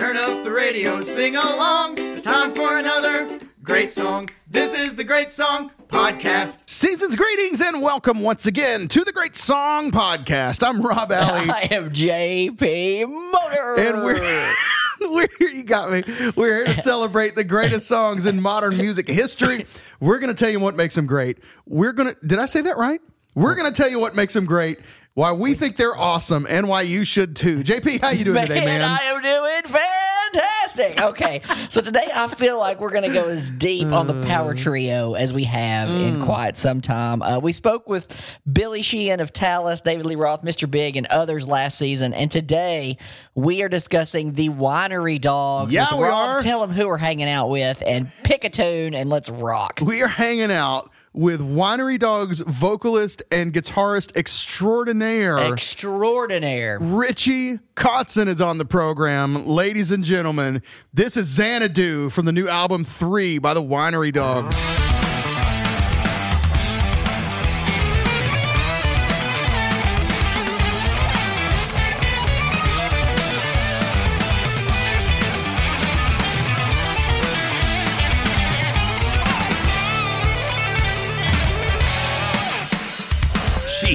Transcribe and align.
Turn 0.00 0.16
up 0.16 0.44
the 0.44 0.50
radio 0.50 0.96
and 0.96 1.06
sing 1.06 1.36
along. 1.36 1.96
It's 1.98 2.22
time 2.22 2.54
for 2.54 2.78
another 2.78 3.38
great 3.62 3.90
song. 3.90 4.30
This 4.48 4.72
is 4.72 4.96
the 4.96 5.04
Great 5.04 5.30
Song 5.30 5.72
Podcast. 5.88 6.70
Season's 6.70 7.16
greetings 7.16 7.60
and 7.60 7.82
welcome 7.82 8.20
once 8.20 8.46
again 8.46 8.88
to 8.88 9.04
the 9.04 9.12
Great 9.12 9.36
Song 9.36 9.90
Podcast. 9.90 10.66
I'm 10.66 10.80
Rob 10.80 11.12
Alley. 11.12 11.50
I 11.50 11.68
am 11.70 11.90
JP 11.90 13.08
Motor. 13.10 13.74
and 13.78 14.02
we're 14.02 14.54
we're 15.02 15.28
here. 15.38 15.50
You 15.50 15.64
got 15.64 15.92
me. 15.92 16.02
We're 16.34 16.64
here 16.64 16.74
to 16.74 16.80
celebrate 16.80 17.34
the 17.34 17.44
greatest 17.44 17.86
songs 17.86 18.24
in 18.24 18.40
modern 18.40 18.78
music 18.78 19.06
history. 19.06 19.66
We're 20.00 20.18
going 20.18 20.34
to 20.34 20.44
tell 20.44 20.50
you 20.50 20.60
what 20.60 20.76
makes 20.76 20.94
them 20.94 21.06
great. 21.06 21.40
We're 21.66 21.92
going 21.92 22.14
to. 22.14 22.26
Did 22.26 22.38
I 22.38 22.46
say 22.46 22.62
that 22.62 22.78
right? 22.78 23.02
We're 23.34 23.54
going 23.54 23.70
to 23.70 23.82
tell 23.82 23.90
you 23.90 24.00
what 24.00 24.16
makes 24.16 24.32
them 24.32 24.44
great. 24.46 24.80
Why 25.14 25.32
we 25.32 25.54
think 25.54 25.76
they're 25.76 25.96
awesome 25.96 26.46
and 26.48 26.68
why 26.68 26.82
you 26.82 27.04
should 27.04 27.34
too. 27.36 27.58
JP, 27.64 28.00
how 28.00 28.10
you 28.10 28.24
doing 28.24 28.42
today, 28.46 28.64
man? 28.64 28.80
I 28.82 28.98
am 29.04 29.20
doing 29.20 29.62
fantastic. 29.64 31.00
Okay, 31.02 31.42
so 31.68 31.80
today 31.80 32.08
I 32.14 32.28
feel 32.28 32.58
like 32.58 32.80
we're 32.80 32.90
going 32.92 33.02
to 33.02 33.12
go 33.12 33.28
as 33.28 33.50
deep 33.50 33.88
on 33.88 34.06
the 34.06 34.24
power 34.26 34.54
trio 34.54 35.14
as 35.14 35.32
we 35.32 35.44
have 35.44 35.88
Mm. 35.88 36.08
in 36.20 36.24
quite 36.24 36.56
some 36.56 36.80
time. 36.80 37.22
Uh, 37.22 37.38
we 37.40 37.52
spoke 37.52 37.88
with 37.88 38.06
Billy 38.50 38.82
Sheehan 38.82 39.18
of 39.18 39.32
Talas, 39.32 39.82
David 39.82 40.06
Lee 40.06 40.14
Roth, 40.14 40.42
Mr. 40.42 40.70
Big, 40.70 40.96
and 40.96 41.06
others 41.08 41.48
last 41.48 41.76
season, 41.76 42.14
and 42.14 42.30
today 42.30 42.96
we 43.34 43.62
are 43.62 43.68
discussing 43.68 44.34
the 44.34 44.48
Winery 44.50 45.20
Dogs. 45.20 45.74
Yeah, 45.74 45.92
we 45.96 46.04
Rob. 46.04 46.28
are. 46.36 46.40
Tell 46.40 46.60
them 46.60 46.70
who 46.70 46.86
we're 46.86 46.98
hanging 46.98 47.28
out 47.28 47.48
with, 47.50 47.82
and 47.84 48.12
pick 48.22 48.44
a 48.44 48.48
tune, 48.50 48.94
and 48.94 49.10
let's 49.10 49.28
rock. 49.28 49.80
we 49.82 50.02
are 50.02 50.08
hanging 50.08 50.52
out 50.52 50.90
with 51.12 51.40
Winery 51.40 51.98
Dogs 51.98 52.40
vocalist 52.40 53.22
and 53.30 53.52
guitarist 53.52 54.16
extraordinaire. 54.16 55.38
Extraordinaire. 55.38 56.78
Richie 56.80 57.58
Kotzen 57.74 58.28
is 58.28 58.40
on 58.40 58.58
the 58.58 58.64
program. 58.64 59.46
Ladies 59.46 59.90
and 59.90 60.04
gentlemen, 60.04 60.62
this 60.92 61.16
is 61.16 61.26
Xanadu 61.26 62.10
from 62.10 62.26
the 62.26 62.32
new 62.32 62.48
album 62.48 62.84
3 62.84 63.38
by 63.38 63.54
the 63.54 63.62
Winery 63.62 64.12
Dogs. 64.12 64.56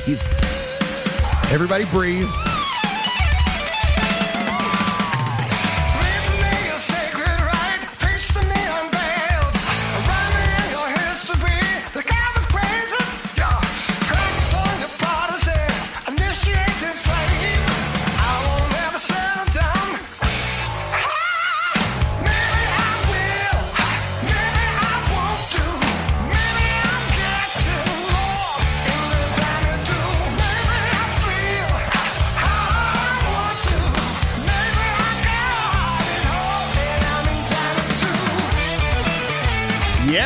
Jeez. 0.06 1.52
Everybody 1.52 1.86
breathe. 1.86 2.30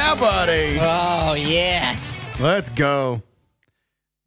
Yeah, 0.09 0.15
buddy. 0.15 0.77
Oh, 0.81 1.35
yes. 1.35 2.19
Let's 2.39 2.69
go. 2.69 3.21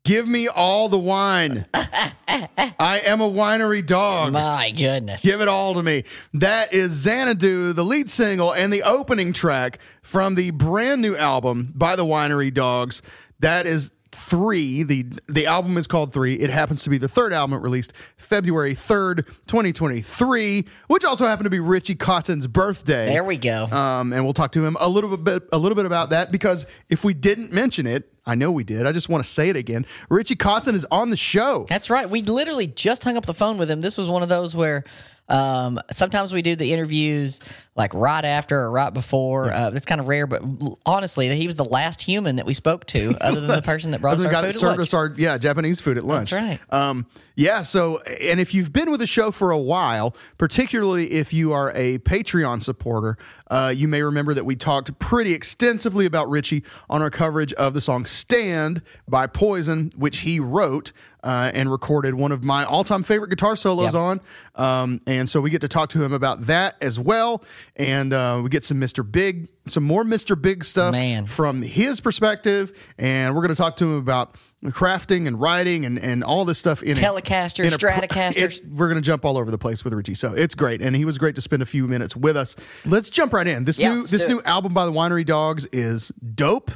Give 0.05 0.29
me 0.29 0.47
all 0.47 0.89
the 0.89 0.97
wine. 0.99 1.67
I 1.75 3.03
am 3.05 3.21
a 3.21 3.29
winery 3.29 3.85
dog. 3.85 4.33
My 4.33 4.71
goodness. 4.71 5.25
Give 5.25 5.41
it 5.41 5.49
all 5.49 5.75
to 5.75 5.83
me. 5.83 6.05
That 6.35 6.73
is 6.73 6.93
Xanadu, 6.93 7.73
the 7.73 7.83
lead 7.83 8.09
single 8.09 8.55
and 8.55 8.73
the 8.73 8.85
opening 8.85 9.33
track 9.33 9.81
from 10.03 10.37
the 10.37 10.53
brand 10.53 11.03
new 11.03 11.17
album 11.17 11.73
by 11.75 11.97
the 11.97 12.05
Winery 12.05 12.55
Dogs. 12.55 13.03
That 13.41 13.67
is 13.67 13.91
three. 14.13 14.83
The 14.83 15.07
the 15.27 15.47
album 15.47 15.77
is 15.77 15.87
called 15.87 16.13
Three. 16.13 16.35
It 16.35 16.51
happens 16.51 16.83
to 16.85 16.91
be 16.91 16.99
the 16.99 17.09
third 17.09 17.33
album 17.33 17.61
released 17.61 17.97
February 18.17 18.75
3rd, 18.75 19.27
2023, 19.47 20.65
which 20.87 21.05
also 21.05 21.27
happened 21.27 21.47
to 21.47 21.51
be 21.51 21.61
Richie 21.61 21.95
Kotzen's 21.95 22.47
birthday. 22.47 23.07
There 23.07 23.25
we 23.25 23.39
go. 23.39 23.65
Um, 23.67 24.13
and 24.13 24.25
we'll 24.25 24.33
talk 24.33 24.53
to 24.53 24.65
him 24.65 24.77
a 24.81 24.89
little 24.89 25.17
bit 25.17 25.43
a 25.53 25.59
little 25.59 25.77
bit 25.77 25.87
about 25.87 26.11
that 26.11 26.31
because 26.31 26.67
if 26.89 27.05
we 27.05 27.15
didn't 27.15 27.53
mention 27.53 27.87
it, 27.87 28.13
I 28.25 28.35
know 28.35 28.53
we 28.53 28.65
did. 28.65 28.87
I 28.87 28.93
just 28.93 29.09
want 29.09 29.25
to 29.25 29.29
say 29.29 29.49
it 29.49 29.57
again. 29.57 29.85
Richie 30.09 30.37
Kotzen 30.37 30.75
is 30.75 30.87
on 30.91 31.11
the 31.11 31.17
show. 31.17 31.67
That's 31.69 31.91
right. 31.91 32.09
We 32.09 32.23
literally 32.23 32.69
just 32.69 33.03
hung 33.03 33.17
up 33.17 33.27
the 33.27 33.35
phone 33.35 33.59
with 33.59 33.71
him. 33.71 33.81
This 33.81 33.99
was 33.99 34.09
one 34.09 34.23
of 34.23 34.29
those 34.29 34.55
where 34.55 34.85
um, 35.29 35.81
sometimes 35.91 36.33
we 36.33 36.43
do 36.43 36.55
the 36.55 36.73
interviews 36.73 37.41
like 37.75 37.95
right 37.95 38.25
after 38.25 38.59
or 38.61 38.71
right 38.71 38.93
before. 38.93 39.51
Uh, 39.53 39.71
it's 39.73 39.87
kind 39.87 40.01
of 40.01 40.07
rare, 40.09 40.27
but 40.27 40.43
honestly, 40.85 41.35
he 41.35 41.47
was 41.47 41.57
the 41.57 41.65
last 41.65 42.03
human 42.03 42.37
that 42.37 42.45
we 42.47 42.53
spoke 42.55 42.85
to, 42.87 43.15
other 43.21 43.41
than 43.41 43.49
the 43.49 43.63
person 43.63 43.93
that 43.93 44.01
brought 44.03 44.19
us 44.19 44.25
our 44.27 44.43
food. 44.45 44.55
served 44.55 44.81
us 44.81 44.93
our 44.95 45.15
yeah 45.17 45.39
Japanese 45.39 45.81
food 45.81 45.97
at 45.97 46.05
lunch. 46.05 46.33
right. 46.33 46.61
Um, 46.71 47.07
yeah. 47.35 47.63
So, 47.63 47.99
and 48.21 48.39
if 48.41 48.53
you've 48.53 48.75
been 48.75 48.91
with 48.91 49.01
the 49.01 49.07
show 49.07 49.31
for 49.31 49.51
a 49.53 49.59
while, 49.59 50.15
particularly 50.37 51.13
if 51.13 51.33
you 51.33 51.53
are 51.55 51.73
a 51.75 51.97
Patreon 52.01 52.63
supporter, 52.63 53.17
uh, 53.51 53.73
you 53.75 53.89
may 53.89 54.03
remember 54.03 54.35
that 54.35 54.45
we 54.45 54.55
talked 54.55 54.99
pretty 54.99 55.33
extensively 55.33 56.05
about 56.05 56.29
Richie 56.29 56.63
on 56.91 57.01
our 57.01 57.09
coverage 57.11 57.55
of 57.55 57.73
the 57.73 57.81
song 57.81 58.05
"Stand" 58.05 58.83
by 59.09 59.27
Poison, 59.27 59.91
which 59.97 60.19
he 60.19 60.39
wrote 60.41 60.93
uh, 61.25 61.51
and 61.55 61.71
recorded 61.71 62.15
one 62.15 62.33
of 62.33 62.43
my 62.45 62.65
all-time 62.65 63.03
favorite 63.05 63.29
guitar 63.31 63.55
solos 63.57 63.95
Yep. 63.95 63.95
on. 63.95 64.21
Um, 64.57 65.01
and 65.07 65.29
so 65.31 65.41
we 65.41 65.51
get 65.51 65.61
to 65.63 65.69
talk 65.69 65.89
to 65.91 66.03
him 66.03 66.13
about 66.13 66.47
that 66.49 66.77
as 66.83 66.99
well, 66.99 67.45
and 67.77 68.13
uh, 68.13 68.41
we 68.43 68.49
get 68.51 68.65
some 68.65 68.81
Mr. 68.81 69.11
Big, 69.11 69.49
some 69.67 69.85
more 69.85 70.05
Mr. 70.05 70.41
Big 70.41 70.65
stuff 70.65 70.93
Man. 70.93 71.27
from 71.27 71.63
his 71.63 72.01
perspective, 72.01 72.73
and 72.99 73.35
we're 73.35 73.41
going 73.43 73.55
to 73.55 73.61
talk 73.61 73.77
to 73.77 73.85
him 73.85 73.97
about 73.97 74.37
crafting 74.67 75.27
and 75.27 75.41
writing 75.41 75.85
and, 75.85 75.99
and 75.99 76.23
all 76.23 76.45
this 76.45 76.59
stuff 76.59 76.83
in 76.85 76.95
Telecaster, 76.95 77.65
in 77.65 77.73
a 77.73 77.79
pro- 77.79 77.91
Stratocasters. 77.91 78.37
it's- 78.37 78.61
we're 78.71 78.89
going 78.89 79.01
to 79.01 79.05
jump 79.07 79.25
all 79.25 79.37
over 79.37 79.51
the 79.51 79.59
place 79.59 79.83
with 79.85 79.93
Richie, 79.93 80.15
so 80.15 80.33
it's 80.35 80.55
great, 80.55 80.81
and 80.83 80.95
he 80.95 81.05
was 81.05 81.19
great 81.19 81.35
to 81.35 81.41
spend 81.41 81.63
a 81.63 81.67
few 81.67 81.87
minutes 81.89 82.15
with 82.15 82.37
us. 82.37 82.55
Let's 82.85 83.11
jump 83.11 83.33
right 83.33 83.47
in. 83.47 83.65
This 83.65 83.79
Yeah, 83.79 83.95
new 83.95 84.07
this 84.07 84.29
new 84.29 84.41
album 84.43 84.73
by 84.75 84.87
the 84.87 84.93
Winery 84.93 85.27
Dogs 85.27 85.67
is 85.73 86.09
dope. 86.35 86.71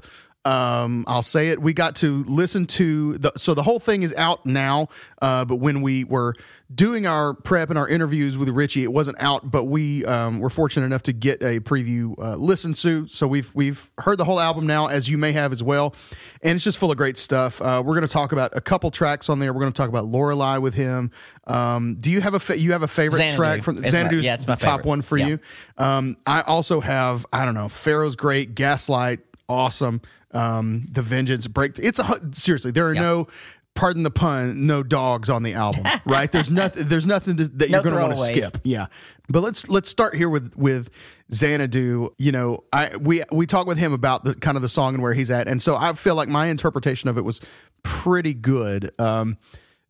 Um, 0.46 1.04
I'll 1.08 1.22
say 1.22 1.48
it. 1.48 1.60
We 1.60 1.72
got 1.74 1.96
to 1.96 2.22
listen 2.28 2.66
to 2.66 3.18
the 3.18 3.32
so 3.36 3.52
the 3.54 3.62
whole 3.64 3.80
thing 3.80 4.02
is 4.02 4.14
out 4.14 4.46
now. 4.46 4.88
Uh, 5.20 5.44
but 5.44 5.56
when 5.56 5.82
we 5.82 6.04
were 6.04 6.34
doing 6.72 7.06
our 7.06 7.34
prep 7.34 7.68
and 7.70 7.78
our 7.78 7.88
interviews 7.88 8.38
with 8.38 8.48
Richie, 8.50 8.84
it 8.84 8.92
wasn't 8.92 9.20
out. 9.20 9.50
But 9.50 9.64
we 9.64 10.04
um, 10.04 10.38
were 10.38 10.50
fortunate 10.50 10.86
enough 10.86 11.02
to 11.04 11.12
get 11.12 11.42
a 11.42 11.58
preview 11.60 12.14
uh, 12.18 12.36
listened 12.36 12.76
to. 12.76 13.08
So 13.08 13.26
we've 13.26 13.52
we've 13.56 13.90
heard 13.98 14.18
the 14.18 14.24
whole 14.24 14.38
album 14.38 14.66
now, 14.68 14.86
as 14.86 15.08
you 15.08 15.18
may 15.18 15.32
have 15.32 15.52
as 15.52 15.64
well, 15.64 15.94
and 16.42 16.54
it's 16.54 16.64
just 16.64 16.78
full 16.78 16.92
of 16.92 16.96
great 16.96 17.18
stuff. 17.18 17.60
Uh, 17.60 17.82
we're 17.84 17.94
going 17.94 18.06
to 18.06 18.12
talk 18.12 18.30
about 18.30 18.56
a 18.56 18.60
couple 18.60 18.92
tracks 18.92 19.28
on 19.28 19.40
there. 19.40 19.52
We're 19.52 19.60
going 19.62 19.72
to 19.72 19.76
talk 19.76 19.88
about 19.88 20.04
Lorelei 20.04 20.58
with 20.58 20.74
him. 20.74 21.10
Um, 21.48 21.96
do 21.96 22.08
you 22.10 22.20
have 22.20 22.34
a 22.34 22.40
fa- 22.40 22.58
you 22.58 22.70
have 22.72 22.82
a 22.82 22.88
favorite 22.88 23.18
Xanadu. 23.18 23.36
track 23.36 23.62
from 23.62 23.82
It's 23.84 23.92
my- 23.92 24.10
yeah, 24.10 24.34
it's 24.34 24.46
my 24.46 24.54
top 24.54 24.84
one 24.84 25.02
for 25.02 25.16
Yeah. 25.16 25.26
you? 25.26 25.40
Um, 25.76 26.16
I 26.24 26.42
also 26.42 26.80
have 26.80 27.26
I 27.32 27.44
don't 27.44 27.54
know 27.54 27.68
Pharaoh's 27.68 28.14
great, 28.16 28.54
Gaslight, 28.54 29.20
awesome. 29.48 30.00
Um, 30.36 30.86
the 30.90 31.02
Vengeance 31.02 31.46
break. 31.46 31.78
It's 31.78 31.98
a 31.98 32.20
seriously. 32.32 32.70
There 32.70 32.86
are 32.88 32.94
no. 32.94 33.28
Pardon 33.74 34.04
the 34.04 34.10
pun. 34.10 34.66
No 34.66 34.82
dogs 34.82 35.28
on 35.28 35.42
the 35.42 35.52
album, 35.52 35.84
right? 36.06 36.32
There's 36.32 36.50
nothing. 36.50 36.88
There's 36.88 37.06
nothing 37.06 37.36
to, 37.36 37.48
that 37.48 37.68
No 37.68 37.76
you're 37.76 37.82
going 37.82 37.94
to 37.94 38.00
want 38.00 38.16
to 38.16 38.24
skip. 38.24 38.62
Yeah, 38.64 38.86
but 39.28 39.42
let's 39.42 39.68
let's 39.68 39.90
start 39.90 40.16
here 40.16 40.30
with 40.30 40.56
with 40.56 40.88
Xanadu. 41.30 42.14
You 42.16 42.32
know, 42.32 42.64
I 42.72 42.96
we 42.96 43.22
we 43.30 43.44
talk 43.44 43.66
with 43.66 43.76
him 43.76 43.92
about 43.92 44.24
the 44.24 44.34
kind 44.34 44.56
of 44.56 44.62
the 44.62 44.70
song 44.70 44.94
and 44.94 45.02
where 45.02 45.12
he's 45.12 45.30
at, 45.30 45.46
and 45.46 45.62
so 45.62 45.76
I 45.76 45.92
feel 45.92 46.14
like 46.14 46.28
my 46.28 46.46
interpretation 46.46 47.10
of 47.10 47.18
it 47.18 47.22
was 47.22 47.42
pretty 47.82 48.32
good. 48.32 48.90
Um, 48.98 49.36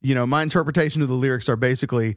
you 0.02 0.14
know, 0.14 0.26
my 0.26 0.42
interpretation 0.42 1.00
of 1.00 1.08
the 1.08 1.14
lyrics 1.14 1.48
are 1.48 1.56
basically, 1.56 2.16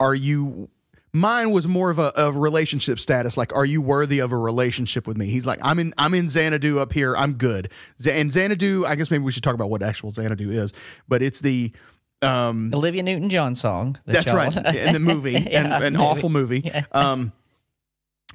are 0.00 0.14
you 0.14 0.70
mine 1.12 1.50
was 1.50 1.68
more 1.68 1.90
of 1.90 1.98
a, 1.98 2.06
of 2.18 2.36
relationship 2.36 2.98
status 2.98 3.36
like 3.36 3.54
are 3.54 3.64
you 3.66 3.82
worthy 3.82 4.18
of 4.18 4.32
a 4.32 4.36
relationship 4.38 5.06
with 5.06 5.16
me? 5.18 5.26
He's 5.26 5.44
like 5.46 5.58
i'm 5.62 5.78
in 5.78 5.92
i'm 5.98 6.14
in 6.14 6.28
xanadu 6.28 6.78
up 6.78 6.92
here. 6.92 7.14
I'm 7.16 7.34
good. 7.34 7.70
And 8.10 8.32
xanadu 8.32 8.86
i 8.86 8.94
guess 8.94 9.10
maybe 9.10 9.24
we 9.24 9.32
should 9.32 9.42
talk 9.42 9.54
about 9.54 9.68
what 9.70 9.82
actual 9.82 10.10
xanadu 10.10 10.50
is 10.50 10.72
but 11.08 11.20
it's 11.22 11.40
the 11.40 11.72
um 12.22 12.70
Olivia 12.72 13.02
Newton 13.02 13.28
John 13.30 13.54
song. 13.56 13.98
that 14.06 14.12
that's 14.12 14.26
y'all- 14.28 14.36
right. 14.36 14.56
In 14.76 14.92
the 14.94 15.00
movie 15.00 15.32
Yeah, 15.32 15.74
and 15.74 15.84
an 15.84 15.92
movie. 15.94 16.04
awful 16.04 16.28
movie. 16.28 16.70
Um 16.92 17.32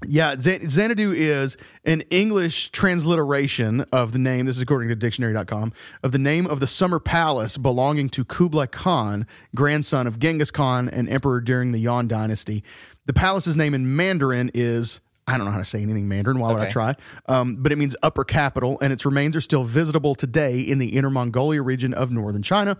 Yeah, 0.05 0.35
Xan- 0.35 0.69
Xanadu 0.69 1.11
is 1.11 1.57
an 1.83 2.01
English 2.11 2.69
transliteration 2.69 3.81
of 3.91 4.11
the 4.11 4.19
name, 4.19 4.45
this 4.45 4.55
is 4.55 4.61
according 4.61 4.89
to 4.89 4.95
dictionary.com, 4.95 5.73
of 6.03 6.11
the 6.11 6.19
name 6.19 6.45
of 6.45 6.59
the 6.59 6.67
summer 6.67 6.99
palace 6.99 7.57
belonging 7.57 8.09
to 8.09 8.23
Kublai 8.23 8.67
Khan, 8.67 9.25
grandson 9.55 10.05
of 10.05 10.19
Genghis 10.19 10.51
Khan 10.51 10.87
and 10.87 11.09
emperor 11.09 11.41
during 11.41 11.71
the 11.71 11.79
Yuan 11.79 12.07
dynasty. 12.07 12.63
The 13.07 13.13
palace's 13.13 13.57
name 13.57 13.73
in 13.73 13.95
Mandarin 13.95 14.51
is, 14.53 15.01
I 15.25 15.35
don't 15.35 15.45
know 15.45 15.51
how 15.51 15.57
to 15.57 15.65
say 15.65 15.81
anything 15.81 16.07
Mandarin, 16.07 16.37
why 16.37 16.51
would 16.53 16.61
I 16.61 16.69
try? 16.69 16.95
Um, 17.27 17.55
but 17.55 17.71
it 17.71 17.77
means 17.79 17.95
upper 18.03 18.23
capital, 18.23 18.77
and 18.81 18.93
its 18.93 19.03
remains 19.03 19.35
are 19.35 19.41
still 19.41 19.63
visitable 19.63 20.13
today 20.13 20.59
in 20.59 20.77
the 20.77 20.89
Inner 20.89 21.09
Mongolia 21.09 21.63
region 21.63 21.95
of 21.95 22.11
northern 22.11 22.43
China. 22.43 22.77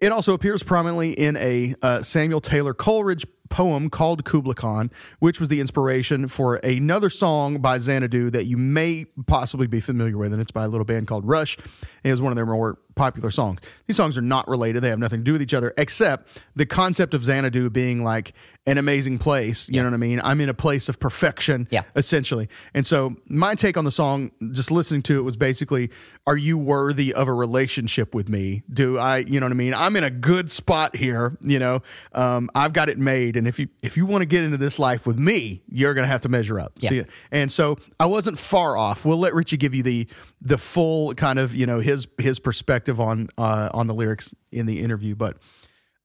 It 0.00 0.12
also 0.12 0.34
appears 0.34 0.62
prominently 0.62 1.12
in 1.12 1.36
a 1.36 1.74
uh, 1.82 2.02
Samuel 2.02 2.40
Taylor 2.40 2.74
Coleridge 2.74 3.26
poem 3.48 3.90
called 3.90 4.24
Kubla 4.24 4.54
Khan, 4.54 4.90
which 5.18 5.38
was 5.40 5.48
the 5.48 5.60
inspiration 5.60 6.28
for 6.28 6.56
another 6.56 7.10
song 7.10 7.58
by 7.58 7.78
Xanadu 7.78 8.30
that 8.30 8.44
you 8.46 8.56
may 8.56 9.06
possibly 9.26 9.66
be 9.66 9.80
familiar 9.80 10.16
with, 10.18 10.32
and 10.32 10.40
it's 10.42 10.50
by 10.50 10.64
a 10.64 10.68
little 10.68 10.84
band 10.84 11.06
called 11.08 11.26
Rush. 11.26 11.56
It 12.04 12.10
was 12.10 12.20
one 12.22 12.32
of 12.32 12.36
their 12.36 12.46
more 12.46 12.78
popular 12.94 13.30
songs. 13.30 13.60
These 13.86 13.96
songs 13.96 14.16
are 14.16 14.22
not 14.22 14.48
related; 14.48 14.80
they 14.82 14.88
have 14.90 14.98
nothing 14.98 15.20
to 15.20 15.24
do 15.24 15.32
with 15.32 15.42
each 15.42 15.54
other, 15.54 15.72
except 15.76 16.42
the 16.54 16.66
concept 16.66 17.14
of 17.14 17.24
Xanadu 17.24 17.70
being 17.70 18.02
like 18.04 18.32
an 18.68 18.78
amazing 18.78 19.18
place. 19.18 19.68
You 19.68 19.80
know 19.82 19.88
what 19.88 19.94
I 19.94 19.98
mean? 19.98 20.20
I'm 20.24 20.40
in 20.40 20.48
a 20.48 20.54
place 20.54 20.88
of 20.88 20.98
perfection, 20.98 21.68
Yeah. 21.70 21.82
essentially. 21.94 22.48
And 22.74 22.84
so 22.86 23.14
my 23.28 23.54
take 23.54 23.76
on 23.76 23.84
the 23.84 23.92
song, 23.92 24.32
just 24.52 24.70
listening 24.72 25.02
to 25.02 25.18
it, 25.18 25.22
was 25.22 25.36
basically, 25.36 25.90
"Are 26.26 26.36
you 26.36 26.58
worthy 26.58 27.12
of 27.14 27.28
a 27.28 27.34
relationship 27.34 28.12
with 28.14 28.28
me? 28.28 28.62
Do 28.72 28.98
I, 28.98 29.18
you 29.18 29.38
know 29.40 29.46
what 29.46 29.52
I 29.52 29.56
mean? 29.56 29.74
I'm 29.74 29.94
in 29.94 30.02
a 30.04 30.10
good 30.10 30.50
spot 30.50 30.96
here. 30.96 31.36
You 31.42 31.58
know, 31.60 31.82
um, 32.12 32.50
I've 32.56 32.72
got 32.72 32.88
it 32.88 32.98
made, 32.98 33.35
and 33.36 33.46
if 33.46 33.58
you 33.58 33.68
if 33.82 33.96
you 33.96 34.06
want 34.06 34.22
to 34.22 34.26
get 34.26 34.44
into 34.44 34.56
this 34.56 34.78
life 34.78 35.06
with 35.06 35.18
me, 35.18 35.62
you're 35.68 35.94
going 35.94 36.04
to 36.04 36.10
have 36.10 36.22
to 36.22 36.28
measure 36.28 36.58
up. 36.58 36.72
Yeah. 36.78 36.88
See, 36.88 37.04
and 37.30 37.50
so 37.50 37.78
I 38.00 38.06
wasn't 38.06 38.38
far 38.38 38.76
off. 38.76 39.04
We'll 39.04 39.18
let 39.18 39.34
Richie 39.34 39.56
give 39.56 39.74
you 39.74 39.82
the 39.82 40.06
the 40.40 40.58
full 40.58 41.14
kind 41.14 41.38
of 41.38 41.54
you 41.54 41.66
know 41.66 41.80
his 41.80 42.08
his 42.18 42.38
perspective 42.38 43.00
on 43.00 43.28
uh, 43.38 43.70
on 43.72 43.86
the 43.86 43.94
lyrics 43.94 44.34
in 44.52 44.66
the 44.66 44.80
interview, 44.80 45.14
but. 45.14 45.36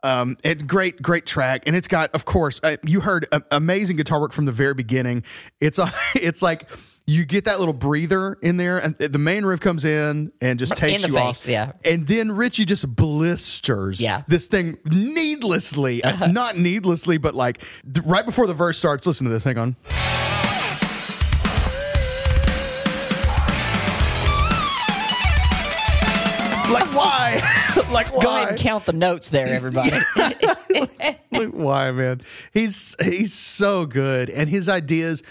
Um, 0.04 0.36
it's 0.44 0.64
great, 0.64 1.00
great 1.00 1.28
track, 1.28 1.68
and 1.68 1.76
it's 1.76 1.88
got, 1.88 2.10
of 2.16 2.26
course, 2.26 2.60
uh, 2.64 2.78
you 2.84 3.02
heard 3.02 3.28
uh, 3.32 3.42
amazing 3.52 3.98
guitar 3.98 4.20
work 4.20 4.32
from 4.32 4.46
the 4.46 4.52
very 4.52 4.74
beginning. 4.74 5.24
It's 5.60 5.78
a, 5.78 5.92
it's 6.16 6.42
like 6.42 6.68
you 7.08 7.26
get 7.26 7.46
that 7.46 7.60
little 7.60 7.74
breather 7.74 8.38
in 8.42 8.58
there, 8.58 8.78
and 8.78 8.96
the 8.98 9.20
main 9.20 9.44
riff 9.44 9.60
comes 9.60 9.84
in 9.86 10.32
and 10.40 10.60
just 10.60 10.76
takes 10.78 11.06
you 11.06 11.14
face, 11.14 11.46
off. 11.46 11.48
yeah. 11.50 11.72
and 11.84 12.08
then 12.08 12.32
Richie 12.32 12.64
just 12.66 12.88
blisters, 12.96 14.00
Yeah. 14.02 14.18
Uh-huh. 14.18 14.24
this 14.28 14.48
thing 14.48 14.78
needlessly, 14.86 16.04
uh, 16.06 16.28
not 16.28 16.58
needlessly, 16.58 17.18
but 17.18 17.34
like 17.36 17.62
right 18.06 18.26
before 18.26 18.48
the 18.48 18.54
verse 18.54 18.78
starts. 18.78 19.06
Listen 19.08 19.26
to 19.26 19.32
this. 19.32 19.44
Hang 19.44 19.58
on. 19.58 19.76
Like 26.72 26.94
why? 26.96 27.42
like 27.92 28.14
why? 28.16 28.24
Go 28.24 28.36
ahead 28.38 28.50
and 28.50 28.58
count 28.58 28.86
the 28.86 28.94
notes 28.94 29.30
there, 29.30 29.48
everybody. 29.48 29.92
like 31.34 31.50
why 31.50 31.92
man 31.92 32.22
he's 32.54 32.96
he's 33.04 33.34
so 33.34 33.86
good 33.86 34.30
and 34.30 34.50
his 34.50 34.70
ideas 34.70 35.22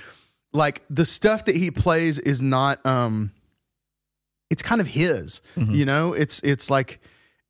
like 0.52 0.82
the 0.90 1.04
stuff 1.04 1.44
that 1.46 1.56
he 1.56 1.70
plays 1.70 2.18
is 2.18 2.40
not 2.42 2.84
um 2.86 3.32
it's 4.50 4.62
kind 4.62 4.80
of 4.80 4.88
his 4.88 5.40
Mm-hmm. 5.56 5.74
you 5.74 5.84
know 5.84 6.12
it's 6.12 6.40
it's 6.40 6.70
like 6.70 7.00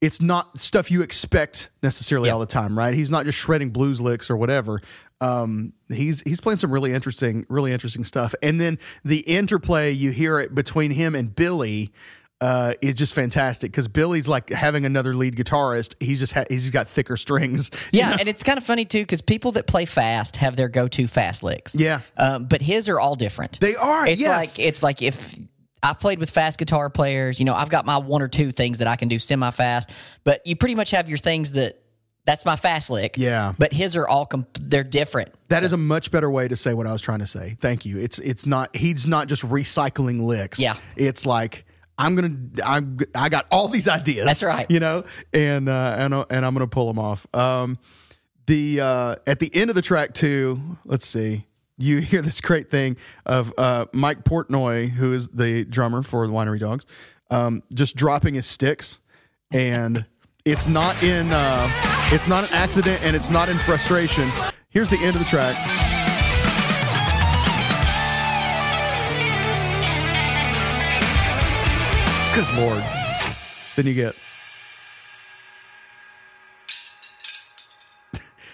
it's 0.01 0.21
not 0.21 0.57
stuff 0.59 0.91
you 0.91 1.03
expect 1.03 1.71
necessarily 1.83 2.29
Yeah. 2.29 2.35
all 2.35 2.41
the 2.41 2.47
time 2.47 2.77
right 2.79 2.95
he's 2.95 3.11
not 3.11 3.25
just 3.27 3.39
shredding 3.39 3.71
blues 3.71 4.01
licks 4.01 4.31
or 4.31 4.37
whatever 4.37 4.81
um 5.21 5.73
he's 5.89 6.23
he's 6.23 6.41
playing 6.41 6.59
some 6.59 6.71
really 6.73 6.93
interesting 6.93 7.45
really 7.49 7.73
interesting 7.73 8.05
stuff 8.05 8.35
and 8.43 8.61
then 8.61 8.79
the 9.05 9.19
interplay 9.21 9.91
you 9.91 10.11
hear 10.11 10.39
it 10.39 10.55
between 10.55 10.91
him 10.91 11.15
and 11.15 11.35
billy 11.37 11.93
uh, 12.41 12.75
is 12.81 12.95
just 12.95 13.15
fantastic 13.15 13.71
because 13.71 13.87
Billy's 13.89 14.27
like 14.27 14.49
having 14.51 14.87
another 14.87 15.15
lead 15.15 15.37
guitarist. 15.37 15.95
He's 16.01 16.21
just 16.21 16.33
ha- 16.33 16.45
he's 16.49 16.71
got 16.71 16.89
thicker 16.89 17.17
strings. 17.17 17.71
Yeah, 17.93 18.11
know? 18.11 18.17
and 18.21 18.29
it's 18.29 18.43
kind 18.43 18.57
of 18.57 18.65
funny 18.65 18.85
too 18.85 19.01
because 19.03 19.21
people 19.21 19.53
that 19.53 19.67
play 19.67 19.85
fast 19.85 20.37
have 20.37 20.57
their 20.57 20.69
go-to 20.69 21.07
fast 21.07 21.43
licks. 21.43 21.75
Yeah. 21.75 22.01
um, 22.17 22.45
but 22.45 22.63
his 22.63 22.89
are 22.89 22.99
all 23.01 23.15
different. 23.17 23.59
They 23.61 23.75
are, 23.77 24.07
It's 24.07 24.21
yes. 24.21 24.57
like 24.57 24.65
it's 24.65 24.83
like 24.83 25.03
if 25.03 25.39
I've 25.83 25.99
played 25.99 26.19
with 26.19 26.31
fast 26.31 26.59
guitar 26.59 26.89
players, 26.91 27.39
you 27.39 27.45
know, 27.45 27.55
I've 27.55 27.69
got 27.71 27.85
my 27.87 27.97
one 27.99 28.23
or 28.23 28.29
two 28.29 28.53
things 28.53 28.79
that 28.79 28.87
I 28.89 28.97
can 28.97 29.09
do 29.09 29.19
semi-fast, 29.19 29.91
but 30.25 30.47
you 30.47 30.55
pretty 30.57 30.75
much 30.75 30.91
have 30.93 31.09
your 31.09 31.19
things 31.19 31.53
that 31.53 31.83
that's 32.27 32.45
my 32.45 32.55
fast 32.57 32.91
lick. 32.91 33.15
Yeah. 33.17 33.53
but 33.59 33.73
his 33.73 33.97
are 33.97 34.07
all 34.07 34.27
comp- 34.27 34.59
they're 34.61 34.85
different. 34.85 35.33
That 35.49 35.63
is 35.63 35.73
a 35.73 35.77
much 35.79 36.11
better 36.11 36.31
way 36.31 36.49
to 36.49 36.55
say 36.57 36.75
what 36.75 36.87
I 36.87 36.93
was 36.93 37.03
trying 37.03 37.21
to 37.21 37.27
say. 37.27 37.57
Thank 37.61 37.85
you. 37.87 37.99
It's 37.99 38.19
it's 38.19 38.47
not 38.47 38.77
he's 38.77 39.07
not 39.07 39.27
just 39.27 39.43
recycling 39.43 40.23
licks. 40.23 40.61
Yeah. 40.61 40.77
It's 40.97 41.27
like 41.27 41.65
I'm 42.01 42.15
gonna 42.15 42.37
I'm 42.65 42.99
I 43.15 43.29
got 43.29 43.47
all 43.51 43.69
these 43.69 43.87
ideas. 43.87 44.25
That's 44.25 44.43
right. 44.43 44.67
You 44.71 44.81
know, 44.81 45.05
and 45.35 45.69
uh, 45.69 45.95
and 45.99 46.15
and 46.15 46.47
I'm 46.47 46.55
gonna 46.55 46.67
pull 46.67 46.87
them 46.87 46.99
off. 46.99 47.27
Um, 47.35 47.79
the 48.47 48.81
uh, 48.81 49.17
at 49.27 49.39
the 49.39 49.55
end 49.55 49.69
of 49.69 49.77
the 49.77 49.83
track 49.83 50.15
too. 50.15 50.79
Let's 50.87 51.07
see. 51.07 51.47
You 51.77 51.99
hear 52.01 52.23
this 52.23 52.41
great 52.41 52.71
thing 52.71 52.97
of 53.27 53.53
uh, 53.59 53.85
Mike 53.93 54.25
Portnoy, 54.25 54.91
who 54.91 55.13
is 55.13 55.29
the 55.29 55.67
drummer 55.67 56.03
for 56.03 56.27
the 56.27 56.33
Winery 56.33 56.59
Dogs, 56.59 56.87
um, 57.31 57.63
just 57.75 57.97
dropping 57.97 58.33
his 58.33 58.47
sticks, 58.47 59.01
and 59.53 60.07
it's 60.47 60.67
not 60.67 61.01
in 61.03 61.29
uh, 61.31 61.69
it's 62.13 62.27
not 62.27 62.45
an 62.45 62.57
accident, 62.57 63.03
and 63.03 63.15
it's 63.15 63.29
not 63.29 63.51
in 63.51 63.59
frustration. 63.59 64.27
Here's 64.71 64.89
the 64.89 64.99
end 64.99 65.17
of 65.17 65.19
the 65.19 65.29
track. 65.29 65.55
Good 72.35 72.47
lord. 72.57 72.83
Then 73.77 73.87
you 73.87 73.95
get. 73.95 74.15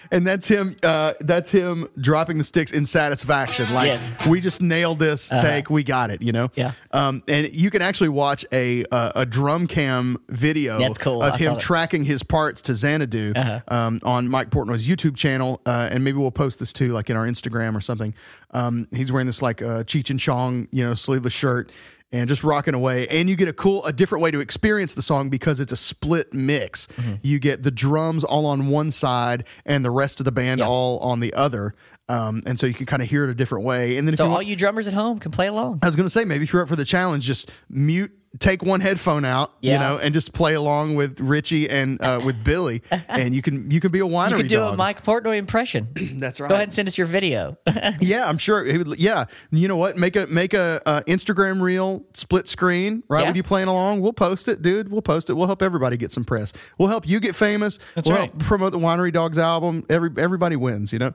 And 0.09 0.25
that's 0.25 0.47
him. 0.47 0.73
Uh, 0.83 1.11
that's 1.19 1.49
him 1.51 1.89
dropping 1.99 2.37
the 2.37 2.45
sticks 2.45 2.71
in 2.71 2.85
satisfaction. 2.85 3.73
Like 3.73 3.87
Yes. 3.87 4.09
we 4.25 4.39
just 4.39 4.61
nailed 4.61 4.99
this 4.99 5.27
take. 5.27 5.69
We 5.69 5.83
got 5.83 6.11
it. 6.11 6.21
You 6.21 6.31
know. 6.31 6.49
Yeah. 6.55 6.71
Um, 6.91 7.23
and 7.27 7.53
you 7.53 7.69
can 7.69 7.81
actually 7.81 8.07
watch 8.07 8.45
a 8.53 8.85
uh, 8.89 9.11
a 9.15 9.25
drum 9.25 9.67
cam 9.67 10.15
video 10.29 10.79
That's 10.79 10.97
cool. 10.97 11.21
of 11.21 11.33
I 11.33 11.37
him 11.37 11.57
tracking 11.57 12.05
his 12.05 12.23
parts 12.23 12.61
to 12.63 12.73
Xanadu 12.75 13.33
um, 13.67 13.99
on 14.01 14.29
Mike 14.29 14.49
Portnoy's 14.49 14.87
YouTube 14.87 15.17
channel, 15.17 15.59
uh, 15.65 15.89
and 15.91 16.05
maybe 16.05 16.17
we'll 16.17 16.31
post 16.31 16.59
this 16.59 16.71
too, 16.71 16.89
like 16.93 17.09
in 17.09 17.17
our 17.17 17.27
Instagram 17.27 17.75
or 17.75 17.81
something. 17.81 18.13
Um, 18.51 18.87
he's 18.95 19.11
wearing 19.11 19.27
this 19.27 19.41
like 19.41 19.61
uh, 19.61 19.83
Cheech 19.83 20.09
and 20.09 20.17
Chong, 20.19 20.69
you 20.71 20.85
know, 20.85 20.93
sleeveless 20.93 21.33
shirt. 21.33 21.69
And 22.13 22.29
just 22.29 22.41
rocking 22.41 22.73
away, 22.73 23.05
and 23.09 23.29
you 23.29 23.35
get 23.35 23.49
a 23.49 23.53
cool, 23.53 23.83
a 23.85 23.91
different 23.91 24.23
way 24.23 24.31
to 24.31 24.39
experience 24.39 24.93
the 24.93 25.01
song 25.01 25.27
because 25.29 25.59
it's 25.59 25.73
a 25.73 25.75
split 25.75 26.33
mix. 26.33 26.87
Mm-hmm. 26.87 27.15
You 27.21 27.37
get 27.37 27.63
the 27.63 27.71
drums 27.71 28.23
all 28.23 28.45
on 28.45 28.69
one 28.69 28.91
side, 28.91 29.45
and 29.65 29.83
the 29.83 29.91
rest 29.91 30.21
of 30.21 30.25
the 30.25 30.31
band 30.31 30.59
Yeah. 30.59 30.67
all 30.67 30.99
on 30.99 31.19
the 31.19 31.33
other, 31.33 31.75
um, 32.07 32.43
and 32.45 32.57
so 32.57 32.65
you 32.65 32.73
can 32.73 32.85
kind 32.85 33.01
of 33.01 33.09
hear 33.09 33.25
it 33.25 33.29
a 33.29 33.35
different 33.35 33.65
way. 33.65 33.97
And 33.97 34.07
then 34.07 34.13
if 34.13 34.19
So 34.19 34.23
you 34.23 34.29
all 34.29 34.35
want, 34.37 34.47
you 34.47 34.55
drummers 34.55 34.87
at 34.87 34.93
home 34.93 35.19
can 35.19 35.31
play 35.33 35.47
along. 35.47 35.79
I 35.81 35.85
was 35.85 35.97
going 35.97 36.05
to 36.05 36.09
say, 36.09 36.23
maybe 36.23 36.45
if 36.45 36.53
you're 36.53 36.61
up 36.61 36.69
for 36.69 36.77
the 36.77 36.85
challenge, 36.85 37.25
just 37.25 37.51
mute, 37.69 38.13
take 38.39 38.63
one 38.63 38.81
headphone 38.81 39.25
out, 39.25 39.53
you 39.61 39.73
know, 39.73 39.99
and 40.01 40.13
just 40.13 40.33
play 40.33 40.53
along 40.53 40.95
with 40.95 41.19
Richie 41.19 41.69
and 41.69 42.01
uh, 42.01 42.21
with 42.23 42.43
Billy, 42.43 42.81
and 43.07 43.33
you 43.35 43.41
can 43.41 43.69
you 43.71 43.79
can 43.79 43.91
be 43.91 43.99
a 43.99 44.03
winery 44.03 44.31
You 44.31 44.37
can 44.37 44.47
do 44.47 44.55
dog. 44.57 44.73
a 44.73 44.77
Mike 44.77 45.03
Portnoy 45.03 45.37
impression. 45.37 45.87
That's 46.17 46.39
right. 46.39 46.49
Go 46.49 46.55
ahead 46.55 46.67
and 46.67 46.73
send 46.73 46.87
us 46.87 46.97
your 46.97 47.07
video. 47.07 47.57
Yeah, 47.99 48.27
I'm 48.27 48.37
sure. 48.37 48.65
It 48.65 48.85
would, 48.85 48.99
yeah, 48.99 49.25
you 49.51 49.67
know 49.67 49.77
what? 49.77 49.97
Make 49.97 50.15
a 50.15 50.27
make 50.27 50.53
a 50.53 50.81
uh, 50.85 51.01
Instagram 51.07 51.61
reel, 51.61 52.05
split 52.13 52.47
screen, 52.47 53.03
right? 53.09 53.21
Yeah. 53.21 53.27
With 53.29 53.37
you 53.37 53.43
playing 53.43 53.67
along, 53.67 54.01
we'll 54.01 54.13
post 54.13 54.47
it, 54.47 54.61
dude. 54.61 54.91
We'll 54.91 55.01
post 55.01 55.29
it. 55.29 55.33
We'll 55.33 55.47
help 55.47 55.61
everybody 55.61 55.97
get 55.97 56.11
some 56.11 56.23
press. 56.25 56.53
We'll 56.77 56.89
help 56.89 57.07
you 57.07 57.19
get 57.19 57.35
famous. 57.35 57.79
That's 57.95 58.07
we'll 58.07 58.17
right. 58.17 58.29
help 58.29 58.39
promote 58.39 58.71
the 58.71 58.79
Winery 58.79 59.11
Dogs 59.11 59.37
album. 59.37 59.85
Every 59.89 60.09
everybody 60.17 60.55
wins. 60.55 60.93
You 60.93 60.99
know. 60.99 61.13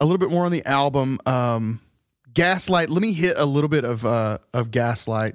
A 0.00 0.04
little 0.04 0.18
bit 0.18 0.30
more 0.30 0.46
on 0.46 0.52
the 0.52 0.64
album. 0.64 1.18
Um, 1.26 1.80
Gaslight. 2.32 2.90
Let 2.90 3.02
me 3.02 3.12
hit 3.12 3.36
a 3.36 3.44
little 3.44 3.68
bit 3.68 3.84
of 3.84 4.04
uh, 4.06 4.38
of 4.54 4.70
Gaslight. 4.70 5.34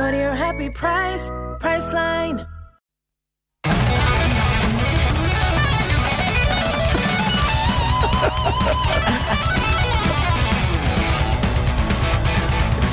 Go 0.00 0.10
to 0.10 0.16
your 0.16 0.34
happy 0.34 0.70
price, 0.70 1.28
Priceline. 1.60 2.46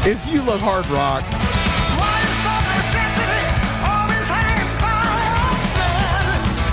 If 0.06 0.20
you 0.30 0.42
love 0.42 0.60
hard 0.60 0.86
rock, 0.88 1.24
Why 1.96 2.12
you 2.20 2.34
so 2.44 2.56
insensitive? 2.76 3.56
Always 3.88 4.28
hanging 4.28 4.72
by 4.84 5.00
a 5.32 5.68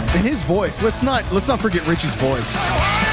thread. 0.02 0.16
and 0.16 0.26
his 0.26 0.42
voice. 0.42 0.82
Let's 0.82 1.00
not 1.00 1.22
let's 1.32 1.46
not 1.46 1.60
forget 1.60 1.86
Richie's 1.86 2.16
voice. 2.16 3.03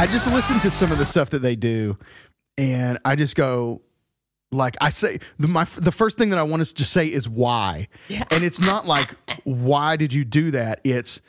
I 0.00 0.06
just 0.06 0.32
listen 0.32 0.58
to 0.60 0.70
some 0.70 0.90
of 0.90 0.98
the 0.98 1.06
stuff 1.06 1.30
that 1.30 1.40
they 1.40 1.54
do, 1.54 1.98
and 2.56 2.98
I 3.04 3.14
just 3.14 3.36
go, 3.36 3.82
like 4.50 4.76
I 4.80 4.90
say, 4.90 5.18
the 5.38 5.48
my 5.48 5.64
the 5.64 5.92
first 5.92 6.18
thing 6.18 6.30
that 6.30 6.38
I 6.38 6.42
want 6.42 6.62
us 6.62 6.72
to 6.74 6.84
say 6.84 7.06
is 7.06 7.28
why, 7.28 7.88
yeah. 8.08 8.24
and 8.30 8.42
it's 8.42 8.60
not 8.60 8.86
like 8.86 9.14
why 9.44 9.96
did 9.96 10.12
you 10.12 10.24
do 10.24 10.50
that? 10.52 10.80
It's 10.84 11.20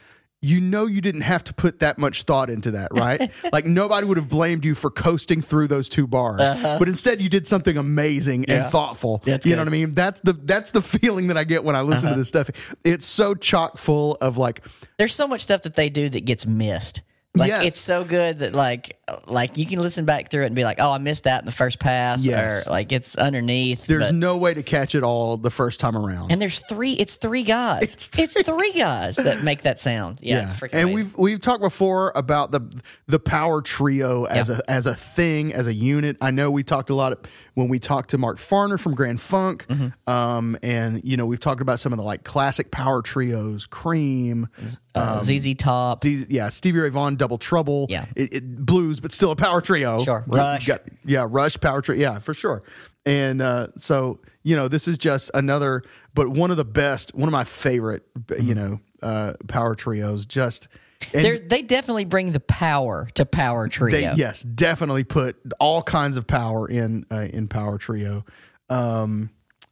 you 0.41 0.61
know 0.61 0.85
you 0.85 1.01
didn't 1.01 1.21
have 1.21 1.43
to 1.43 1.53
put 1.53 1.79
that 1.79 1.97
much 1.97 2.23
thought 2.23 2.49
into 2.49 2.71
that, 2.71 2.89
right? 2.93 3.29
like 3.51 3.65
nobody 3.65 4.07
would 4.07 4.17
have 4.17 4.29
blamed 4.29 4.63
you 4.63 4.73
for 4.73 4.89
coasting 4.89 5.41
through 5.41 5.67
those 5.67 5.89
two 5.89 6.07
bars, 6.07 6.39
uh-huh. 6.39 6.79
but 6.79 6.87
instead 6.87 7.21
you 7.21 7.27
did 7.27 7.45
something 7.45 7.77
amazing 7.77 8.45
and 8.45 8.65
thoughtful. 8.67 9.21
That's 9.25 9.45
you 9.45 9.55
know 9.55 9.61
what 9.61 9.67
I 9.67 9.71
mean? 9.71 9.91
That's 9.91 10.21
the 10.21 10.33
that's 10.33 10.71
the 10.71 10.81
feeling 10.99 11.27
that 11.27 11.37
I 11.37 11.43
get 11.43 11.63
when 11.63 11.75
I 11.75 11.81
listen 11.81 12.03
to 12.03 12.09
uh-huh. 12.11 12.19
this 12.19 12.27
stuff. 12.29 12.49
It's 12.83 13.05
so 13.05 13.35
chock 13.35 13.77
full 13.77 14.17
of 14.21 14.37
like 14.37 14.65
There's 14.97 15.13
so 15.13 15.27
much 15.27 15.41
stuff 15.41 15.63
that 15.63 15.75
they 15.75 15.89
do 15.89 16.07
that 16.09 16.25
gets 16.25 16.45
missed. 16.45 17.01
Like 17.35 17.49
Yes. 17.49 17.63
it's 17.65 17.79
so 17.79 18.03
good 18.03 18.39
that 18.39 18.55
like 18.55 18.97
like 19.27 19.57
you 19.57 19.67
can 19.67 19.79
listen 19.79 20.03
back 20.03 20.31
through 20.31 20.43
it 20.43 20.47
and 20.47 20.55
be 20.55 20.63
like, 20.63 20.77
oh, 20.79 20.91
I 20.91 20.97
missed 20.97 21.25
that 21.25 21.41
in 21.41 21.45
the 21.45 21.51
first 21.51 21.79
pass, 21.79 22.25
Yes. 22.25 22.67
or 22.67 22.71
like 22.71 22.91
it's 22.91 23.15
underneath. 23.15 23.85
there's 23.85 24.07
but- 24.07 24.15
no 24.15 24.35
way 24.37 24.55
to 24.55 24.63
catch 24.63 24.95
it 24.95 25.03
all 25.03 25.37
the 25.37 25.51
first 25.51 25.79
time 25.79 25.95
around. 25.95 26.31
and 26.31 26.41
there's 26.41 26.61
three. 26.61 26.93
It's 26.93 27.17
three 27.17 27.43
guys. 27.43 27.83
It's 27.93 28.09
It's, 28.17 28.41
three 28.41 28.71
guys 28.73 29.15
that 29.17 29.43
make 29.43 29.61
that 29.61 29.79
sound. 29.79 30.19
Yeah, 30.23 30.41
it's 30.43 30.53
freaking. 30.53 30.73
and 30.73 30.89
amazing. 30.89 30.95
we've 30.95 31.17
we've 31.17 31.39
talked 31.39 31.61
before 31.61 32.11
about 32.15 32.49
the 32.51 32.61
the 33.05 33.19
power 33.19 33.61
trio 33.61 34.23
as 34.23 34.49
Yeah. 34.49 34.57
a 34.67 34.71
as 34.71 34.85
a 34.87 34.95
thing 34.95 35.53
as 35.53 35.67
a 35.67 35.73
unit. 35.73 36.17
I 36.21 36.31
know 36.31 36.49
we 36.49 36.63
talked 36.63 36.89
a 36.89 36.95
lot 36.95 37.13
when 37.59 37.69
we 37.69 37.77
talked 37.77 38.09
to 38.11 38.17
Mark 38.17 38.37
Farner 38.37 38.79
from 38.79 38.95
Grand 38.95 39.19
Funk, 39.21 39.65
Mm-hmm. 39.67 40.09
um, 40.09 40.57
and 40.63 41.01
you 41.03 41.17
know 41.17 41.25
we've 41.25 41.39
talked 41.39 41.61
about 41.61 41.79
some 41.79 41.91
of 41.93 41.97
the 41.97 42.03
like 42.03 42.23
classic 42.23 42.71
power 42.71 43.01
trios, 43.01 43.65
Cream, 43.65 44.47
uh, 44.95 45.19
ZZ 45.19 45.53
Top. 45.55 46.01
Z- 46.03 46.25
yeah, 46.29 46.49
Stevie 46.49 46.79
Ray 46.79 46.89
Vaughan, 46.89 47.15
Double 47.15 47.37
Trouble, 47.37 47.85
Yeah. 47.89 48.05
it, 48.15 48.33
it- 48.33 48.65
blues, 48.65 48.99
but 48.99 49.11
still 49.11 49.31
a 49.31 49.35
power 49.35 49.61
trio. 49.61 50.03
Sure. 50.03 50.23
Rush. 50.27 50.65
got- 50.67 50.81
yeah, 51.05 51.27
Rush 51.29 51.59
power 51.59 51.81
trio, 51.81 51.99
yeah, 51.99 52.19
for 52.19 52.33
sure. 52.33 52.63
And 53.05 53.41
uh, 53.41 53.67
so 53.77 54.19
you 54.43 54.55
know 54.55 54.67
this 54.67 54.87
is 54.87 54.97
just 54.97 55.29
another, 55.33 55.83
but 56.13 56.29
one 56.29 56.51
of 56.51 56.57
the 56.57 56.65
best, 56.65 57.13
one 57.13 57.27
of 57.27 57.33
my 57.33 57.43
favorite, 57.43 58.03
you 58.41 58.55
know, 58.55 58.79
uh, 59.01 59.33
power 59.47 59.75
trios. 59.75 60.25
Just 60.25 60.67
they 61.11 61.61
definitely 61.61 62.05
bring 62.05 62.31
the 62.31 62.39
power 62.39 63.09
to 63.15 63.25
Power 63.25 63.67
Trio. 63.67 63.91
they 63.91 64.13
yes, 64.15 64.43
definitely 64.43 65.03
put 65.03 65.37
all 65.59 65.81
kinds 65.81 66.17
of 66.17 66.27
power 66.27 66.69
in 66.69 67.05
uh, 67.11 67.27
in 67.31 67.47
power 67.47 67.77
trio. 67.77 68.25
Um, 68.69 69.29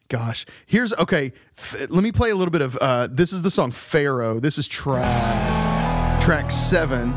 gosh, 0.10 0.46
here's 0.66 0.94
okay. 0.94 1.34
F- 1.58 1.90
let 1.90 2.04
me 2.04 2.12
play 2.12 2.30
a 2.30 2.36
little 2.36 2.52
bit 2.52 2.62
of 2.62 2.78
uh, 2.78 3.08
this 3.12 3.34
is 3.34 3.42
the 3.42 3.52
song 3.52 3.72
Pharaoh. 3.72 4.40
This 4.40 4.58
is 4.58 4.68
track 4.68 6.22
track 6.22 6.52
seven. 6.52 7.14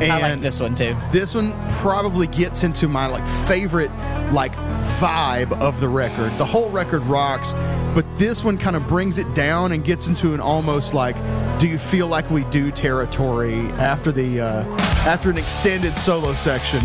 And 0.00 0.12
I 0.12 0.20
like 0.20 0.40
this 0.40 0.60
one 0.60 0.74
too. 0.74 0.96
this 1.12 1.34
one 1.34 1.52
probably 1.78 2.26
gets 2.28 2.62
into 2.62 2.86
my 2.88 3.06
like 3.06 3.26
favorite 3.46 3.90
like 4.32 4.52
vibe 5.00 5.52
of 5.60 5.80
the 5.80 5.88
record. 5.88 6.36
The 6.38 6.44
whole 6.44 6.70
record 6.70 7.02
rocks, 7.02 7.52
but 7.94 8.04
this 8.16 8.44
one 8.44 8.58
kind 8.58 8.76
of 8.76 8.86
brings 8.86 9.18
it 9.18 9.32
down 9.34 9.72
and 9.72 9.84
gets 9.84 10.06
into 10.06 10.34
an 10.34 10.40
almost 10.40 10.94
like 10.94 11.16
do 11.58 11.66
you 11.66 11.78
feel 11.78 12.06
like 12.06 12.30
we 12.30 12.44
do 12.44 12.70
territory 12.70 13.58
after 13.72 14.12
the 14.12 14.40
uh 14.40 14.64
after 15.06 15.30
an 15.30 15.38
extended 15.38 15.96
solo 15.96 16.34
section. 16.34 16.80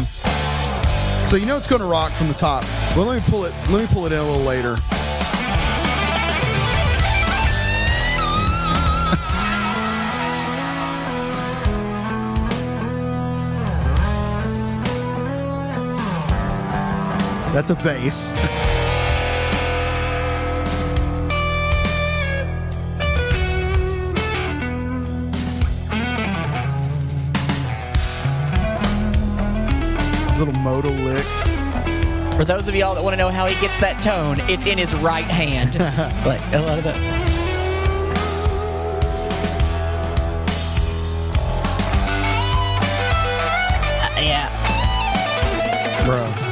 So 1.27 1.35
you 1.37 1.45
know 1.45 1.57
it's 1.57 1.67
going 1.67 1.81
to 1.81 1.87
rock 1.87 2.11
from 2.11 2.27
the 2.27 2.33
top. 2.33 2.63
Well, 2.95 3.05
let 3.05 3.15
me 3.15 3.23
pull 3.29 3.45
it 3.45 3.53
let 3.69 3.81
me 3.81 3.87
pull 3.93 4.05
it 4.07 4.11
in 4.11 4.19
a 4.19 4.23
little 4.23 4.43
later. 4.43 4.75
That's 17.53 17.69
a 17.69 17.75
bass. 17.75 18.33
Little 30.39 30.55
modal 30.55 30.89
licks. 30.89 31.47
For 32.35 32.43
those 32.43 32.67
of 32.67 32.75
y'all 32.75 32.95
that 32.95 33.03
want 33.03 33.13
to 33.13 33.17
know 33.17 33.29
how 33.29 33.45
he 33.45 33.53
gets 33.61 33.77
that 33.81 34.01
tone, 34.01 34.37
it's 34.49 34.65
in 34.65 34.79
his 34.79 34.95
right 34.95 35.23
hand. 35.23 35.75
like 36.25 36.41
a 36.53 36.59
lot 36.59 36.79
of 36.79 36.83
that. 36.85 36.97
Uh, 44.01 44.21
yeah. 44.23 44.49
Bro. 46.07 46.42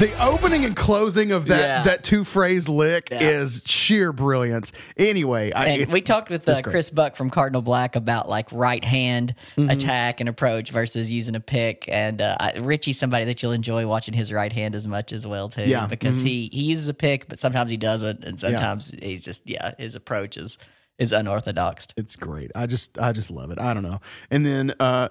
The 0.00 0.10
opening 0.24 0.64
and 0.64 0.74
closing 0.74 1.30
of 1.32 1.46
that 1.46 1.60
Yeah. 1.60 1.82
that 1.84 2.02
two 2.02 2.24
phrase 2.24 2.68
lick 2.68 3.08
Yeah. 3.10 3.20
is 3.20 3.62
sheer 3.66 4.12
brilliance. 4.12 4.72
Anyway, 4.96 5.52
I, 5.52 5.68
it- 5.70 5.92
we 5.92 6.00
talked 6.00 6.30
with 6.30 6.48
uh, 6.48 6.62
Chris 6.62 6.90
Buck 6.90 7.14
from 7.16 7.30
Cardinal 7.30 7.62
Black 7.62 7.94
about 7.96 8.28
like 8.28 8.50
right 8.52 8.82
hand 8.84 9.34
Mm-hmm. 9.56 9.70
attack 9.70 10.20
and 10.20 10.28
approach 10.28 10.70
versus 10.70 11.12
using 11.12 11.34
a 11.34 11.40
pick. 11.40 11.84
And 11.88 12.20
uh, 12.20 12.36
Richie's 12.60 12.98
somebody 12.98 13.24
that 13.26 13.42
you'll 13.42 13.52
enjoy 13.52 13.86
watching 13.86 14.14
his 14.14 14.32
right 14.32 14.52
hand 14.52 14.74
as 14.74 14.86
much 14.86 15.12
as 15.12 15.26
well 15.26 15.48
too. 15.48 15.64
Yeah. 15.64 15.86
because 15.86 16.18
Mm-hmm. 16.18 16.26
he 16.26 16.48
he 16.52 16.62
uses 16.64 16.88
a 16.88 16.94
pick, 16.94 17.28
but 17.28 17.38
sometimes 17.38 17.70
he 17.70 17.76
doesn't, 17.76 18.24
and 18.24 18.40
sometimes 18.40 18.90
he's 19.02 19.24
just 19.24 19.48
yeah, 19.48 19.72
his 19.78 19.94
approach 19.94 20.36
is 20.36 20.58
is 20.98 21.12
unorthodox. 21.12 21.86
it's 21.96 22.16
great. 22.16 22.50
I 22.54 22.66
just 22.66 22.98
I 22.98 23.12
just 23.12 23.30
love 23.30 23.50
it. 23.50 23.58
I 23.60 23.72
don't 23.74 23.82
know. 23.82 24.00
And 24.30 24.44
then 24.44 24.72
uh 24.80 25.08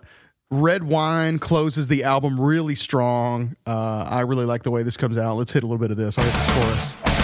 Red 0.52 0.84
Wine 0.84 1.38
closes 1.38 1.88
the 1.90 2.04
album 2.04 2.40
really 2.42 2.74
strong. 2.76 3.56
Uh 3.68 4.08
I 4.10 4.22
really 4.22 4.46
like 4.46 4.64
the 4.64 4.72
way 4.72 4.82
this 4.82 4.98
comes 4.98 5.18
out. 5.18 5.36
Let's 5.36 5.52
hit 5.52 5.64
a 5.64 5.68
little 5.68 5.80
bit 5.80 5.92
of 5.92 5.98
this. 5.98 6.18
I'll 6.18 6.26
hit 6.26 6.34
this 6.34 6.96
chorus. 6.96 7.19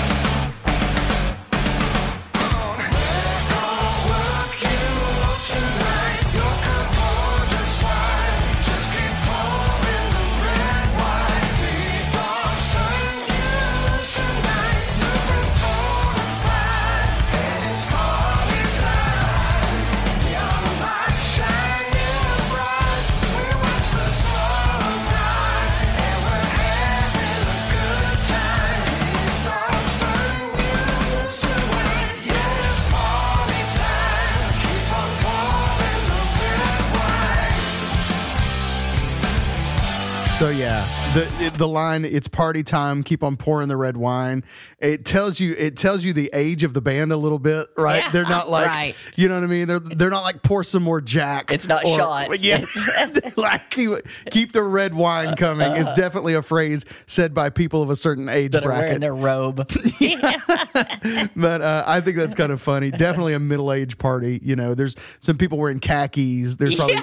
The 41.58 41.68
line 41.68 42.06
"It's 42.06 42.28
party 42.28 42.64
time, 42.64 43.04
keep 43.04 43.24
on 43.24 43.38
pouring 43.38 43.68
the 43.68 43.78
red 43.78 43.98
wine." 43.98 44.44
It 44.80 45.06
tells 45.06 45.40
you 45.40 45.56
it 45.58 45.78
tells 45.78 46.04
you 46.04 46.14
the 46.14 46.30
age 46.34 46.64
of 46.64 46.74
the 46.74 46.82
band 46.82 47.12
a 47.12 47.18
little 47.18 47.40
bit, 47.40 47.68
right? 47.78 48.02
Yeah, 48.04 48.10
they're 48.10 48.24
not 48.24 48.50
like 48.50 48.68
right. 48.68 48.96
you 49.16 49.28
know 49.28 49.36
what 49.36 49.44
I 49.44 49.48
mean. 49.48 49.68
They're 49.68 49.80
they're 49.80 50.10
not 50.10 50.24
like 50.24 50.44
pour 50.44 50.64
some 50.64 50.84
more 50.84 51.02
Jack. 51.02 51.52
It's 51.52 51.68
not 51.68 51.86
shots. 51.86 52.26
Yeah, 52.46 52.64
like 53.38 53.72
keep, 53.72 53.90
keep 54.30 54.52
the 54.52 54.62
red 54.62 54.94
wine 54.94 55.36
coming 55.36 55.72
is 55.72 55.90
definitely 55.94 56.36
a 56.36 56.42
phrase 56.42 56.86
said 57.08 57.34
by 57.34 57.50
people 57.50 57.82
of 57.82 57.90
a 57.90 57.96
certain 57.96 58.30
age 58.30 58.52
That 58.52 58.66
are 58.66 58.70
wearing 58.70 59.00
their 59.00 59.16
robe. 59.16 59.70
But 61.36 61.62
uh, 61.62 61.84
I 61.86 62.02
think 62.02 62.18
that's 62.18 62.36
kind 62.36 62.52
of 62.52 62.62
funny. 62.62 62.92
Definitely 62.92 63.34
a 63.34 63.40
middle 63.40 63.72
age 63.72 63.98
party. 63.98 64.40
You 64.42 64.56
know, 64.56 64.74
there's 64.74 64.96
some 65.20 65.38
people 65.38 65.58
wearing 65.58 65.80
khakis. 65.80 66.58
There's 66.58 66.76
probably 66.76 66.98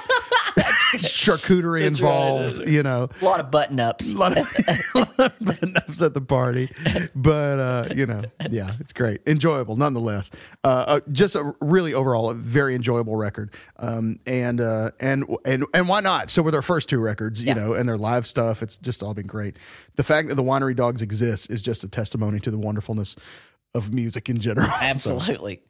charcuterie 0.98 1.82
That's 1.82 2.00
right. 2.00 2.10
involved. 2.10 2.68
You 2.68 2.82
know, 2.82 3.08
A 3.20 3.24
lot 3.24 3.40
of 3.40 3.50
button 3.50 3.80
ups. 3.80 4.12
a 4.14 4.18
lot 4.18 4.36
of, 4.36 4.46
a 4.94 4.98
lot 4.98 5.18
of 5.18 5.38
button-ups 5.40 6.02
at 6.02 6.14
the 6.14 6.20
party, 6.20 6.70
but 7.14 7.58
uh, 7.58 7.88
you 7.94 8.06
know, 8.06 8.22
yeah, 8.50 8.72
it's 8.80 8.92
great, 8.92 9.20
enjoyable 9.26 9.76
nonetheless. 9.76 10.30
Uh, 10.64 10.68
uh, 10.86 11.00
just 11.10 11.34
a 11.34 11.54
really 11.60 11.94
overall 11.94 12.30
a 12.30 12.34
very 12.34 12.74
enjoyable 12.74 13.16
record, 13.16 13.52
um, 13.78 14.18
and 14.26 14.60
uh, 14.60 14.90
and 15.00 15.24
and 15.44 15.64
and 15.74 15.88
why 15.88 16.00
not? 16.00 16.30
So 16.30 16.42
with 16.42 16.54
our 16.54 16.62
first 16.62 16.88
two 16.88 16.98
records, 17.00 17.42
you 17.42 17.48
Yeah. 17.48 17.54
know, 17.54 17.74
and 17.74 17.88
their 17.88 17.98
live 17.98 18.26
stuff, 18.26 18.62
it's 18.62 18.76
just 18.78 19.02
all 19.02 19.14
been 19.14 19.26
great. 19.26 19.58
The 19.96 20.02
fact 20.04 20.28
that 20.28 20.34
the 20.34 20.42
Winery 20.42 20.74
Dogs 20.76 21.02
exist 21.02 21.50
is 21.50 21.62
just 21.62 21.84
a 21.84 21.88
testimony 21.88 22.40
to 22.40 22.50
the 22.50 22.58
wonderfulness 22.58 23.16
of 23.74 23.92
music 23.92 24.28
in 24.28 24.38
general. 24.38 24.66
So, 24.98 25.14
Absolutely. 25.16 25.62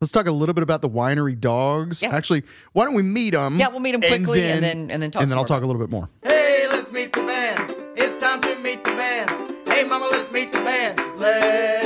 Let's 0.00 0.12
talk 0.12 0.26
a 0.26 0.32
little 0.32 0.54
bit 0.54 0.62
about 0.62 0.82
the 0.82 0.88
Winery 0.90 1.38
Dogs. 1.38 2.02
Yeah. 2.02 2.14
Actually, 2.14 2.42
why 2.72 2.84
don't 2.84 2.94
we 2.94 3.02
meet 3.02 3.30
them? 3.34 3.58
Yeah, 3.58 3.68
we'll 3.68 3.80
meet 3.80 3.92
them 3.92 4.00
quickly 4.02 4.42
and 4.42 4.62
then- 4.62 4.90
and 4.90 5.02
then 5.02 5.10
talk 5.10 5.22
and 5.22 5.30
then 5.30 5.38
I'll 5.38 5.44
talk 5.44 5.62
a 5.62 5.66
little 5.66 5.80
bit 5.80 5.90
more. 5.90 6.08
Hey, 6.22 6.66
let's 6.70 6.92
meet 6.92 7.12
the 7.12 7.20
band. 7.22 7.74
It's 7.96 8.18
time 8.18 8.40
to 8.42 8.54
meet 8.62 8.84
the 8.84 8.90
band. 8.90 9.30
Hey, 9.68 9.84
mama, 9.84 10.06
let's 10.10 10.30
meet 10.32 10.52
the 10.52 10.58
band. 10.58 11.00
Let's 11.18 11.85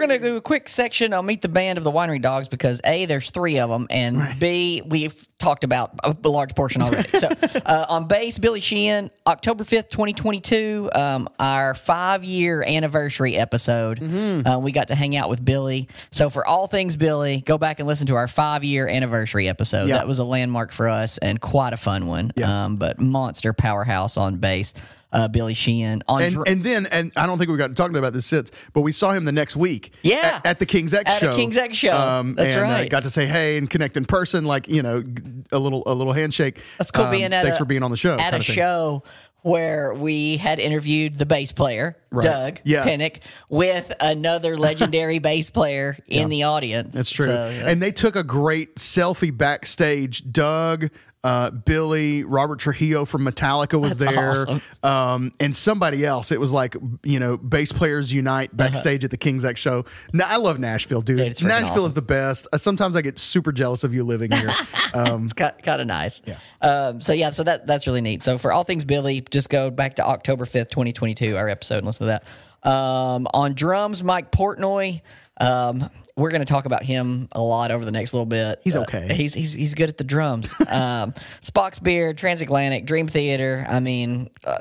we're 0.00 0.06
gonna 0.06 0.18
do 0.18 0.36
a 0.36 0.40
quick 0.40 0.68
section. 0.68 1.12
I'll 1.12 1.22
meet 1.22 1.42
the 1.42 1.48
band 1.48 1.76
of 1.78 1.84
the 1.84 1.92
Winery 1.92 2.22
Dogs 2.22 2.48
because 2.48 2.80
a 2.84 3.04
there's 3.04 3.30
three 3.30 3.58
of 3.58 3.68
them, 3.68 3.86
and 3.90 4.38
b 4.38 4.82
we've 4.86 5.14
talked 5.38 5.64
about 5.64 5.92
a, 6.02 6.16
a 6.24 6.28
large 6.28 6.54
portion 6.54 6.80
already. 6.82 7.08
so 7.08 7.28
uh, 7.66 7.86
on 7.88 8.06
bass, 8.06 8.38
Billy 8.38 8.60
Sheehan, 8.60 9.10
October 9.26 9.64
fifth, 9.64 9.90
twenty 9.90 10.12
twenty 10.12 10.40
two, 10.40 10.90
um, 10.94 11.28
our 11.38 11.74
five 11.74 12.24
year 12.24 12.62
anniversary 12.62 13.36
episode. 13.36 14.00
Mm-hmm. 14.00 14.46
Uh, 14.46 14.58
we 14.58 14.72
got 14.72 14.88
to 14.88 14.94
hang 14.94 15.16
out 15.16 15.28
with 15.28 15.44
Billy. 15.44 15.88
So 16.12 16.30
for 16.30 16.46
all 16.46 16.66
things 16.66 16.96
Billy, 16.96 17.42
go 17.42 17.58
back 17.58 17.78
and 17.78 17.86
listen 17.86 18.06
to 18.06 18.14
our 18.14 18.28
five 18.28 18.64
year 18.64 18.88
anniversary 18.88 19.48
episode. 19.48 19.88
Yeah. 19.88 19.98
That 19.98 20.08
was 20.08 20.18
a 20.18 20.24
landmark 20.24 20.72
for 20.72 20.88
us 20.88 21.18
and 21.18 21.40
quite 21.40 21.72
a 21.72 21.78
fun 21.78 22.06
one. 22.06 22.32
Yes. 22.36 22.48
Um, 22.48 22.76
but 22.76 23.00
monster 23.00 23.52
powerhouse 23.52 24.16
on 24.16 24.36
bass. 24.36 24.72
Uh, 25.12 25.26
Billy 25.26 25.54
Sheehan 25.54 26.02
on 26.06 26.22
and 26.22 26.34
dr- 26.34 26.46
and 26.48 26.62
then 26.62 26.86
and 26.86 27.10
I 27.16 27.26
don't 27.26 27.36
think 27.36 27.50
we've 27.50 27.58
got 27.58 27.74
talking 27.74 27.96
about 27.96 28.12
this 28.12 28.26
since, 28.26 28.52
but 28.72 28.82
we 28.82 28.92
saw 28.92 29.12
him 29.12 29.24
the 29.24 29.32
next 29.32 29.56
week. 29.56 29.92
Yeah. 30.02 30.40
at, 30.44 30.46
at 30.46 30.58
the 30.60 30.66
King's 30.66 30.94
X 30.94 31.10
show. 31.18 31.26
At 31.26 31.32
show. 31.32 31.36
King's 31.36 31.56
X 31.56 31.76
show. 31.76 31.90
That's 31.90 32.54
and, 32.54 32.58
uh, 32.60 32.62
right. 32.62 32.88
got 32.88 33.02
to 33.02 33.10
say 33.10 33.26
hey 33.26 33.56
and 33.58 33.68
connect 33.68 33.96
in 33.96 34.04
person, 34.04 34.44
like 34.44 34.68
you 34.68 34.82
know, 34.82 35.02
a 35.50 35.58
little 35.58 35.82
a 35.86 35.94
little 35.94 36.12
handshake. 36.12 36.62
That's 36.78 36.90
cool 36.92 37.06
Um, 37.06 37.10
being 37.10 37.32
at 37.32 37.42
thanks 37.42 37.56
a, 37.56 37.58
for 37.58 37.64
being 37.64 37.82
on 37.82 37.90
the 37.90 37.96
show. 37.96 38.16
At 38.18 38.34
a 38.34 38.40
show 38.40 39.02
where 39.42 39.94
we 39.94 40.36
had 40.36 40.60
interviewed 40.60 41.16
the 41.16 41.24
bass 41.24 41.50
player, 41.50 41.96
Right. 42.12 42.22
Doug 42.22 42.58
Yes. 42.62 42.86
Pinnick, 42.86 43.22
with 43.48 43.90
another 44.00 44.56
legendary 44.58 45.18
bass 45.30 45.48
player 45.48 45.96
in 46.06 46.28
the 46.28 46.42
audience. 46.42 46.94
That's 46.94 47.10
true. 47.10 47.24
So, 47.26 47.48
yeah. 47.48 47.68
and 47.70 47.80
they 47.82 47.90
took 47.90 48.16
a 48.16 48.22
great 48.22 48.76
selfie 48.76 49.34
backstage. 49.36 50.30
Doug, 50.30 50.90
uh, 51.22 51.50
Billy, 51.50 52.24
Robert 52.24 52.60
Trujillo 52.60 53.04
from 53.04 53.24
Metallica 53.26 53.78
was 53.78 53.98
That's 53.98 54.14
there, 54.14 54.42
awesome. 54.48 54.62
um, 54.82 55.32
and 55.38 55.54
somebody 55.54 56.04
else. 56.04 56.32
It 56.32 56.40
was 56.40 56.50
like 56.52 56.76
you 57.04 57.20
know, 57.20 57.36
bass 57.36 57.72
players 57.72 58.10
unite 58.10 58.56
backstage 58.56 59.04
at 59.04 59.10
the 59.10 59.18
King's 59.18 59.44
X 59.44 59.60
show. 59.60 59.84
Now 60.14 60.26
I 60.28 60.36
love 60.36 60.58
Nashville, 60.58 61.02
dude. 61.02 61.18
Dude, 61.18 61.42
Nashville 61.46 61.72
awesome. 61.72 61.84
is 61.86 61.94
the 61.94 62.02
best. 62.02 62.46
Uh, 62.52 62.56
sometimes 62.56 62.96
I 62.96 63.02
get 63.02 63.18
super 63.18 63.52
jealous 63.52 63.84
of 63.84 63.92
you 63.92 64.04
living 64.04 64.30
here. 64.30 64.50
Um, 64.92 65.26
it's 65.26 65.34
kind 65.34 65.80
of 65.80 65.86
nice. 65.86 66.20
Yeah. 66.26 66.38
Um, 66.60 67.00
so 67.00 67.12
yeah, 67.12 67.30
so 67.30 67.44
that 67.44 67.64
that's 67.64 67.86
really 67.86 68.00
neat. 68.00 68.24
So 68.24 68.38
for 68.38 68.52
all 68.52 68.64
things 68.64 68.84
Billy, 68.84 69.20
just 69.20 69.48
go 69.48 69.70
back 69.70 69.94
to 69.96 70.04
October 70.04 70.46
fifth, 70.46 70.70
twenty 70.70 70.92
twenty 70.92 71.14
two, 71.14 71.36
our 71.36 71.48
episode, 71.48 71.78
and 71.78 71.86
listen 71.86 72.08
to 72.08 72.18
that. 72.64 72.68
Um, 72.68 73.28
on 73.32 73.54
drums, 73.54 74.02
Mike 74.02 74.32
Portnoy. 74.32 75.00
Um, 75.40 75.88
we're 76.16 76.30
going 76.30 76.42
to 76.42 76.52
talk 76.52 76.66
about 76.66 76.82
him 76.82 77.28
a 77.34 77.40
lot 77.40 77.70
over 77.70 77.84
the 77.84 77.90
next 77.92 78.12
little 78.12 78.26
bit. 78.26 78.60
He's 78.62 78.76
Uh, 78.76 78.82
okay. 78.82 79.14
he's 79.14 79.32
he's 79.34 79.54
he's 79.54 79.74
good 79.74 79.88
at 79.88 79.96
the 79.96 80.04
drums. 80.04 80.54
um, 80.68 81.12
Spock's 81.40 81.78
Beard, 81.78 82.18
Transatlantic, 82.18 82.84
Dream 82.86 83.08
Theater. 83.08 83.64
I 83.68 83.80
mean. 83.80 84.30
Uh, 84.44 84.58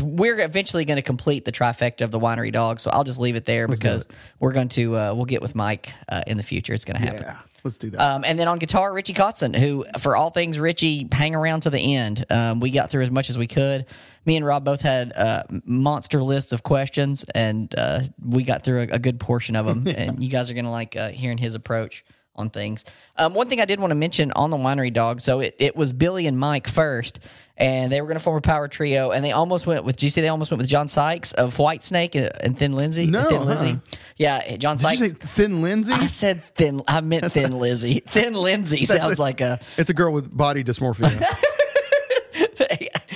we're 0.00 0.40
eventually 0.40 0.84
going 0.84 0.96
to 0.96 1.02
complete 1.02 1.44
the 1.44 1.52
trifecta 1.52 2.02
of 2.02 2.10
the 2.10 2.18
winery 2.18 2.52
dogs, 2.52 2.82
so 2.82 2.90
I'll 2.90 3.04
just 3.04 3.20
leave 3.20 3.36
it 3.36 3.44
there 3.44 3.68
because 3.68 4.06
we're 4.40 4.52
going 4.52 4.68
to 4.68 4.96
uh, 4.96 5.14
we'll 5.14 5.26
get 5.26 5.42
with 5.42 5.54
Mike 5.54 5.92
uh, 6.08 6.22
in 6.26 6.36
the 6.36 6.42
future. 6.42 6.72
It's 6.72 6.84
going 6.84 6.98
to 6.98 7.02
happen. 7.02 7.22
yeah, 7.22 7.36
let's 7.64 7.78
do 7.78 7.90
that. 7.90 8.00
Um, 8.00 8.24
and 8.24 8.38
then 8.38 8.48
on 8.48 8.58
guitar, 8.58 8.92
Richie 8.92 9.14
Kotzen, 9.14 9.54
who 9.56 9.84
for 9.98 10.16
all 10.16 10.30
things 10.30 10.58
Richie, 10.58 11.08
hang 11.12 11.34
around 11.34 11.60
to 11.60 11.70
the 11.70 11.96
end. 11.96 12.24
Um, 12.30 12.60
we 12.60 12.70
got 12.70 12.90
through 12.90 13.02
as 13.02 13.10
much 13.10 13.30
as 13.30 13.36
we 13.36 13.46
could. 13.46 13.86
Me 14.24 14.36
and 14.36 14.46
Rob 14.46 14.64
both 14.64 14.82
had 14.82 15.12
uh, 15.12 15.42
monster 15.64 16.22
lists 16.22 16.52
of 16.52 16.62
questions, 16.62 17.24
and 17.34 17.74
uh, 17.76 18.00
we 18.24 18.44
got 18.44 18.64
through 18.64 18.82
a, 18.82 18.94
a 18.94 18.98
good 18.98 19.20
portion 19.20 19.56
of 19.56 19.66
them. 19.66 19.86
and 19.96 20.22
you 20.22 20.30
guys 20.30 20.50
are 20.50 20.54
gonna 20.54 20.70
like 20.70 20.96
uh, 20.96 21.08
hearing 21.10 21.38
his 21.38 21.54
approach 21.54 22.04
on 22.34 22.50
things. 22.50 22.84
Um, 23.16 23.34
one 23.34 23.48
thing 23.48 23.60
I 23.60 23.66
did 23.66 23.78
want 23.78 23.90
to 23.90 23.94
mention 23.94 24.32
on 24.32 24.50
the 24.50 24.56
winery 24.56 24.92
dog, 24.92 25.20
so 25.20 25.40
it, 25.40 25.54
it 25.58 25.76
was 25.76 25.92
Billy 25.92 26.26
and 26.26 26.38
Mike 26.38 26.66
first, 26.66 27.20
and 27.56 27.92
they 27.92 28.00
were 28.00 28.06
going 28.06 28.18
to 28.18 28.22
form 28.22 28.36
a 28.36 28.40
power 28.40 28.68
trio, 28.68 29.10
and 29.10 29.24
they 29.24 29.32
almost 29.32 29.66
went 29.66 29.84
with. 29.84 29.96
Do 29.96 30.06
you 30.06 30.10
see? 30.10 30.20
They 30.20 30.28
almost 30.28 30.50
went 30.50 30.60
with 30.60 30.68
John 30.68 30.88
Sykes 30.88 31.32
of 31.32 31.56
Whitesnake 31.56 32.30
and 32.40 32.56
Thin 32.56 32.72
Lindsay. 32.74 33.06
No, 33.06 33.28
Thin 33.28 33.44
Lizzy. 33.44 33.80
Yeah, 34.16 34.56
John 34.56 34.76
Did 34.76 34.82
Sykes. 34.82 35.00
you 35.00 35.08
say 35.08 35.14
Thin 35.14 35.62
Lindsay? 35.62 35.92
I 35.92 36.06
said 36.06 36.44
thin. 36.44 36.82
I 36.88 37.00
meant 37.00 37.32
thin 37.32 37.58
Lizzy. 37.58 38.00
Thin 38.06 38.34
Lindsay 38.34 38.84
sounds 38.84 39.18
like 39.18 39.40
a 39.40 39.60
it's 39.76 39.90
a 39.90 39.94
girl 39.94 40.12
with 40.12 40.34
body 40.34 40.64
dysmorphia. 40.64 41.24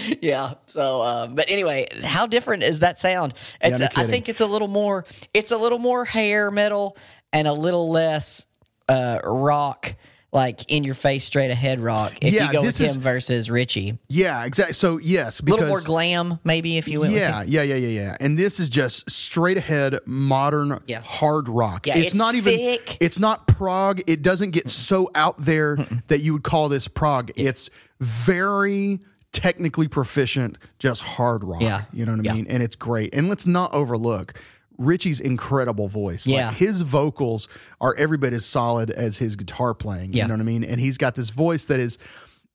yeah. 0.20 0.54
So, 0.66 1.02
um, 1.02 1.34
but 1.34 1.50
anyway, 1.50 1.88
how 2.04 2.26
different 2.26 2.62
is 2.62 2.80
that 2.80 2.98
sound? 2.98 3.34
It's, 3.60 3.78
no 3.78 3.88
I 3.96 4.06
think 4.06 4.28
it's 4.28 4.40
a 4.40 4.46
little 4.46 4.68
more. 4.68 5.04
It's 5.34 5.50
a 5.50 5.58
little 5.58 5.78
more 5.78 6.04
hair 6.04 6.50
metal 6.50 6.96
and 7.32 7.48
a 7.48 7.52
little 7.52 7.90
less 7.90 8.46
uh, 8.88 9.20
rock, 9.24 9.94
like 10.36 10.70
in 10.70 10.84
your 10.84 10.94
face, 10.94 11.24
straight 11.24 11.50
ahead 11.50 11.80
rock. 11.80 12.12
If 12.20 12.34
Yeah, 12.34 12.46
you 12.46 12.52
go 12.52 12.62
with 12.62 12.78
him 12.78 12.90
is- 12.90 12.96
versus 12.96 13.50
Richie, 13.50 13.98
yeah, 14.08 14.44
exactly. 14.44 14.74
So 14.74 14.98
yes, 14.98 15.40
a 15.40 15.44
little 15.44 15.66
more 15.66 15.80
glam, 15.80 16.38
maybe 16.44 16.76
if 16.76 16.86
you 16.88 17.00
went. 17.00 17.14
yeah, 17.14 17.42
yeah, 17.42 17.62
yeah, 17.62 17.74
yeah, 17.76 17.88
yeah. 17.88 18.16
And 18.20 18.38
this 18.38 18.60
is 18.60 18.68
just 18.68 19.10
straight 19.10 19.56
ahead 19.56 19.98
modern 20.06 20.78
Yeah. 20.86 21.00
hard 21.02 21.48
rock. 21.48 21.86
Yeah, 21.86 21.96
it's, 21.96 22.08
it's 22.08 22.14
not 22.14 22.34
even 22.34 22.54
thick. 22.54 22.98
it's 23.00 23.18
not 23.18 23.46
prog. 23.48 24.02
It 24.06 24.20
doesn't 24.22 24.50
get 24.50 24.68
so 24.68 25.10
out 25.14 25.38
there 25.38 25.76
that 26.08 26.20
you 26.20 26.34
would 26.34 26.44
call 26.44 26.68
this 26.68 26.86
prog. 26.86 27.30
It's 27.34 27.70
very 28.00 29.00
technically 29.32 29.88
proficient, 29.88 30.56
just 30.78 31.02
hard 31.02 31.44
rock. 31.44 31.60
Yeah. 31.62 31.82
You 31.92 32.06
know 32.06 32.12
what 32.12 32.20
I 32.20 32.24
Yeah. 32.24 32.32
mean? 32.34 32.46
And 32.48 32.62
it's 32.62 32.76
great. 32.76 33.14
And 33.14 33.28
let's 33.28 33.46
not 33.46 33.72
overlook 33.74 34.34
Richie's 34.78 35.20
incredible 35.20 35.88
voice. 35.88 36.26
Yeah. 36.26 36.48
Like 36.48 36.56
his 36.56 36.80
vocals 36.82 37.48
are 37.80 37.94
every 37.96 38.18
bit 38.18 38.32
as 38.32 38.44
solid 38.44 38.90
as 38.90 39.18
his 39.18 39.36
guitar 39.36 39.74
playing. 39.74 40.12
Yeah. 40.12 40.24
You 40.24 40.28
know 40.28 40.34
what 40.34 40.40
I 40.40 40.44
mean? 40.44 40.64
And 40.64 40.80
he's 40.80 40.98
got 40.98 41.14
this 41.14 41.30
voice 41.30 41.66
that 41.66 41.80
is 41.80 41.98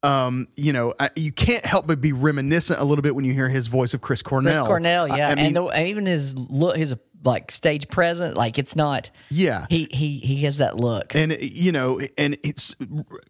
um, 0.04 0.48
you 0.56 0.74
know, 0.74 0.94
I, 1.00 1.12
you 1.16 1.32
can't 1.32 1.66
help 1.66 1.86
but 1.88 2.02
be 2.02 2.12
reminiscent 2.12 2.80
a 2.80 2.84
little 2.84 3.04
bit 3.04 3.16
when 3.16 3.24
you 3.26 3.34
hear 3.34 3.50
his 3.50 3.68
voice 3.68 3.94
of 3.94 4.02
Chris 4.02 4.22
Cornell. 4.24 4.64
Chris 4.64 4.68
Cornell, 4.68 5.12
I- 5.12 5.16
yeah, 5.18 5.28
I 5.30 5.36
mean, 5.36 5.46
and, 5.48 5.56
the, 5.56 5.66
and 5.66 5.88
even 5.88 6.06
his 6.08 6.36
look, 6.38 6.76
his 6.76 6.96
like 7.24 7.52
stage 7.52 7.88
present, 7.88 8.36
like 8.36 8.58
it's 8.58 8.76
not. 8.76 9.12
Yeah. 9.30 9.68
he 9.70 9.88
he 9.92 10.18
he 10.20 10.38
has 10.44 10.58
that 10.58 10.78
look. 10.78 11.14
and 11.16 11.38
you 11.40 11.72
know, 11.72 12.02
and 12.18 12.36
it's 12.44 12.76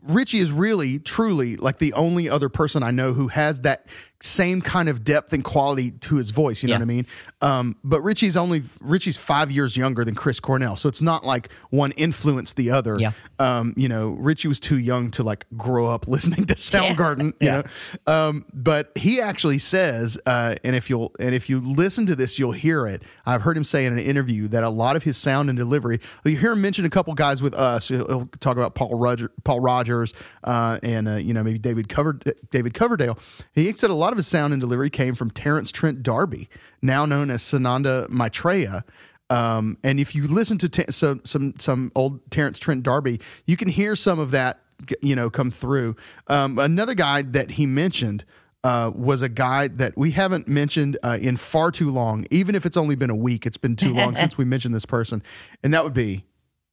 Richie 0.01 0.39
is 0.39 0.49
really, 0.51 0.97
truly 0.99 1.58
like 1.58 1.80
the 1.80 1.91
only 1.93 2.30
other 2.30 2.47
person 2.47 2.84
I 2.84 2.91
know 2.91 3.12
who 3.12 3.27
has 3.27 3.62
that 3.62 3.88
same 4.22 4.62
kind 4.62 4.88
of 4.90 5.04
depth 5.04 5.34
and 5.34 5.44
quality 5.44 5.92
to 5.92 6.16
his 6.16 6.32
voice. 6.32 6.62
You 6.64 6.68
know 6.70 6.74
Yeah. 6.74 6.78
what 6.80 6.84
I 6.84 6.86
mean? 6.86 7.06
Um, 7.42 7.76
but 7.84 8.02
Richie's 8.02 8.38
only 8.38 8.62
Richie's 8.80 9.18
five 9.18 9.50
years 9.52 9.76
younger 9.76 10.06
than 10.06 10.16
Chris 10.16 10.40
Cornell, 10.40 10.76
so 10.76 10.88
it's 10.90 11.02
not 11.02 11.26
like 11.26 11.52
one 11.70 11.92
influenced 11.94 12.56
the 12.56 12.70
other. 12.72 12.98
Yeah. 13.00 13.12
Um, 13.40 13.74
you 13.76 13.88
know, 13.90 14.10
Richie 14.12 14.48
was 14.48 14.60
too 14.60 14.78
young 14.78 15.10
to 15.12 15.24
like 15.24 15.46
grow 15.58 15.88
up 15.88 16.08
listening 16.08 16.46
to 16.46 16.54
Soundgarden. 16.56 17.28
You 17.40 17.48
Yeah. 17.48 17.62
know, 18.08 18.14
um, 18.14 18.46
but 18.54 18.92
he 18.96 19.20
actually 19.20 19.58
says, 19.58 20.20
uh, 20.26 20.56
and 20.64 20.76
if 20.76 20.90
you'll 20.90 21.12
and 21.20 21.34
if 21.34 21.50
you 21.50 21.60
listen 21.60 22.06
to 22.08 22.16
this, 22.16 22.38
you'll 22.38 22.52
hear 22.52 22.86
it. 22.86 23.02
I've 23.26 23.42
heard 23.42 23.58
him 23.58 23.64
say 23.64 23.86
in 23.86 23.94
an 23.94 24.00
interview 24.00 24.48
that 24.50 24.64
a 24.64 24.70
lot 24.70 24.96
of 24.96 25.04
his 25.04 25.18
sound 25.18 25.50
and 25.50 25.58
delivery. 25.58 26.00
You 26.24 26.38
hear 26.38 26.52
him 26.52 26.62
mention 26.62 26.86
a 26.86 26.90
couple 26.90 27.14
guys 27.16 27.42
with 27.42 27.54
us. 27.54 27.88
He'll, 27.88 28.08
he'll 28.08 28.26
talk 28.40 28.58
about 28.58 28.76
Paul 28.76 28.98
Roger, 29.00 29.32
Paul 29.44 29.60
Rodgers, 29.62 30.14
uh, 30.44 30.80
and 30.84 31.08
uh, 31.08 31.16
you 31.16 31.34
know 31.34 31.44
maybe 31.44 31.58
David 31.60 31.90
Cover, 31.90 32.20
David 32.52 32.74
Coverdale. 32.74 33.18
He 33.54 33.72
said 33.74 33.90
a 33.90 33.94
lot 33.96 34.11
of 34.12 34.17
his 34.17 34.28
sound 34.28 34.54
and 34.54 34.60
delivery 34.60 34.89
came 34.89 35.15
from 35.15 35.32
Terence 35.32 35.71
Trent 35.71 36.04
D'Arby, 36.04 36.47
now 36.82 37.06
known 37.06 37.30
as 37.30 37.41
Sananda 37.41 38.10
Maitreya. 38.10 38.84
Um, 39.30 39.78
and 39.84 40.00
if 40.00 40.13
you 40.13 40.28
listen 40.28 40.58
to 40.60 40.69
t- 40.69 40.84
some 40.89 41.21
some 41.24 41.54
some 41.58 41.91
old 41.95 42.30
Terence 42.32 42.60
Trent 42.60 42.84
D'Arby, 42.84 43.19
you 43.45 43.56
can 43.56 43.69
hear 43.69 43.95
some 43.95 44.19
of 44.19 44.32
that 44.32 44.60
you 45.02 45.15
know 45.15 45.30
come 45.30 45.52
through. 45.52 45.95
Um, 46.28 46.60
another 46.60 46.93
guy 46.93 47.21
that 47.21 47.52
he 47.52 47.65
mentioned 47.65 48.26
uh, 48.63 48.91
was 48.93 49.21
a 49.21 49.30
guy 49.30 49.67
that 49.69 49.97
we 49.97 50.12
haven't 50.12 50.47
mentioned 50.47 50.97
uh, 51.04 51.17
in 51.19 51.38
far 51.38 51.71
too 51.71 51.89
long. 51.89 52.26
Even 52.30 52.56
if 52.56 52.65
it's 52.65 52.78
only 52.78 52.95
been 52.95 53.10
a 53.10 53.15
week, 53.15 53.45
it's 53.45 53.58
been 53.58 53.76
too 53.76 53.93
long 53.93 54.15
since 54.17 54.38
we 54.38 54.45
mentioned 54.45 54.76
this 54.76 54.86
person, 54.86 55.24
and 55.63 55.74
that 55.74 55.84
would 55.84 55.93
be 55.93 56.26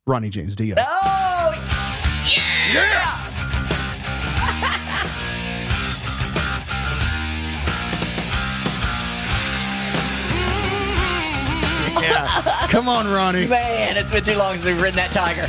Ronnie 0.07 0.31
James 0.31 0.57
Dio. 0.57 0.75
Oh 0.79 3.08
Come 12.71 12.87
on, 12.87 13.09
Ronnie. 13.09 13.47
Man, 13.47 13.97
it's 13.97 14.13
been 14.13 14.23
too 14.23 14.37
long 14.37 14.55
since 14.55 14.67
we've 14.67 14.79
ridden 14.81 14.97
that 14.97 15.11
tiger. 15.11 15.47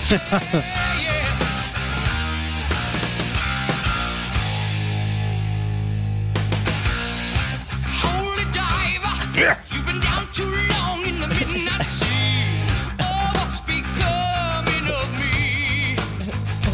Holy 8.00 8.46
diver. 8.54 9.60
You've 9.70 9.86
been 9.86 10.00
down 10.00 10.32
too 10.32 10.46
long 10.72 11.06
in 11.06 11.20
the 11.20 11.28
midnight 11.28 11.84
sea. 11.84 12.64
Oh, 13.02 13.32
what's 13.36 13.60
becoming 13.68 14.88
of 14.88 15.12
me? 15.20 15.98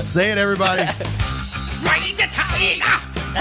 Say 0.03 0.31
it, 0.31 0.37
everybody. 0.37 0.83
Ride 1.83 2.17
the 2.17 2.27
tiger. 2.29 2.85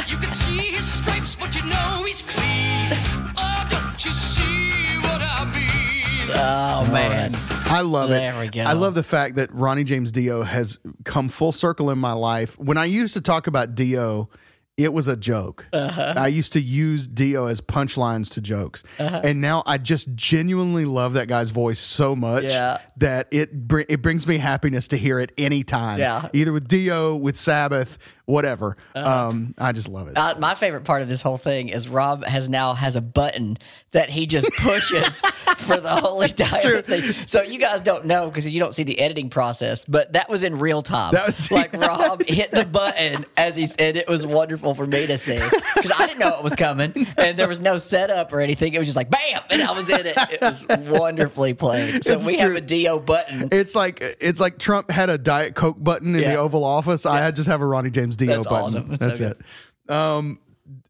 You 0.08 0.16
can 0.16 0.30
see 0.30 0.72
his 0.72 0.90
stripes, 0.90 1.36
but 1.36 1.54
you 1.54 1.66
know 1.66 2.02
he's 2.06 2.22
clean. 2.22 2.88
Oh, 3.36 3.66
don't 3.68 4.02
you 4.02 4.12
see 4.14 4.72
what 5.02 5.20
I 5.20 5.44
mean? 5.52 5.83
Oh 6.30 6.88
man. 6.92 7.32
I 7.66 7.80
love 7.80 8.10
it. 8.10 8.14
There 8.14 8.38
we 8.40 8.48
go. 8.48 8.62
I 8.62 8.72
love 8.74 8.94
the 8.94 9.02
fact 9.02 9.36
that 9.36 9.52
Ronnie 9.52 9.84
James 9.84 10.12
Dio 10.12 10.42
has 10.42 10.78
come 11.04 11.28
full 11.28 11.52
circle 11.52 11.90
in 11.90 11.98
my 11.98 12.12
life. 12.12 12.58
When 12.58 12.76
I 12.78 12.84
used 12.84 13.14
to 13.14 13.20
talk 13.20 13.46
about 13.46 13.74
Dio, 13.74 14.28
it 14.76 14.92
was 14.92 15.06
a 15.08 15.16
joke. 15.16 15.68
Uh-huh. 15.72 16.14
I 16.16 16.26
used 16.28 16.52
to 16.54 16.60
use 16.60 17.06
Dio 17.06 17.46
as 17.46 17.60
punchlines 17.60 18.32
to 18.34 18.40
jokes. 18.40 18.82
And 18.98 19.40
now 19.40 19.62
I 19.66 19.78
just 19.78 20.14
genuinely 20.14 20.84
love 20.84 21.12
that 21.12 21.28
guy's 21.28 21.50
voice 21.50 21.78
so 21.78 22.16
much 22.16 22.44
Yeah. 22.44 22.78
that 22.96 23.28
it 23.30 23.68
br- 23.68 23.82
it 23.88 24.02
brings 24.02 24.26
me 24.26 24.38
happiness 24.38 24.88
to 24.88 24.96
hear 24.96 25.20
it 25.20 25.30
anytime. 25.38 26.00
Yeah. 26.00 26.28
Either 26.32 26.52
with 26.52 26.66
Dio, 26.66 27.14
with 27.14 27.36
Sabbath, 27.36 27.98
whatever. 28.24 28.76
Um, 28.96 29.54
I 29.58 29.72
just 29.72 29.88
love 29.88 30.08
it. 30.08 30.14
Uh, 30.16 30.34
my 30.38 30.54
favorite 30.54 30.84
part 30.84 31.02
of 31.02 31.08
this 31.08 31.22
whole 31.22 31.38
thing 31.38 31.68
is 31.68 31.88
Rob 31.88 32.24
has 32.24 32.48
now 32.48 32.74
has 32.74 32.96
a 32.96 33.02
button 33.02 33.58
that 33.92 34.08
he 34.10 34.26
just 34.26 34.50
pushes 34.60 35.20
for 35.58 35.78
the 35.78 35.90
holy 35.90 36.28
diver 36.28 36.80
thing. 36.82 37.02
So 37.26 37.42
you 37.42 37.58
guys 37.60 37.80
don't 37.82 38.06
know 38.06 38.28
because 38.28 38.52
you 38.52 38.58
don't 38.60 38.74
see 38.74 38.82
the 38.82 38.98
editing 38.98 39.30
process, 39.30 39.84
but 39.84 40.14
that 40.14 40.28
was 40.28 40.42
in 40.42 40.58
real 40.58 40.82
time. 40.82 41.12
That 41.12 41.26
was- 41.26 41.50
like 41.52 41.72
Rob 41.74 42.22
hit 42.26 42.50
the 42.50 42.64
button 42.64 43.24
as 43.36 43.56
he 43.56 43.66
said 43.66 43.96
it 43.96 44.08
was 44.08 44.26
wonderful 44.26 44.63
for 44.72 44.86
me 44.86 45.06
to 45.06 45.18
see 45.18 45.38
because 45.74 45.92
I 45.92 46.06
didn't 46.06 46.20
know 46.20 46.38
it 46.38 46.42
was 46.42 46.56
coming 46.56 46.94
and 47.18 47.36
there 47.38 47.48
was 47.48 47.60
no 47.60 47.76
setup 47.76 48.32
or 48.32 48.40
anything. 48.40 48.72
It 48.72 48.78
was 48.78 48.88
just 48.88 48.96
like 48.96 49.10
bam, 49.10 49.42
and 49.50 49.60
I 49.62 49.72
was 49.72 49.88
in 49.90 50.06
it. 50.06 50.16
It 50.16 50.40
was 50.40 50.64
wonderfully 50.88 51.52
played. 51.52 52.02
So 52.04 52.14
It's 52.14 52.24
we 52.24 52.38
have 52.38 52.54
a 52.54 52.60
Dio 52.62 52.98
button. 52.98 53.48
It's 53.52 53.74
like 53.74 53.98
it's 54.00 54.40
like 54.40 54.58
Trump 54.58 54.90
had 54.90 55.10
a 55.10 55.18
Diet 55.18 55.54
Coke 55.54 55.76
button 55.78 56.14
in 56.14 56.20
the 56.22 56.36
Oval 56.36 56.64
Office. 56.64 57.04
I 57.04 57.30
just 57.32 57.48
have 57.48 57.60
a 57.60 57.66
Ronnie 57.66 57.90
James 57.90 58.16
Dio 58.16 58.36
That's 58.36 58.48
button. 58.48 58.64
awesome. 58.64 58.88
That's 58.88 59.18
so 59.18 59.24
That's 59.26 59.40
it. 59.40 59.90
Um, 59.90 60.38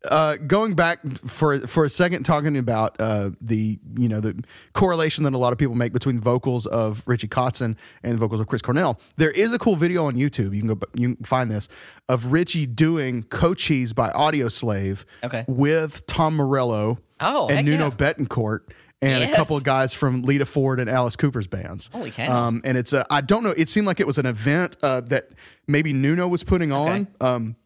uh, 0.09 0.37
going 0.47 0.75
back 0.75 1.01
for 1.27 1.67
for 1.67 1.85
a 1.85 1.91
second, 1.91 2.25
talking 2.25 2.57
about 2.57 2.97
uh, 3.01 3.31
the 3.41 3.79
you 3.97 4.09
know 4.09 4.21
the 4.21 4.43
correlation 4.73 5.25
that 5.25 5.33
a 5.35 5.39
lot 5.39 5.53
of 5.53 5.59
people 5.59 5.75
make 5.75 5.93
between 5.93 6.17
the 6.17 6.23
vocals 6.23 6.67
of 6.67 7.03
Richie 7.07 7.29
Kotzen 7.29 7.77
and 8.03 8.13
the 8.15 8.19
vocals 8.19 8.41
of 8.41 8.47
Chris 8.47 8.63
Cornell. 8.63 9.01
There 9.17 9.31
is 9.31 9.53
a 9.53 9.59
cool 9.59 9.77
video 9.77 10.05
on 10.07 10.15
YouTube. 10.15 10.55
You 10.55 10.61
can 10.63 10.69
go 10.75 10.79
you 10.95 11.15
can 11.17 11.25
find 11.25 11.51
this 11.51 11.69
of 12.09 12.27
Richie 12.27 12.67
doing 12.67 13.23
"Cochise" 13.25 13.93
by 13.93 14.11
Audioslave 14.11 15.05
Okay. 15.25 15.45
with 15.49 16.07
Tom 16.07 16.37
Morello 16.37 16.99
Oh, 17.21 17.49
and 17.49 17.67
Nuno 17.67 17.85
yeah. 17.85 17.91
Bettencourt. 17.91 18.61
And 19.03 19.23
a 19.23 19.37
couple 19.37 19.55
of 19.57 19.65
guys 19.65 19.93
from 19.93 20.23
Lita 20.23 20.47
Ford 20.47 20.81
and 20.81 20.89
Alice 20.89 21.15
Cooper's 21.15 21.47
bands. 21.47 21.91
Holy 21.93 22.11
cow. 22.11 22.47
Um, 22.47 22.63
and 22.65 22.79
it's 22.79 22.95
a, 22.95 23.05
I 23.11 23.21
don't 23.21 23.43
know. 23.43 23.53
It 23.55 23.69
seemed 23.69 23.87
like 23.87 24.01
it 24.01 24.07
was 24.07 24.17
an 24.17 24.25
event 24.25 24.79
uh, 24.83 25.03
that 25.03 25.29
maybe 25.69 25.93
Nuno 25.93 26.27
was 26.27 26.43
putting 26.43 26.73
on. 26.73 27.09
Um, 27.21 27.57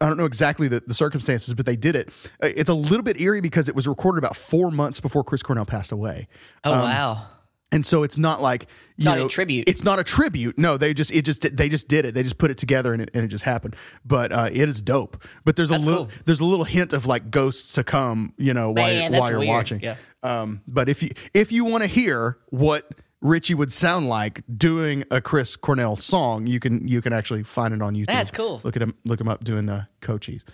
I 0.00 0.06
don't 0.08 0.16
know 0.16 0.26
exactly 0.26 0.68
the, 0.68 0.80
the 0.86 0.94
circumstances, 0.94 1.54
but 1.54 1.66
they 1.66 1.76
did 1.76 1.96
it. 1.96 2.08
Uh, 2.42 2.48
It's 2.54 2.70
a 2.70 2.74
little 2.74 3.02
bit 3.02 3.20
eerie 3.20 3.40
because 3.40 3.68
it 3.68 3.74
was 3.74 3.88
recorded 3.88 4.18
about 4.18 4.36
four 4.36 4.70
months 4.70 5.00
before 5.00 5.24
Chris 5.24 5.42
Cornell 5.42 5.66
passed 5.66 5.92
away. 5.92 6.28
Oh 6.64 6.70
wow. 6.72 7.26
And 7.70 7.84
so 7.84 8.02
it's 8.02 8.16
not 8.16 8.40
like 8.40 8.66
it's 8.96 9.04
not 9.04 9.18
a 9.18 9.28
tribute. 9.28 9.68
It's 9.68 9.84
not 9.84 9.98
a 9.98 10.04
tribute. 10.04 10.56
No, 10.56 10.78
they 10.78 10.94
just 10.94 11.10
it 11.10 11.26
just 11.26 11.54
they 11.54 11.68
just 11.68 11.86
did 11.86 12.06
it. 12.06 12.14
They 12.14 12.22
just 12.22 12.38
put 12.38 12.50
it 12.50 12.56
together 12.56 12.94
and 12.94 13.02
it, 13.02 13.10
and 13.12 13.24
it 13.24 13.28
just 13.28 13.44
happened. 13.44 13.76
But 14.06 14.32
uh, 14.32 14.48
it 14.50 14.68
is 14.70 14.80
dope. 14.80 15.22
But 15.44 15.56
there's 15.56 15.70
a 15.70 15.76
little 15.76 16.06
cool. 16.06 16.14
there's 16.24 16.40
a 16.40 16.46
little 16.46 16.64
hint 16.64 16.94
of 16.94 17.04
like 17.04 17.30
ghosts 17.30 17.74
to 17.74 17.84
come. 17.84 18.32
You 18.38 18.54
know 18.54 18.68
while, 18.68 18.86
Man, 18.86 19.12
that's 19.12 19.20
while 19.20 19.30
you're 19.30 19.40
weird. 19.40 19.48
watching. 19.50 19.80
Yeah. 19.80 19.96
Um, 20.22 20.62
but 20.66 20.88
if 20.88 21.02
you 21.02 21.10
if 21.34 21.52
you 21.52 21.66
want 21.66 21.82
to 21.82 21.88
hear 21.88 22.38
what 22.48 22.90
Richie 23.20 23.54
would 23.54 23.72
sound 23.72 24.06
like 24.08 24.42
doing 24.56 25.04
a 25.10 25.20
Chris 25.20 25.56
Cornell 25.56 25.96
song, 25.96 26.46
you 26.46 26.60
can 26.60 26.86
you 26.86 27.00
can 27.02 27.12
actually 27.12 27.42
find 27.42 27.74
it 27.74 27.82
on 27.82 27.94
YouTube. 27.94 28.06
That's 28.06 28.30
cool. 28.30 28.60
Look 28.64 28.76
at 28.76 28.82
him 28.82 28.94
look 29.06 29.20
him 29.20 29.28
up 29.28 29.42
doing 29.44 29.68
uh, 29.68 29.84
Cochise. 30.00 30.44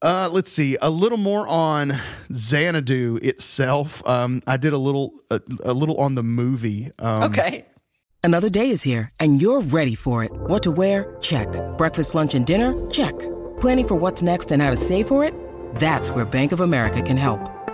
Uh, 0.00 0.28
let's 0.32 0.50
see 0.50 0.76
a 0.82 0.90
little 0.90 1.18
more 1.18 1.46
on 1.46 1.92
Xanadu 2.32 3.18
itself. 3.22 4.04
Um, 4.06 4.42
I 4.46 4.56
did 4.56 4.72
a 4.72 4.78
little 4.78 5.12
a, 5.30 5.40
a 5.64 5.72
little 5.72 5.96
on 5.98 6.14
the 6.14 6.22
movie. 6.22 6.90
Um, 6.98 7.24
Okay. 7.24 7.66
Another 8.24 8.48
day 8.48 8.70
is 8.70 8.82
here, 8.82 9.10
and 9.18 9.42
you're 9.42 9.62
ready 9.62 9.96
for 9.96 10.22
it. 10.22 10.30
What 10.32 10.62
to 10.62 10.70
wear? 10.70 11.16
Check. 11.20 11.48
Breakfast, 11.76 12.14
lunch, 12.14 12.36
and 12.36 12.46
dinner? 12.46 12.72
Check. 12.88 13.18
Planning 13.60 13.88
for 13.88 13.94
what's 13.96 14.22
next 14.22 14.52
and 14.52 14.62
how 14.62 14.70
to 14.70 14.76
save 14.76 15.08
for 15.08 15.24
it? 15.24 15.34
That's 15.74 16.10
where 16.10 16.24
Bank 16.24 16.52
of 16.52 16.60
America 16.60 17.02
can 17.02 17.16
help. 17.16 17.40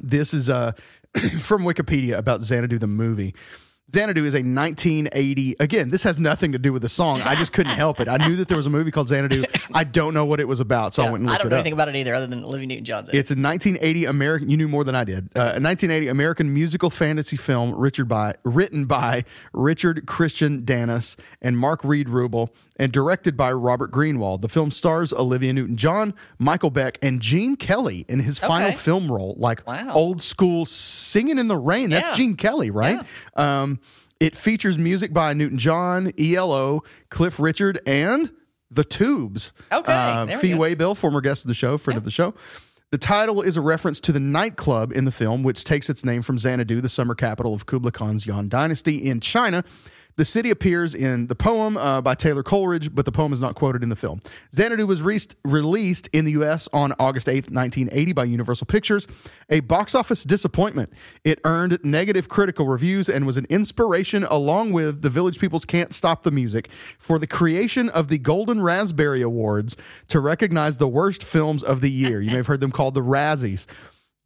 This 0.00 0.34
is 0.34 0.48
uh, 0.50 0.72
from 1.40 1.62
Wikipedia 1.62 2.16
about 2.16 2.42
Xanadu 2.42 2.78
the 2.78 2.86
movie. 2.86 3.34
Xanadu 3.92 4.24
is 4.24 4.34
a 4.34 4.38
1980. 4.38 5.56
Again, 5.58 5.90
this 5.90 6.04
has 6.04 6.16
nothing 6.16 6.52
to 6.52 6.58
do 6.58 6.72
with 6.72 6.82
the 6.82 6.88
song. 6.88 7.20
I 7.22 7.34
just 7.34 7.52
couldn't 7.52 7.72
help 7.74 7.98
it. 7.98 8.06
I 8.08 8.18
knew 8.18 8.36
that 8.36 8.46
there 8.46 8.56
was 8.56 8.66
a 8.66 8.70
movie 8.70 8.92
called 8.92 9.08
Xanadu. 9.08 9.42
I 9.74 9.82
don't 9.82 10.14
know 10.14 10.24
what 10.24 10.38
it 10.38 10.46
was 10.46 10.60
about, 10.60 10.94
so 10.94 11.02
I 11.02 11.10
went 11.10 11.22
and 11.22 11.28
I 11.28 11.32
looked 11.32 11.42
don't 11.42 11.48
it 11.48 11.50
know 11.50 11.56
up. 11.56 11.60
anything 11.60 11.72
about 11.72 11.88
it 11.88 11.96
either, 11.96 12.14
other 12.14 12.28
than 12.28 12.44
Olivia 12.44 12.68
Newton 12.68 12.84
John's. 12.84 13.08
It's 13.08 13.32
a 13.32 13.34
1980 13.34 14.04
American. 14.04 14.48
You 14.48 14.56
knew 14.58 14.68
more 14.68 14.84
than 14.84 14.94
I 14.94 15.02
did. 15.02 15.24
Uh, 15.34 15.40
a 15.40 15.60
1980 15.60 16.06
American 16.06 16.54
musical 16.54 16.88
fantasy 16.88 17.36
film, 17.36 17.74
Richard 17.74 18.06
by 18.06 18.34
written 18.44 18.84
by 18.84 19.24
Richard 19.52 20.06
Christian 20.06 20.64
Danus 20.64 21.16
and 21.42 21.58
Marc 21.58 21.82
Reid 21.82 22.06
Rubel, 22.06 22.50
and 22.80 22.90
directed 22.90 23.36
by 23.36 23.52
Robert 23.52 23.92
Greenwald. 23.92 24.40
The 24.40 24.48
film 24.48 24.70
stars 24.72 25.12
Olivia 25.12 25.52
Newton-John, 25.52 26.14
Michael 26.38 26.70
Beck, 26.70 26.98
and 27.02 27.20
Gene 27.20 27.54
Kelly 27.54 28.04
in 28.08 28.20
his 28.20 28.38
final 28.40 28.72
film 28.72 29.12
role, 29.12 29.36
like 29.38 29.64
Wow. 29.66 29.92
old 29.92 30.22
school 30.22 30.64
singing 30.64 31.38
in 31.38 31.46
the 31.48 31.56
rain. 31.58 31.90
That's 31.90 32.08
Yeah. 32.08 32.14
Gene 32.24 32.34
Kelly, 32.36 32.70
right? 32.70 33.04
Um, 33.36 33.78
it 34.18 34.36
features 34.36 34.76
music 34.78 35.12
by 35.12 35.32
Newton-John, 35.34 36.12
ELO, 36.18 36.82
Cliff 37.10 37.38
Richard, 37.38 37.78
and 37.86 38.30
the 38.70 38.84
Tubes. 38.84 39.52
Okay, 39.72 39.92
uh, 39.92 40.26
Fee. 40.38 40.52
Waybill, 40.52 40.96
former 40.96 41.20
guest 41.20 41.44
of 41.44 41.48
the 41.48 41.54
show, 41.54 41.76
friend 41.78 41.98
of 41.98 42.04
the 42.04 42.10
show. 42.10 42.34
The 42.92 42.98
title 42.98 43.40
is 43.40 43.56
a 43.56 43.60
reference 43.60 44.00
to 44.00 44.10
the 44.12 44.18
nightclub 44.20 44.90
in 44.92 45.04
the 45.04 45.12
film, 45.12 45.42
which 45.44 45.62
takes 45.64 45.88
its 45.88 46.04
name 46.04 46.22
from 46.22 46.38
Xanadu, 46.38 46.80
the 46.80 46.88
summer 46.88 47.14
capital 47.14 47.54
of 47.54 47.64
Kublai 47.66 47.92
Khan's 47.92 48.26
Yuan 48.26 48.48
dynasty 48.48 48.96
in 48.96 49.20
China. 49.20 49.62
The 50.20 50.26
city 50.26 50.50
appears 50.50 50.94
in 50.94 51.28
the 51.28 51.34
poem 51.34 51.78
uh, 51.78 52.02
by 52.02 52.14
Taylor 52.14 52.42
Coleridge, 52.42 52.94
but 52.94 53.06
the 53.06 53.10
poem 53.10 53.32
is 53.32 53.40
not 53.40 53.54
quoted 53.54 53.82
in 53.82 53.88
the 53.88 53.96
film. 53.96 54.20
Xanadu 54.54 54.86
was 54.86 55.00
re- 55.00 55.18
released 55.46 56.10
in 56.12 56.26
the 56.26 56.32
U.S. 56.32 56.68
on 56.74 56.92
August 56.98 57.26
8th, 57.26 57.50
1980 57.50 58.12
by 58.12 58.24
Universal 58.24 58.66
Pictures. 58.66 59.06
A 59.48 59.60
box 59.60 59.94
office 59.94 60.22
disappointment. 60.24 60.92
It 61.24 61.40
earned 61.46 61.78
negative 61.82 62.28
critical 62.28 62.66
reviews 62.66 63.08
and 63.08 63.24
was 63.24 63.38
an 63.38 63.46
inspiration, 63.48 64.24
along 64.24 64.74
with 64.74 65.00
The 65.00 65.08
Village 65.08 65.38
People's 65.38 65.64
Can't 65.64 65.94
Stop 65.94 66.22
the 66.22 66.30
Music, 66.30 66.70
for 66.98 67.18
the 67.18 67.26
creation 67.26 67.88
of 67.88 68.08
the 68.08 68.18
Golden 68.18 68.60
Raspberry 68.60 69.22
Awards 69.22 69.74
to 70.08 70.20
recognize 70.20 70.76
the 70.76 70.86
worst 70.86 71.24
films 71.24 71.62
of 71.62 71.80
the 71.80 71.90
year. 71.90 72.20
You 72.20 72.32
may 72.32 72.36
have 72.36 72.46
heard 72.46 72.60
them 72.60 72.72
called 72.72 72.92
the 72.92 73.00
Razzies. 73.00 73.66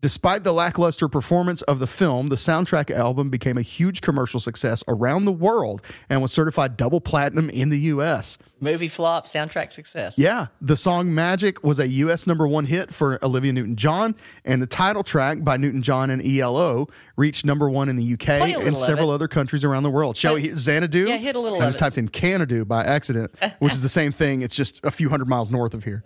Despite 0.05 0.45
the 0.45 0.53
lackluster 0.53 1.09
performance 1.09 1.63
of 1.63 1.79
the 1.79 1.87
film, 1.87 2.29
the 2.29 2.37
soundtrack 2.37 2.91
album 2.91 3.31
became 3.31 3.57
a 3.57 3.63
huge 3.63 4.03
commercial 4.03 4.39
success 4.39 4.85
around 4.87 5.25
the 5.25 5.33
world 5.33 5.81
and 6.11 6.21
was 6.21 6.31
certified 6.31 6.77
double 6.77 7.01
platinum 7.01 7.49
in 7.49 7.71
the 7.71 7.79
US. 7.79 8.37
Movie 8.61 8.89
flop, 8.89 9.25
soundtrack 9.25 9.73
success. 9.73 10.19
Yeah, 10.19 10.49
the 10.61 10.77
song 10.77 11.15
Magic 11.15 11.65
was 11.65 11.79
a 11.79 11.89
US 11.89 12.27
number 12.27 12.47
one 12.47 12.67
hit 12.67 12.93
for 12.93 13.19
Olivia 13.25 13.55
Newton 13.55 13.77
John, 13.77 14.15
and 14.45 14.61
the 14.61 14.67
title 14.67 15.05
track 15.05 15.43
by 15.43 15.57
Newton 15.57 15.81
John 15.81 16.11
and 16.11 16.21
ELO 16.23 16.87
reached 17.17 17.47
number 17.47 17.71
one 17.71 17.89
in 17.89 17.97
the 17.97 18.13
UK 18.13 18.21
Play 18.21 18.41
a 18.41 18.45
little 18.59 18.67
and 18.67 18.77
several 18.77 19.09
other 19.09 19.27
countries 19.27 19.65
around 19.65 19.85
the 19.85 19.91
world. 19.91 20.19
Shall 20.19 20.35
we 20.35 20.43
hit 20.43 20.59
Xanadu? 20.59 21.07
Yeah, 21.09 21.17
hit 21.17 21.35
a 21.35 21.41
little 21.41 21.63
I 21.63 21.65
just 21.65 21.79
typed 21.79 21.97
in 21.97 22.09
Canada 22.09 22.67
by 22.67 22.85
accident, 22.85 23.35
which 23.59 23.73
is 23.73 23.81
the 23.81 23.89
same 23.89 24.13
thing. 24.13 24.43
It's 24.43 24.55
just 24.55 24.85
a 24.85 24.91
few 24.91 25.09
hundred 25.09 25.29
miles 25.29 25.51
north 25.51 25.73
of 25.73 25.85
here. 25.85 26.05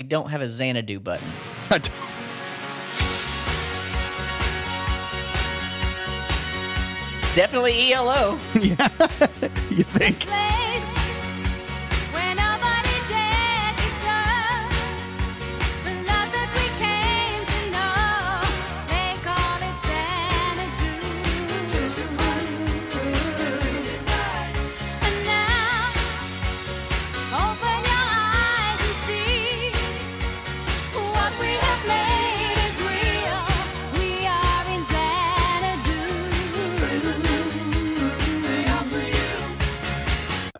I 0.00 0.04
don't 0.04 0.30
have 0.30 0.40
a 0.40 0.48
Xanadu 0.48 1.00
button. 1.00 1.26
Definitely 7.34 7.92
ELO. 7.92 8.38
yeah, 8.60 8.88
you 9.70 9.84
think? 9.84 10.26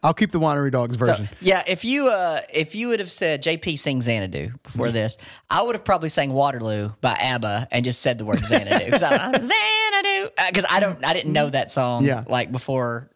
I'll 0.03 0.15
keep 0.15 0.31
the 0.33 0.41
Winery 0.41 0.71
Dogs 0.71 0.99
So, 0.99 1.05
version. 1.05 1.29
yeah, 1.41 1.63
if 1.67 1.85
you 1.85 2.09
uh, 2.09 2.41
if 2.55 2.75
you 2.75 2.89
would 2.89 3.01
have 3.01 3.11
said 3.11 3.43
JP 3.43 3.79
sing 3.79 4.01
Xanadu 4.01 4.53
before 4.63 4.91
this, 4.91 5.19
I 5.51 5.63
would 5.63 5.75
have 5.75 5.85
probably 5.85 6.09
sang 6.09 6.33
Waterloo 6.33 6.93
by 7.01 7.13
ABBA 7.13 7.69
and 7.71 7.85
just 7.85 8.01
said 8.01 8.17
the 8.19 8.25
word 8.25 8.39
Xanadu 8.39 8.85
because 8.87 9.03
I, 9.03 9.31
Xanadu 9.41 10.31
because 10.49 10.65
I 10.71 10.81
don't 10.81 11.05
I 11.05 11.13
didn't 11.13 11.33
know 11.33 11.49
that 11.51 11.71
song 11.71 12.05
Yeah. 12.05 12.25
like 12.29 12.51
before 12.51 13.11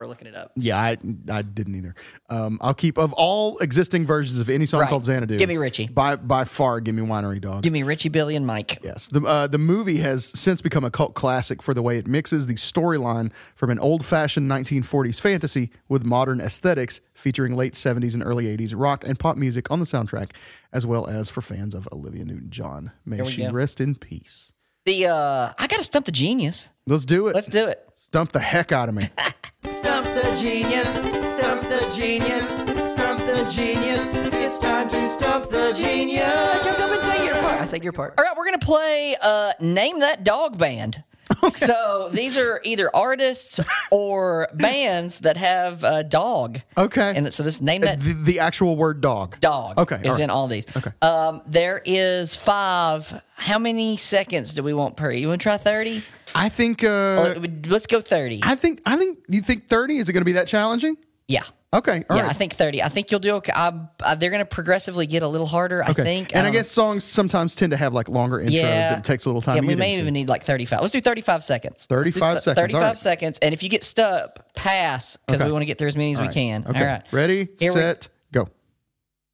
before 0.00 0.08
looking 0.08 0.26
it 0.28 0.34
up. 0.34 0.52
Yeah, 0.56 0.78
I 0.78 0.96
I 1.30 1.42
didn't 1.42 1.74
either. 1.74 1.94
Um, 2.30 2.58
I'll 2.62 2.74
keep 2.74 2.96
of 2.98 3.12
all 3.12 3.58
existing 3.58 4.06
versions 4.06 4.40
of 4.40 4.48
any 4.48 4.64
song 4.66 4.80
Right. 4.80 4.88
called 4.88 5.04
Xanadu. 5.04 5.36
Give 5.36 5.48
me 5.48 5.58
Richie. 5.58 5.88
By 5.88 6.16
by 6.16 6.44
far, 6.44 6.80
give 6.80 6.94
me 6.94 7.02
Winery 7.02 7.40
Dogs. 7.40 7.60
Give 7.62 7.72
me 7.72 7.82
Richie, 7.82 8.08
Billy, 8.08 8.34
and 8.34 8.46
Mike. 8.46 8.78
Yes, 8.82 9.08
the 9.08 9.20
uh, 9.22 9.46
the 9.46 9.58
movie 9.58 9.98
has 9.98 10.24
since 10.24 10.62
become 10.62 10.84
a 10.84 10.90
cult 10.90 11.14
classic 11.14 11.62
for 11.62 11.74
the 11.74 11.82
way 11.82 11.98
it 11.98 12.06
mixes 12.06 12.46
the 12.46 12.54
storyline 12.54 13.30
from 13.54 13.70
an 13.70 13.78
old 13.78 14.04
fashioned 14.04 14.50
1940s 14.50 15.20
fantasy 15.20 15.70
with 15.88 16.02
modern 16.04 16.40
aesthetics, 16.40 17.00
featuring 17.12 17.54
late 17.54 17.74
70s 17.74 18.14
and 18.14 18.22
early 18.24 18.46
80s 18.56 18.72
rock 18.74 19.04
and 19.06 19.18
pop 19.18 19.36
music 19.36 19.70
on 19.70 19.80
the 19.80 19.84
soundtrack, 19.86 20.30
as 20.72 20.86
well 20.86 21.06
as 21.06 21.28
for 21.28 21.42
fans 21.42 21.74
of 21.74 21.86
Olivia 21.92 22.24
Newton 22.24 22.48
John. 22.50 22.92
May 23.04 23.20
we 23.20 23.30
she 23.30 23.42
go. 23.42 23.50
rest 23.50 23.80
in 23.82 23.94
peace. 23.96 24.52
The 24.86 25.08
uh, 25.08 25.52
I 25.58 25.66
gotta 25.66 25.84
stump 25.84 26.06
the 26.06 26.12
genius. 26.12 26.70
Let's 26.86 27.04
do 27.04 27.28
it. 27.28 27.34
Let's 27.34 27.46
do 27.46 27.66
it. 27.66 27.86
Stump 28.12 28.32
the 28.32 28.40
heck 28.40 28.72
out 28.72 28.88
of 28.88 28.96
me. 28.96 29.04
Stump 29.70 30.04
the 30.04 30.36
genius, 30.36 30.92
stump 31.36 31.62
the 31.62 31.92
genius, 31.94 32.44
stump 32.92 33.20
the 33.20 33.48
genius. 33.48 34.04
It's 34.34 34.58
time 34.58 34.88
to 34.88 35.08
stump 35.08 35.48
the 35.48 35.72
genius. 35.76 36.64
Jump 36.64 36.80
up 36.80 36.90
and 36.90 37.04
say 37.04 37.24
your 37.24 37.34
part. 37.36 37.60
I 37.60 37.66
say 37.66 37.78
your 37.80 37.92
part. 37.92 38.14
All 38.18 38.24
right, 38.24 38.36
we're 38.36 38.46
gonna 38.46 38.58
play 38.58 39.14
uh, 39.22 39.52
name 39.60 40.00
that 40.00 40.24
dog 40.24 40.58
band. 40.58 41.04
So 41.50 42.08
these 42.12 42.36
are 42.38 42.60
either 42.64 42.94
artists 42.94 43.60
or 43.90 44.48
bands 44.54 45.20
that 45.20 45.36
have 45.36 45.84
a 45.84 46.02
dog. 46.04 46.60
Okay. 46.76 47.12
And 47.16 47.32
so 47.32 47.42
this 47.42 47.60
name 47.60 47.82
that 47.82 48.00
the, 48.00 48.12
the 48.24 48.40
actual 48.40 48.76
word 48.76 49.00
dog. 49.00 49.38
dog 49.40 49.78
Okay. 49.78 49.96
is 49.96 50.06
all 50.06 50.12
right. 50.14 50.20
in 50.22 50.30
all 50.30 50.48
these. 50.48 50.66
Okay. 50.76 50.90
Um, 51.02 51.42
there 51.46 51.80
is 51.84 52.34
five. 52.34 53.22
How 53.36 53.58
many 53.58 53.96
seconds 53.96 54.54
do 54.54 54.62
we 54.62 54.74
want 54.74 54.96
per? 54.96 55.10
You 55.10 55.28
want 55.28 55.40
to 55.40 55.42
try 55.42 55.56
thirty? 55.56 56.02
I 56.34 56.48
think. 56.48 56.84
Uh, 56.84 57.34
Let's 57.66 57.86
go 57.86 58.00
thirty. 58.00 58.40
I 58.42 58.54
think. 58.54 58.80
I 58.86 58.96
think. 58.96 59.18
You 59.28 59.40
think 59.42 59.68
30 59.68 59.98
is 59.98 60.08
it 60.08 60.12
going 60.12 60.20
to 60.22 60.24
be 60.26 60.32
that 60.32 60.46
challenging? 60.48 60.96
yeah. 61.28 61.42
Okay. 61.72 62.04
all 62.10 62.16
yeah, 62.16 62.24
right. 62.24 62.30
I 62.30 62.32
think 62.32 62.54
thirty. 62.54 62.82
I 62.82 62.88
think 62.88 63.12
you'll 63.12 63.20
do 63.20 63.36
okay. 63.36 63.52
I'm, 63.54 63.88
uh, 64.02 64.16
they're 64.16 64.30
going 64.30 64.40
to 64.40 64.44
progressively 64.44 65.06
get 65.06 65.22
a 65.22 65.28
little 65.28 65.46
harder. 65.46 65.84
I 65.84 65.90
Okay. 65.90 66.02
think. 66.02 66.34
and 66.34 66.44
I 66.44 66.48
Um, 66.48 66.52
guess 66.52 66.68
songs 66.68 67.04
sometimes 67.04 67.54
tend 67.54 67.70
to 67.70 67.76
have 67.76 67.94
like 67.94 68.08
longer 68.08 68.38
intros 68.40 68.50
Yeah, 68.50 68.90
that 68.90 68.98
it 68.98 69.04
takes 69.04 69.24
a 69.24 69.28
little 69.28 69.40
time 69.40 69.54
Yeah, 69.54 69.60
we 69.68 69.76
may 69.76 69.90
into. 69.92 70.00
even 70.02 70.14
need 70.14 70.28
like 70.28 70.42
thirty-five. 70.42 70.80
Let's 70.80 70.90
do 70.92 71.00
thirty-five 71.00 71.44
seconds. 71.44 71.86
Let's 71.88 71.96
35 72.08 72.32
th- 72.32 72.42
seconds, 72.42 72.60
Thirty-five 72.60 72.82
right. 72.82 72.98
seconds. 72.98 73.38
And 73.40 73.54
if 73.54 73.62
you 73.62 73.68
get 73.68 73.84
stuck, 73.84 74.52
pass 74.54 75.16
because 75.26 75.40
Okay. 75.40 75.46
we 75.46 75.52
want 75.52 75.62
to 75.62 75.66
get 75.66 75.78
through 75.78 75.88
as 75.88 75.96
many 75.96 76.10
as 76.12 76.18
All 76.18 76.24
we 76.24 76.28
right. 76.28 76.34
can. 76.34 76.66
Okay. 76.68 76.80
All 76.80 76.86
right. 76.86 77.02
Ready, 77.12 77.48
Here 77.60 77.72
we- 77.72 77.80
set, 77.80 78.08
go. 78.32 78.48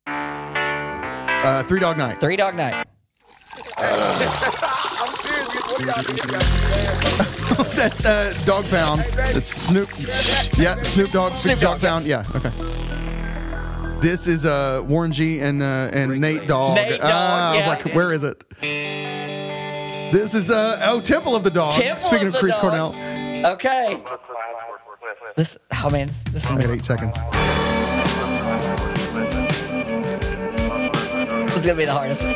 Uh, 0.07 1.63
Three 1.63 1.81
Dog 1.81 1.97
Night. 1.97 2.21
Three 2.21 2.37
Dog 2.37 2.55
Night. 2.55 2.87
That's 7.77 8.05
uh, 8.05 8.35
Dog 8.45 8.65
Pound. 8.71 9.05
It's 9.37 9.49
Snoop. 9.49 9.89
Yeah, 10.59 10.81
Snoop 10.83 11.11
Dogg. 11.13 11.35
Snoop 11.35 11.59
Dog 11.61 11.81
Dogg, 11.81 11.89
Pound. 11.89 12.05
Yeah. 12.05 12.23
Okay. 12.35 12.51
This 14.01 14.27
is 14.27 14.45
uh, 14.45 14.83
Warren 14.87 15.13
G 15.13 15.41
and 15.41 15.63
uh, 15.63 15.91
and 15.93 16.21
Nate 16.21 16.47
Dogg. 16.49 16.75
Nate 16.75 17.01
Dogg, 17.01 17.11
Ah, 17.11 17.53
I 17.53 17.57
was 17.57 17.61
yeah. 17.65 17.69
like, 17.69 17.95
where 17.95 18.13
is 18.13 18.23
it? 18.25 18.43
This 20.13 20.35
is 20.35 20.51
uh, 20.51 20.81
oh 20.85 21.01
Temple 21.01 21.35
of 21.35 21.45
the 21.45 21.51
Dog. 21.51 21.73
Temple 21.75 21.99
Speaking 21.99 22.29
of 22.29 22.35
of, 22.35 22.35
the 22.35 22.41
Chris 22.41 22.53
Dog. 22.59 22.61
Cornell, 22.93 22.95
Okay. 23.53 24.01
This. 25.37 25.57
Oh 25.85 25.91
man, 25.91 26.09
this, 26.09 26.25
this 26.33 26.47
I 26.47 26.55
one. 26.55 26.71
eight 26.71 26.85
seconds. 26.85 27.17
It's 31.57 31.67
gonna 31.67 31.79
be 31.79 31.85
the 31.85 31.93
hardest 31.93 32.23
one. 32.23 32.35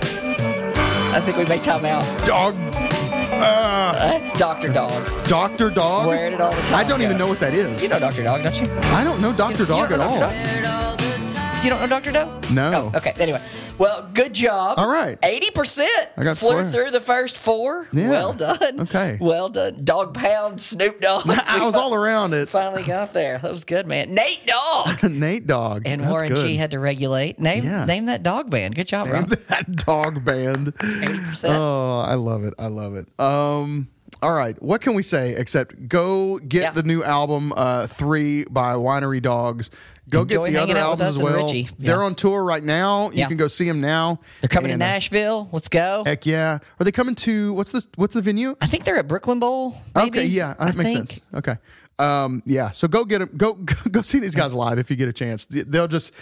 I 1.13 1.21
think 1.21 1.37
we 1.37 1.45
make 1.47 1.63
time 1.63 1.85
out. 1.85 2.25
Dog. 2.25 2.55
Uh, 3.43 3.93
That's 3.93 4.33
Doctor 4.35 4.69
Dog. 4.69 5.07
Doctor 5.27 5.71
Dog. 5.71 6.11
Did 6.11 6.41
all 6.41 6.55
the 6.55 6.63
time 6.63 6.75
I 6.75 6.85
don't 6.85 7.03
even 7.03 7.17
know 7.17 7.27
what 7.27 7.41
that 7.41 7.55
is. 7.55 7.83
You 7.83 7.89
know 7.89 7.99
Doctor 7.99 8.23
Dog, 8.23 8.43
don't 8.43 8.61
you? 8.61 8.71
I 8.83 9.03
don't 9.05 9.21
know 9.21 9.33
Doctor 9.33 9.65
Dog 9.65 9.91
you 9.91 9.97
at 9.97 10.01
all. 10.01 10.21
Dr. 10.21 10.63
Dog? 10.63 11.10
You 11.63 11.69
don't 11.69 11.79
know 11.83 11.87
Doctor 11.89 12.11
Doe? 12.11 12.41
No. 12.51 12.91
Oh, 12.95 12.97
okay. 12.99 13.13
Anyway, 13.19 13.43
well, 13.77 14.09
good 14.15 14.33
job. 14.33 14.79
All 14.79 14.89
right. 14.89 15.19
eighty 15.23 15.51
percent. 15.51 16.09
I 16.17 16.25
got 16.25 16.39
flew 16.39 16.53
four. 16.53 16.65
through 16.71 16.91
the 16.91 17.03
first 17.03 17.37
four. 17.37 17.87
Yeah. 17.93 18.09
Well 18.09 18.33
done. 18.33 18.81
Okay. 18.81 19.19
Well 19.21 19.51
done. 19.51 19.85
Dog 19.85 20.15
Pound, 20.15 20.59
Snoop 20.63 21.03
Dogg. 21.03 21.29
I 21.47 21.63
was 21.63 21.75
all 21.77 21.95
around 21.95 22.33
it. 22.33 22.49
Finally 22.49 22.85
got 22.85 23.13
there. 23.13 23.37
That 23.39 23.53
was 23.53 23.65
good, 23.65 23.87
man. 23.87 24.15
Nate 24.15 24.47
Dogg 24.47 25.03
Nate 25.11 25.47
Dog. 25.47 25.83
and 25.85 26.01
That's 26.01 26.11
Warren 26.11 26.33
good. 26.33 26.47
G 26.47 26.57
had 26.57 26.71
to 26.71 26.79
regulate. 26.81 27.39
Name 27.39 27.63
Yeah. 27.63 27.85
name 27.85 28.07
that 28.07 28.23
dog 28.23 28.49
band. 28.49 28.75
Good 28.75 28.89
job, 28.89 29.07
Name 29.09 29.17
Rob. 29.17 29.29
that 29.49 29.77
dog 29.77 30.25
band. 30.25 30.73
Eighty 30.83 31.19
percent. 31.19 31.55
Oh, 31.59 31.99
I 32.01 32.15
love 32.15 32.43
it. 32.45 32.55
I 32.59 32.69
love 32.69 32.97
it. 32.97 33.07
Um, 33.21 33.89
all 34.23 34.33
right. 34.33 34.61
What 34.63 34.81
can 34.81 34.95
we 34.95 35.03
say 35.03 35.35
except 35.35 35.89
go 35.89 36.39
get 36.39 36.63
Yeah. 36.63 36.71
the 36.73 36.83
new 36.83 37.03
album, 37.03 37.53
uh, 37.57 37.87
Three 37.87 38.45
by 38.45 38.75
Winery 38.75 39.21
Dogs. 39.23 39.71
Go 40.11 40.23
Enjoy 40.23 40.47
get 40.47 40.53
the 40.55 40.63
other 40.63 40.77
albums 40.77 41.09
as 41.11 41.19
well. 41.23 41.47
Richie. 41.47 41.69
They're 41.79 42.03
on 42.03 42.15
tour 42.17 42.43
right 42.43 42.63
now. 42.65 43.11
You 43.11 43.19
Yeah. 43.19 43.29
can 43.29 43.37
go 43.37 43.47
see 43.49 43.65
them 43.67 43.81
now. 43.81 44.19
They're 44.41 44.49
coming 44.49 44.73
And, 44.73 44.81
to 44.81 44.85
uh, 44.87 44.89
Nashville. 44.91 45.49
Let's 45.53 45.69
go. 45.69 46.03
Heck 46.05 46.27
yeah. 46.27 46.59
Are 46.81 46.85
they 46.85 46.91
coming 46.93 47.15
to 47.17 47.53
what's 47.55 47.71
this? 47.73 47.87
What's 47.97 48.15
the 48.15 48.21
venue? 48.23 48.57
I 48.61 48.67
think 48.67 48.85
they're 48.85 48.99
at 48.99 49.07
Brooklyn 49.07 49.39
Bowl. 49.39 49.77
Maybe. 49.95 50.19
Okay, 50.21 50.27
yeah, 50.29 50.55
that 50.59 50.61
I 50.61 50.73
makes 50.77 50.93
think. 50.93 51.11
sense. 51.13 51.21
Okay, 51.35 51.57
um, 52.01 52.43
yeah. 52.45 52.71
So 52.73 52.89
go 52.89 53.05
get 53.05 53.21
them. 53.21 53.31
Go 53.37 53.53
go 53.91 54.03
see 54.03 54.19
these 54.19 54.35
guys 54.35 54.53
live 54.55 54.79
if 54.79 54.91
you 54.91 54.97
get 54.97 55.09
a 55.09 55.13
chance. 55.13 55.47
They'll 55.47 55.87
just 55.89 56.13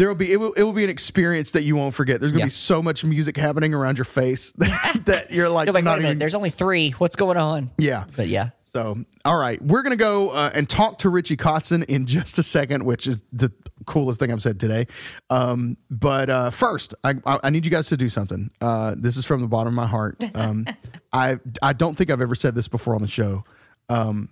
there 0.00 0.08
will 0.08 0.14
be 0.14 0.32
it 0.32 0.40
will, 0.40 0.54
it 0.54 0.62
will 0.62 0.72
be 0.72 0.82
an 0.82 0.88
experience 0.88 1.50
that 1.50 1.62
you 1.64 1.76
won't 1.76 1.94
forget. 1.94 2.20
There's 2.20 2.32
gonna 2.32 2.40
Yeah. 2.40 2.46
be 2.46 2.50
so 2.50 2.82
much 2.82 3.04
music 3.04 3.36
happening 3.36 3.74
around 3.74 3.98
your 3.98 4.06
face 4.06 4.52
that 4.56 5.26
you're 5.30 5.50
like 5.50 5.66
You're 5.66 5.74
like, 5.74 5.84
not 5.84 5.98
a 5.98 6.00
minute, 6.00 6.08
even. 6.12 6.18
there's 6.18 6.34
only 6.34 6.48
three. 6.48 6.92
What's 6.92 7.16
going 7.16 7.36
on? 7.36 7.70
Yeah. 7.76 8.04
But 8.16 8.28
yeah. 8.28 8.50
So, 8.62 9.04
all 9.26 9.38
right, 9.38 9.60
we're 9.60 9.82
gonna 9.82 9.96
go 9.96 10.30
uh, 10.30 10.50
and 10.54 10.66
talk 10.66 10.98
to 10.98 11.10
Richie 11.10 11.36
Kotzen 11.36 11.84
in 11.84 12.06
just 12.06 12.38
a 12.38 12.42
second, 12.42 12.84
which 12.86 13.06
is 13.06 13.22
the 13.30 13.52
coolest 13.84 14.20
thing 14.20 14.32
I've 14.32 14.40
said 14.40 14.58
today. 14.58 14.86
Um, 15.28 15.76
but 15.90 16.30
uh, 16.30 16.48
first, 16.50 16.94
I, 17.04 17.14
I, 17.26 17.38
I 17.44 17.50
need 17.50 17.64
you 17.66 17.70
guys 17.70 17.88
to 17.88 17.96
do 17.98 18.08
something. 18.08 18.50
Uh, 18.60 18.94
this 18.96 19.18
is 19.18 19.26
from 19.26 19.40
the 19.42 19.48
bottom 19.48 19.68
of 19.68 19.74
my 19.74 19.86
heart. 19.86 20.22
Um, 20.34 20.64
I 21.12 21.38
I 21.60 21.72
don't 21.74 21.94
think 21.98 22.10
I've 22.10 22.22
ever 22.22 22.34
said 22.34 22.54
this 22.54 22.68
before 22.68 22.94
on 22.94 23.02
the 23.02 23.08
show, 23.08 23.44
um, 23.90 24.30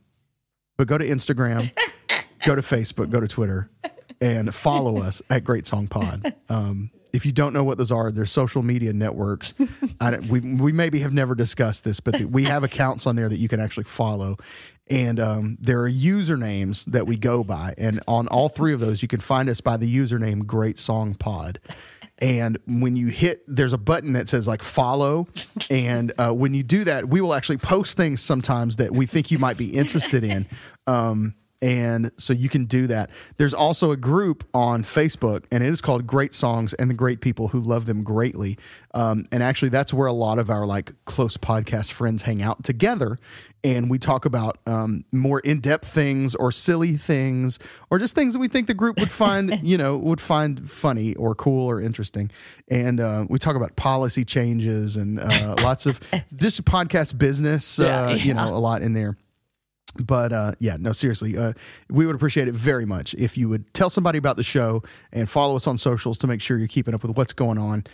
but 0.79 0.87
go 0.87 0.97
to 0.97 1.05
Instagram, 1.07 1.71
go 2.47 2.55
to 2.55 2.63
Facebook, 2.63 3.11
go 3.11 3.19
to 3.21 3.27
Twitter, 3.29 3.69
and 4.21 4.55
follow 4.55 4.99
us 5.03 5.23
at 5.31 5.45
Great 5.45 5.67
Song 5.67 5.89
Pod. 5.89 6.35
Um, 6.49 6.91
if 7.13 7.25
you 7.25 7.33
don't 7.33 7.53
know 7.53 7.65
what 7.65 7.79
those 7.79 7.91
are, 7.91 8.13
they're 8.13 8.27
social 8.27 8.63
media 8.63 8.93
networks. 8.93 9.55
We 10.29 10.41
we 10.41 10.73
maybe 10.73 11.01
have 11.01 11.13
never 11.13 11.35
discussed 11.35 11.85
this, 11.85 12.01
but 12.01 12.21
we 12.21 12.45
have 12.45 12.65
accounts 12.65 13.07
on 13.07 13.17
there 13.17 13.29
that 13.29 13.39
you 13.39 13.49
can 13.49 13.61
actually 13.61 13.85
follow, 13.85 14.37
and 14.91 15.19
um, 15.19 15.59
there 15.61 15.81
are 15.81 15.91
usernames 15.91 16.85
that 16.87 17.07
we 17.07 17.17
go 17.17 17.43
by, 17.43 17.75
and 17.79 18.01
on 18.07 18.29
all 18.29 18.49
three 18.49 18.73
of 18.75 18.81
those, 18.81 19.03
you 19.03 19.09
can 19.09 19.21
find 19.21 19.49
us 19.49 19.61
by 19.61 19.77
the 19.77 19.95
username 19.95 20.47
Great 20.47 20.79
Song 20.79 21.15
Pod. 21.15 21.61
And 22.21 22.59
when 22.67 22.97
you 22.97 23.09
hit, 23.09 23.43
there's 23.47 23.73
a 23.73 23.79
button 23.79 24.15
that 24.15 24.29
says 24.29 24.49
like 24.49 24.63
follow. 24.63 25.29
And 25.71 26.13
uh, 26.19 26.33
when 26.33 26.53
you 26.53 26.65
do 26.65 26.83
that, 26.85 27.09
we 27.09 27.21
will 27.21 27.33
actually 27.33 27.59
post 27.59 27.97
things 27.97 28.21
sometimes 28.21 28.77
that 28.77 28.93
we 28.93 29.07
think 29.07 29.31
you 29.31 29.39
might 29.39 29.57
be 29.57 29.71
interested 29.75 30.25
in. 30.25 30.47
Um, 30.89 31.35
and 31.61 32.13
so 32.17 32.33
you 32.33 32.49
can 32.49 32.67
do 32.67 32.87
that. 32.87 33.11
There's 33.37 33.55
also 33.55 33.91
a 33.91 33.97
group 33.97 34.47
on 34.55 34.85
Facebook, 34.85 35.45
and 35.51 35.65
it 35.65 35.71
is 35.71 35.81
called 35.81 36.07
Great 36.07 36.33
Songs 36.33 36.73
and 36.75 36.89
the 36.89 36.95
Great 36.95 37.21
People 37.21 37.49
Who 37.49 37.59
Love 37.59 37.87
Them 37.87 38.05
Greatly. 38.05 38.57
Um, 38.95 39.25
and 39.33 39.43
actually, 39.43 39.71
that's 39.71 39.93
where 39.93 40.07
a 40.07 40.13
lot 40.13 40.39
of 40.39 40.51
our 40.51 40.65
like 40.65 40.93
close 41.05 41.37
podcast 41.37 41.93
friends 41.93 42.23
hang 42.23 42.43
out 42.43 42.63
together, 42.63 43.19
and 43.65 43.91
we 43.91 43.99
talk 43.99 44.25
about 44.25 44.59
um, 44.67 45.05
more 45.11 45.41
in 45.41 45.61
depth 45.61 45.89
things 45.89 46.37
or 46.37 46.53
silly 46.53 46.97
things 46.97 47.59
or 47.91 47.99
just 47.99 48.15
things 48.15 48.35
that 48.35 48.39
we 48.39 48.49
think 48.49 48.69
the 48.69 48.75
group 48.75 49.01
would 49.01 49.11
find, 49.11 49.59
you 49.63 49.77
know, 49.77 49.97
would 49.97 50.21
find 50.21 50.71
funny 50.71 51.15
or 51.17 51.35
cool 51.35 51.67
or 51.67 51.81
interesting. 51.81 52.31
And 52.71 53.01
uh, 53.01 53.27
we 53.29 53.39
talk 53.39 53.57
about 53.57 53.75
policy 53.75 54.25
changes 54.25 54.97
and 54.97 55.19
uh, 55.19 55.57
lots 55.63 55.87
of 55.87 55.99
just 56.37 56.65
podcast 56.65 57.19
business, 57.19 57.81
uh, 57.81 58.15
Yeah, 58.17 58.25
you 58.25 58.35
know, 58.35 58.55
a 58.55 58.59
lot 58.59 58.83
in 58.83 58.93
there 58.93 59.17
but 60.07 60.33
uh, 60.33 60.53
yeah, 60.59 60.77
no, 60.79 60.93
seriously, 60.93 61.37
uh, 61.37 61.53
we 61.89 62.07
would 62.07 62.15
appreciate 62.15 62.49
it 62.49 62.55
very 62.55 62.85
much 62.85 63.15
if 63.15 63.37
you 63.37 63.49
would 63.49 63.73
tell 63.75 63.91
somebody 63.91 64.19
about 64.19 64.37
the 64.37 64.43
show 64.43 64.83
and 65.13 65.29
follow 65.29 65.57
us 65.57 65.67
on 65.67 65.79
socials 65.79 66.19
to 66.19 66.27
make 66.27 66.41
sure 66.41 66.59
you're 66.59 66.69
keeping 66.69 66.95
up 66.95 67.03
with 67.03 67.17
what's 67.17 67.33
going 67.33 67.59
on. 67.59 67.85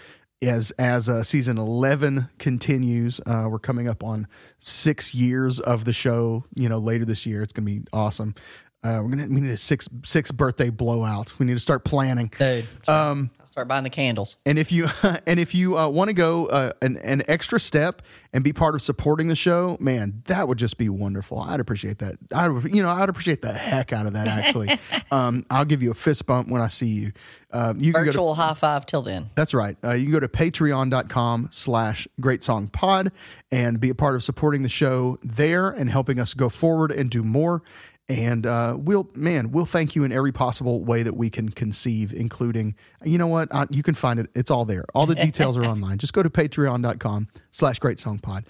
As 0.43 0.73
as 0.73 1.09
uh, 1.09 1.23
season 1.23 1.57
eleven 1.57 2.29
continues, 2.38 3.21
uh, 3.25 3.47
we're 3.49 3.59
coming 3.59 3.88
up 3.88 4.05
on 4.05 4.27
six 4.59 5.14
years 5.14 5.59
of 5.59 5.87
the 5.87 5.93
show. 5.95 6.45
You 6.55 6.69
know, 6.69 6.79
later 6.79 7.07
this 7.07 7.25
year, 7.25 7.43
it's 7.43 7.53
going 7.53 7.67
to 7.67 7.81
be 7.81 7.87
awesome. 7.95 8.35
Uh, 8.83 9.01
we're 9.03 9.09
gonna 9.11 9.29
we 9.29 9.40
need 9.40 9.51
a 9.51 9.57
six 9.57 9.88
six 10.05 10.31
birthday 10.31 10.69
blowout. 10.69 11.38
We 11.38 11.47
need 11.47 11.55
to 11.55 11.61
start 11.61 11.85
planning. 11.85 12.31
Dude, 12.38 12.67
um, 12.87 13.31
start 13.55 13.69
buying 13.69 13.85
the 13.85 13.90
candles. 13.90 14.38
And 14.45 14.59
if 14.59 14.73
you 14.73 14.88
and 15.29 15.38
if 15.38 15.55
you 15.55 15.79
uh, 15.79 15.88
want 15.88 16.09
to 16.09 16.12
go 16.12 16.47
uh, 16.47 16.73
an, 16.83 16.97
an 16.99 17.23
extra 17.29 17.61
step 17.61 18.03
and 18.33 18.43
be 18.43 18.53
part 18.53 18.75
of 18.75 18.83
supporting 18.83 19.29
the 19.29 19.37
show, 19.37 19.77
man, 19.79 20.23
that 20.27 20.49
would 20.49 20.59
just 20.59 20.77
be 20.77 20.88
wonderful. 20.88 21.38
I'd 21.38 21.61
appreciate 21.61 22.01
that. 22.01 22.17
I 22.35 22.49
would, 22.49 22.75
you 22.75 22.83
know, 22.83 22.90
I'd 22.90 23.09
appreciate 23.09 23.43
the 23.43 23.53
heck 23.53 23.93
out 23.93 24.07
of 24.07 24.14
that. 24.14 24.27
Actually, 24.27 24.71
um, 25.12 25.47
I'll 25.51 25.64
give 25.64 25.85
you 25.85 25.93
a 25.93 25.95
fist 25.95 26.27
bump 26.27 26.49
when 26.49 26.61
I 26.61 26.67
see 26.67 26.88
you. 26.88 27.12
Uh, 27.53 27.75
you 27.79 27.93
can 27.93 28.03
go 28.03 28.07
to 28.07 28.07
Virtual 28.07 28.35
high 28.35 28.55
five 28.55 28.87
till 28.87 29.03
then. 29.03 29.31
that's 29.37 29.55
right. 29.55 29.77
Uh, 29.85 29.93
you 29.93 30.07
can 30.07 30.12
go 30.12 30.19
to 30.19 30.27
patreon.com 30.27 31.49
slash 31.53 32.09
great 32.21 32.43
song 32.43 32.67
pod 32.67 33.12
and 33.53 33.79
be 33.79 33.88
a 33.88 33.95
part 33.95 34.17
of 34.17 34.25
supporting 34.25 34.64
the 34.64 34.69
show 34.69 35.17
there 35.23 35.71
and 35.71 35.88
helping 35.88 36.19
us 36.19 36.35
go 36.35 36.49
forward 36.49 36.90
and 36.90 37.09
do 37.09 37.23
more. 37.23 37.62
And 38.09 38.45
uh, 38.45 38.77
we'll, 38.79 39.09
man, 39.14 39.51
we'll 39.51 39.64
thank 39.64 39.97
you 39.97 40.05
in 40.05 40.12
every 40.12 40.33
possible 40.33 40.85
way 40.85 41.03
that 41.03 41.17
we 41.17 41.31
can 41.31 41.49
conceive, 41.49 42.12
including, 42.12 42.75
you 43.03 43.17
know 43.17 43.27
what? 43.27 43.49
Uh, 43.51 43.67
you 43.71 43.83
can 43.83 43.95
find 43.95 44.21
it. 44.21 44.29
It's 44.35 44.51
all 44.51 44.67
there. 44.67 44.85
All 44.95 45.07
the 45.07 45.14
details 45.14 45.57
are 45.57 45.64
online. 45.69 45.97
Just 45.99 46.12
go 46.12 46.23
to 46.23 46.29
patreon.com 46.29 47.29
slash 47.51 47.79
great 47.79 47.99
song 47.99 48.19
pod. 48.19 48.45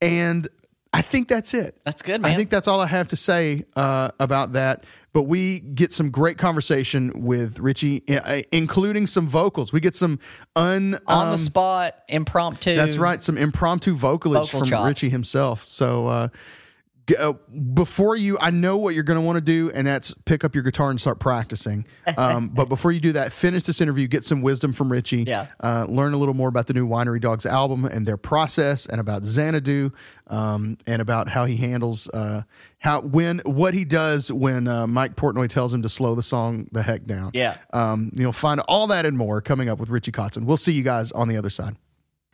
And 0.00 0.48
I 0.94 1.02
think 1.02 1.28
that's 1.28 1.54
it. 1.54 1.76
That's 1.84 2.02
good, 2.02 2.22
man. 2.22 2.30
I 2.30 2.36
think 2.36 2.50
that's 2.50 2.68
all 2.68 2.80
I 2.80 2.86
have 2.86 3.08
to 3.08 3.16
say 3.16 3.64
uh, 3.74 4.10
about 4.20 4.52
that. 4.52 4.84
But 5.12 5.24
we 5.24 5.60
get 5.60 5.92
some 5.92 6.10
great 6.10 6.38
conversation 6.38 7.12
with 7.14 7.58
Richie, 7.58 8.02
uh, 8.08 8.42
including 8.52 9.06
some 9.06 9.28
vocals. 9.28 9.72
We 9.72 9.80
get 9.80 9.96
some 9.96 10.18
un 10.56 10.98
On 11.06 11.26
um, 11.26 11.32
the 11.32 11.38
spot, 11.38 11.96
impromptu. 12.08 12.76
That's 12.76 12.96
right, 12.96 13.22
some 13.22 13.36
impromptu 13.36 13.94
vocalage 13.96 14.46
Vocal 14.46 14.60
from 14.60 14.68
chops. 14.68 14.86
Richie 14.86 15.08
himself. 15.10 15.66
So 15.66 16.06
uh, 16.06 16.28
uh, 17.18 17.34
before 17.74 18.16
you, 18.16 18.38
I 18.40 18.50
know 18.50 18.76
what 18.76 18.94
you're 18.94 19.04
going 19.04 19.18
to 19.18 19.24
want 19.24 19.36
to 19.36 19.42
do, 19.42 19.70
and 19.72 19.86
that's 19.86 20.14
pick 20.24 20.44
up 20.44 20.54
your 20.54 20.64
guitar 20.64 20.90
and 20.90 21.00
start 21.00 21.18
practicing. 21.18 21.86
Um, 22.16 22.48
but 22.54 22.68
before 22.68 22.92
you 22.92 23.00
do 23.00 23.12
that, 23.12 23.32
finish 23.32 23.64
this 23.64 23.80
interview, 23.80 24.06
get 24.06 24.24
some 24.24 24.42
wisdom 24.42 24.72
from 24.72 24.90
Richie. 24.90 25.24
Yeah. 25.26 25.48
Uh, 25.62 25.86
learn 25.88 26.14
a 26.14 26.16
little 26.16 26.34
more 26.34 26.48
about 26.48 26.66
the 26.66 26.72
new 26.72 26.88
Winery 26.88 27.20
Dogs 27.20 27.44
album 27.46 27.84
and 27.84 28.06
their 28.06 28.16
process, 28.16 28.86
and 28.86 29.00
about 29.00 29.24
Xanadu, 29.24 29.90
um, 30.28 30.78
and 30.86 31.02
about 31.02 31.28
how 31.28 31.44
he 31.44 31.56
handles 31.56 32.08
uh, 32.10 32.42
how 32.78 33.00
when 33.00 33.40
what 33.40 33.74
he 33.74 33.84
does 33.84 34.32
when 34.32 34.66
uh, 34.66 34.86
Mike 34.86 35.16
Portnoy 35.16 35.48
tells 35.48 35.74
him 35.74 35.82
to 35.82 35.88
slow 35.88 36.14
the 36.14 36.22
song 36.22 36.68
the 36.72 36.82
heck 36.82 37.04
down. 37.04 37.32
Yeah. 37.34 37.56
Um, 37.72 38.12
you'll 38.14 38.32
find 38.32 38.60
all 38.60 38.86
that 38.86 39.04
and 39.04 39.16
more 39.16 39.40
coming 39.40 39.68
up 39.68 39.78
with 39.78 39.90
Richie 39.90 40.12
Kotzen. 40.12 40.44
We'll 40.44 40.56
see 40.56 40.72
you 40.72 40.82
guys 40.82 41.12
on 41.12 41.28
the 41.28 41.36
other 41.36 41.50
side. 41.50 41.76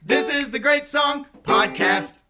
This 0.03 0.33
is 0.33 0.51
the 0.51 0.59
Great 0.59 0.87
Song 0.87 1.27
Podcast. 1.43 2.23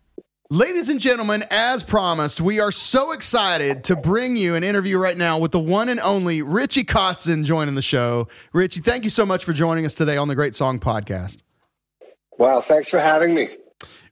Ladies 0.53 0.89
and 0.89 0.99
gentlemen, 0.99 1.45
as 1.49 1.85
promised, 1.85 2.41
we 2.41 2.59
are 2.59 2.73
so 2.73 3.13
excited 3.13 3.85
to 3.85 3.95
bring 3.95 4.35
you 4.35 4.57
an 4.57 4.65
interview 4.65 4.99
right 4.99 5.17
now 5.17 5.39
with 5.39 5.53
the 5.53 5.61
one 5.61 5.89
and 5.89 6.01
only 6.01 6.43
Richie 6.43 6.83
Kotzen 6.83 7.45
joining 7.45 7.77
the 7.77 7.83
show. 7.83 8.27
Richie, 8.53 8.81
thank 8.81 9.05
you 9.05 9.11
so 9.11 9.25
much 9.25 9.45
for 9.45 9.53
joining 9.53 9.87
us 9.87 9.95
today 9.95 10.17
on 10.17 10.27
the 10.27 10.35
Great 10.35 10.57
Song 10.57 10.81
Podcast. 10.81 11.45
Wow, 12.39 12.63
thanks 12.63 12.89
for 12.89 12.99
having 12.99 13.33
me. 13.33 13.49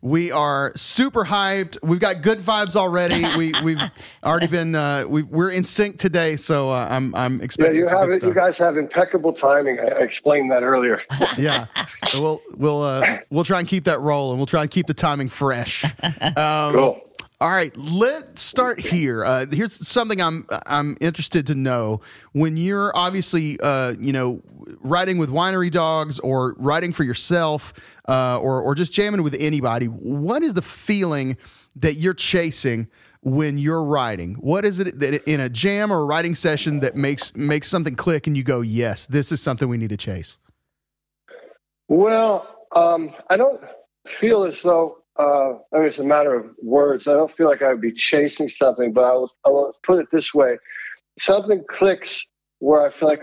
We 0.01 0.31
are 0.31 0.73
super 0.77 1.25
hyped. 1.25 1.77
We've 1.83 1.99
got 1.99 2.23
good 2.23 2.39
vibes 2.39 2.77
already. 2.77 3.25
We 3.39 3.53
we've 3.63 3.81
already 4.25 4.47
been 4.47 4.75
uh, 4.75 5.05
we 5.09 5.23
we're 5.23 5.51
in 5.51 5.65
sync 5.65 5.99
today, 5.99 6.37
so 6.37 6.71
uh, 6.71 6.87
I'm 6.91 7.15
I'm 7.15 7.39
Yeah, 7.39 7.45
expecting 7.45 7.77
you 7.79 7.87
some 7.89 7.99
have 7.99 8.09
good 8.09 8.23
it. 8.23 8.27
You 8.27 8.35
guys 8.35 8.59
have 8.59 8.77
impeccable 8.77 9.33
timing. 9.33 9.79
I 9.81 9.85
I 9.87 10.03
explained 10.03 10.51
that 10.51 10.63
earlier. 10.63 11.03
yeah. 11.39 11.67
So 12.07 12.21
we'll 12.23 12.43
we'll 12.57 12.83
uh, 12.83 13.19
we'll 13.31 13.45
try 13.45 13.59
and 13.59 13.69
keep 13.69 13.85
that 13.85 14.01
rolling. 14.01 14.39
We'll 14.39 14.47
try 14.47 14.63
and 14.63 14.71
keep 14.71 14.87
the 14.87 14.95
timing 14.95 15.29
fresh. 15.29 15.85
Um, 16.37 16.73
Cool. 16.75 17.01
All 17.41 17.51
right, 17.51 17.75
let's 17.77 18.43
start 18.43 18.81
here. 18.81 19.25
Uh, 19.25 19.47
here's 19.49 19.87
something 19.87 20.21
I'm 20.21 20.45
I'm 20.67 20.97
interested 21.01 21.47
to 21.47 21.55
know. 21.55 22.01
When 22.33 22.57
you're 22.57 22.91
obviously 22.97 23.61
uh, 23.61 23.95
you 23.97 24.13
know 24.13 24.43
writing 24.81 25.19
with 25.19 25.31
winery 25.31 25.71
dogs 25.71 26.19
or 26.19 26.57
writing 26.59 26.93
for 26.93 27.05
yourself 27.05 27.73
uh, 28.09 28.41
or 28.41 28.61
or 28.61 28.75
just 28.75 28.93
jamming 28.93 29.23
with 29.23 29.37
anybody, 29.39 29.87
what 29.87 30.43
is 30.43 30.55
the 30.55 30.63
feeling 30.63 31.37
that 31.77 31.95
you're 31.95 32.13
chasing 32.13 32.89
when 33.23 33.57
you're 33.57 33.85
writing? 33.85 34.35
What 34.41 34.65
is 34.65 34.81
it 34.81 34.99
that 34.99 35.23
in 35.31 35.39
a 35.39 35.49
jam 35.49 35.93
or 35.93 36.01
a 36.01 36.05
writing 36.07 36.35
session 36.35 36.81
that 36.81 36.97
makes 36.97 37.37
makes 37.37 37.69
something 37.69 37.95
click 37.95 38.27
and 38.27 38.37
you 38.37 38.43
go, 38.43 38.63
yes, 38.63 39.07
this 39.07 39.31
is 39.31 39.41
something 39.41 39.69
we 39.69 39.79
need 39.79 39.91
to 39.91 39.97
chase? 39.97 40.41
Well, 41.87 42.67
um, 42.75 43.15
I 43.31 43.37
don't 43.37 43.63
feel 44.09 44.43
as 44.43 44.61
though 44.63 44.99
uh, 45.19 45.55
I 45.73 45.79
mean 45.79 45.87
it's 45.87 45.99
a 45.99 46.05
matter 46.05 46.35
of 46.35 46.47
words. 46.63 47.09
I 47.09 47.13
don't 47.13 47.35
feel 47.35 47.49
like 47.49 47.63
I 47.63 47.69
would 47.69 47.81
be 47.81 47.93
chasing 47.93 48.49
something, 48.49 48.93
but 48.93 49.05
I 49.05 49.13
will, 49.13 49.31
I 49.45 49.51
will 49.51 49.73
put 49.83 49.99
it 49.99 50.07
this 50.13 50.33
way: 50.33 50.59
something 51.19 51.65
clicks 51.69 52.25
where 52.61 52.87
I 52.87 52.93
feel 52.93 53.09
like, 53.09 53.23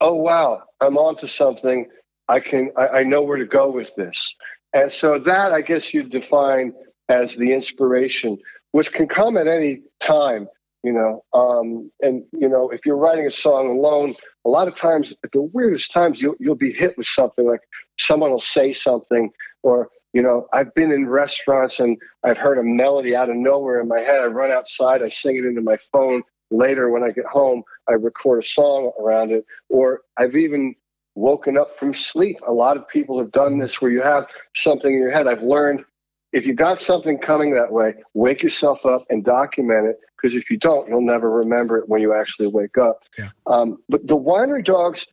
oh 0.00 0.14
wow, 0.14 0.62
I'm 0.80 0.96
onto 0.96 1.26
something. 1.26 1.86
I 2.28 2.40
can 2.40 2.70
I, 2.76 2.88
I 2.88 3.02
know 3.02 3.22
where 3.22 3.36
to 3.36 3.46
go 3.46 3.70
with 3.70 3.94
this, 3.96 4.34
and 4.72 4.92
so 4.92 5.18
that 5.18 5.52
I 5.52 5.60
guess 5.60 5.92
you 5.92 6.04
define 6.04 6.72
as 7.08 7.36
the 7.36 7.52
inspiration, 7.52 8.38
which 8.72 8.92
can 8.92 9.08
come 9.08 9.36
at 9.36 9.48
any 9.48 9.82
time. 10.00 10.48
You 10.84 10.92
know, 10.92 11.24
um, 11.32 11.90
and 12.00 12.22
you 12.32 12.48
know 12.48 12.70
if 12.70 12.86
you're 12.86 12.96
writing 12.96 13.26
a 13.26 13.32
song 13.32 13.70
alone, 13.70 14.14
a 14.44 14.50
lot 14.50 14.68
of 14.68 14.76
times 14.76 15.12
at 15.24 15.32
the 15.32 15.42
weirdest 15.42 15.90
times 15.92 16.20
you'll 16.20 16.36
you'll 16.38 16.54
be 16.54 16.72
hit 16.72 16.96
with 16.96 17.06
something 17.06 17.46
like 17.46 17.62
someone 17.98 18.30
will 18.30 18.38
say 18.38 18.72
something 18.72 19.30
or 19.62 19.88
you 20.14 20.22
know 20.22 20.46
i've 20.54 20.72
been 20.74 20.90
in 20.90 21.06
restaurants 21.06 21.78
and 21.78 21.98
i've 22.22 22.38
heard 22.38 22.56
a 22.56 22.62
melody 22.62 23.14
out 23.14 23.28
of 23.28 23.36
nowhere 23.36 23.80
in 23.80 23.88
my 23.88 24.00
head. 24.00 24.20
I 24.20 24.26
run 24.26 24.50
outside 24.50 25.02
i 25.02 25.10
sing 25.10 25.36
it 25.36 25.44
into 25.44 25.60
my 25.60 25.76
phone. 25.76 26.22
Later 26.50 26.88
when 26.88 27.02
i 27.02 27.10
get 27.10 27.26
home 27.26 27.62
i 27.88 27.92
record 27.92 28.42
a 28.42 28.46
song 28.46 28.92
around 28.98 29.32
it. 29.32 29.44
Or 29.68 30.00
i've 30.16 30.36
even 30.36 30.74
woken 31.16 31.56
up 31.56 31.78
from 31.78 31.94
sleep. 31.94 32.38
A 32.46 32.52
lot 32.52 32.76
of 32.76 32.88
people 32.88 33.18
have 33.18 33.30
done 33.30 33.58
this 33.58 33.80
where 33.80 33.90
you 33.90 34.02
have 34.02 34.26
something 34.56 34.92
in 34.92 34.98
your 34.98 35.12
head. 35.12 35.28
I've 35.28 35.42
learned 35.42 35.84
if 36.32 36.44
you 36.44 36.54
got 36.54 36.80
something 36.80 37.18
coming 37.18 37.54
that 37.54 37.70
way 37.70 37.94
wake 38.14 38.42
yourself 38.42 38.84
up 38.84 39.04
and 39.08 39.24
document 39.24 39.86
it 39.86 39.96
because 40.16 40.34
if 40.34 40.50
you 40.50 40.56
don't 40.56 40.88
you'll 40.88 41.00
never 41.00 41.30
remember 41.30 41.78
it 41.78 41.88
when 41.88 42.00
you 42.00 42.14
actually 42.14 42.48
wake 42.48 42.78
up. 42.78 43.02
Yeah. 43.18 43.30
um, 43.46 43.78
but 43.88 44.06
the 44.06 44.16
winery 44.16 44.64
dogs 44.64 45.06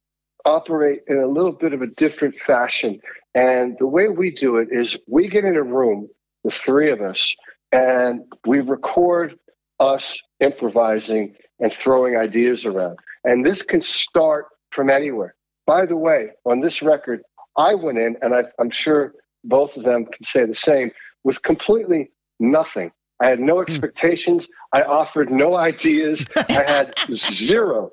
operate 0.45 1.01
in 1.07 1.17
a 1.17 1.27
little 1.27 1.51
bit 1.51 1.73
of 1.73 1.81
a 1.81 1.87
different 1.87 2.35
fashion. 2.35 2.99
And 3.35 3.75
the 3.79 3.87
way 3.87 4.07
we 4.07 4.31
do 4.31 4.57
it 4.57 4.69
is 4.71 4.97
we 5.07 5.27
get 5.27 5.45
in 5.45 5.55
a 5.55 5.63
room, 5.63 6.09
the 6.43 6.51
three 6.51 6.91
of 6.91 7.01
us, 7.01 7.35
and 7.71 8.19
we 8.45 8.59
record 8.59 9.37
us 9.79 10.19
improvising 10.39 11.35
and 11.59 11.73
throwing 11.73 12.17
ideas 12.17 12.65
around. 12.65 12.97
And 13.23 13.45
this 13.45 13.61
can 13.61 13.81
start 13.81 14.45
from 14.71 14.89
anywhere. 14.89 15.35
By 15.65 15.85
the 15.85 15.97
way, 15.97 16.31
on 16.45 16.61
this 16.61 16.81
record, 16.81 17.21
I 17.57 17.75
went 17.75 17.97
in, 17.97 18.17
and 18.21 18.33
I, 18.33 18.43
I'm 18.59 18.71
sure 18.71 19.13
both 19.43 19.77
of 19.77 19.83
them 19.83 20.05
can 20.05 20.25
say 20.25 20.45
the 20.45 20.55
same, 20.55 20.91
with 21.23 21.41
completely 21.43 22.11
nothing. 22.39 22.91
I 23.19 23.27
had 23.27 23.39
no 23.39 23.55
hmm. 23.55 23.61
expectations. 23.61 24.47
I 24.73 24.83
offered 24.83 25.31
no 25.31 25.55
ideas. 25.69 26.25
I 26.35 26.65
had 26.67 26.93
zero. 27.13 27.91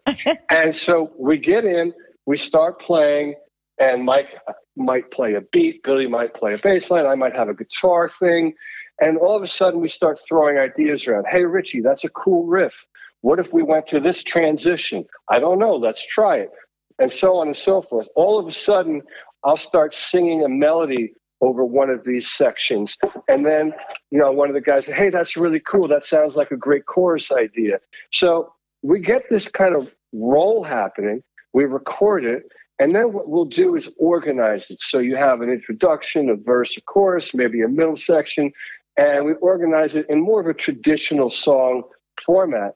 And 0.50 0.76
so 0.76 1.12
we 1.18 1.38
get 1.38 1.64
in, 1.64 1.92
we 2.28 2.36
start 2.36 2.78
playing, 2.78 3.34
and 3.80 4.04
Mike 4.04 4.28
might 4.76 5.10
play 5.10 5.32
a 5.32 5.40
beat, 5.40 5.82
Billy 5.82 6.06
might 6.10 6.34
play 6.34 6.52
a 6.52 6.58
bass 6.58 6.90
line, 6.90 7.06
I 7.06 7.14
might 7.14 7.34
have 7.34 7.48
a 7.48 7.54
guitar 7.54 8.10
thing. 8.20 8.52
And 9.00 9.16
all 9.16 9.34
of 9.34 9.42
a 9.42 9.46
sudden, 9.46 9.80
we 9.80 9.88
start 9.88 10.18
throwing 10.28 10.58
ideas 10.58 11.06
around. 11.06 11.24
Hey, 11.30 11.46
Richie, 11.46 11.80
that's 11.80 12.04
a 12.04 12.10
cool 12.10 12.44
riff. 12.44 12.86
What 13.22 13.38
if 13.38 13.50
we 13.54 13.62
went 13.62 13.86
to 13.88 13.98
this 13.98 14.22
transition? 14.22 15.06
I 15.30 15.38
don't 15.38 15.58
know. 15.58 15.74
Let's 15.74 16.06
try 16.06 16.36
it. 16.36 16.50
And 16.98 17.10
so 17.10 17.36
on 17.36 17.46
and 17.46 17.56
so 17.56 17.80
forth. 17.80 18.08
All 18.14 18.38
of 18.38 18.46
a 18.46 18.52
sudden, 18.52 19.00
I'll 19.42 19.56
start 19.56 19.94
singing 19.94 20.44
a 20.44 20.50
melody 20.50 21.14
over 21.40 21.64
one 21.64 21.88
of 21.88 22.04
these 22.04 22.30
sections. 22.30 22.98
And 23.28 23.46
then, 23.46 23.72
you 24.10 24.18
know, 24.18 24.32
one 24.32 24.48
of 24.48 24.54
the 24.54 24.60
guys 24.60 24.84
Hey, 24.84 25.08
that's 25.08 25.34
really 25.34 25.60
cool. 25.60 25.88
That 25.88 26.04
sounds 26.04 26.36
like 26.36 26.50
a 26.50 26.58
great 26.58 26.84
chorus 26.84 27.32
idea. 27.32 27.78
So 28.12 28.52
we 28.82 29.00
get 29.00 29.22
this 29.30 29.48
kind 29.48 29.74
of 29.74 29.88
roll 30.12 30.62
happening. 30.62 31.22
We 31.52 31.64
record 31.64 32.24
it. 32.24 32.44
And 32.78 32.92
then 32.92 33.12
what 33.12 33.28
we'll 33.28 33.44
do 33.44 33.74
is 33.74 33.88
organize 33.98 34.70
it. 34.70 34.80
So 34.80 34.98
you 34.98 35.16
have 35.16 35.40
an 35.40 35.50
introduction, 35.50 36.28
a 36.28 36.36
verse, 36.36 36.76
a 36.76 36.80
chorus, 36.82 37.34
maybe 37.34 37.60
a 37.62 37.68
middle 37.68 37.96
section, 37.96 38.52
and 38.96 39.24
we 39.24 39.34
organize 39.34 39.96
it 39.96 40.06
in 40.08 40.20
more 40.20 40.40
of 40.40 40.46
a 40.46 40.54
traditional 40.54 41.30
song 41.30 41.82
format. 42.24 42.74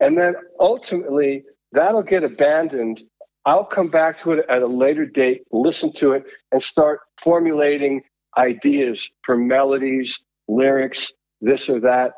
And 0.00 0.18
then 0.18 0.34
ultimately, 0.60 1.44
that'll 1.72 2.02
get 2.02 2.24
abandoned. 2.24 3.02
I'll 3.44 3.64
come 3.64 3.88
back 3.88 4.22
to 4.22 4.32
it 4.32 4.44
at 4.48 4.62
a 4.62 4.66
later 4.66 5.06
date, 5.06 5.42
listen 5.50 5.92
to 5.94 6.12
it, 6.12 6.24
and 6.50 6.62
start 6.62 7.00
formulating 7.18 8.02
ideas 8.36 9.08
for 9.22 9.36
melodies, 9.36 10.20
lyrics, 10.48 11.12
this 11.40 11.68
or 11.68 11.80
that, 11.80 12.12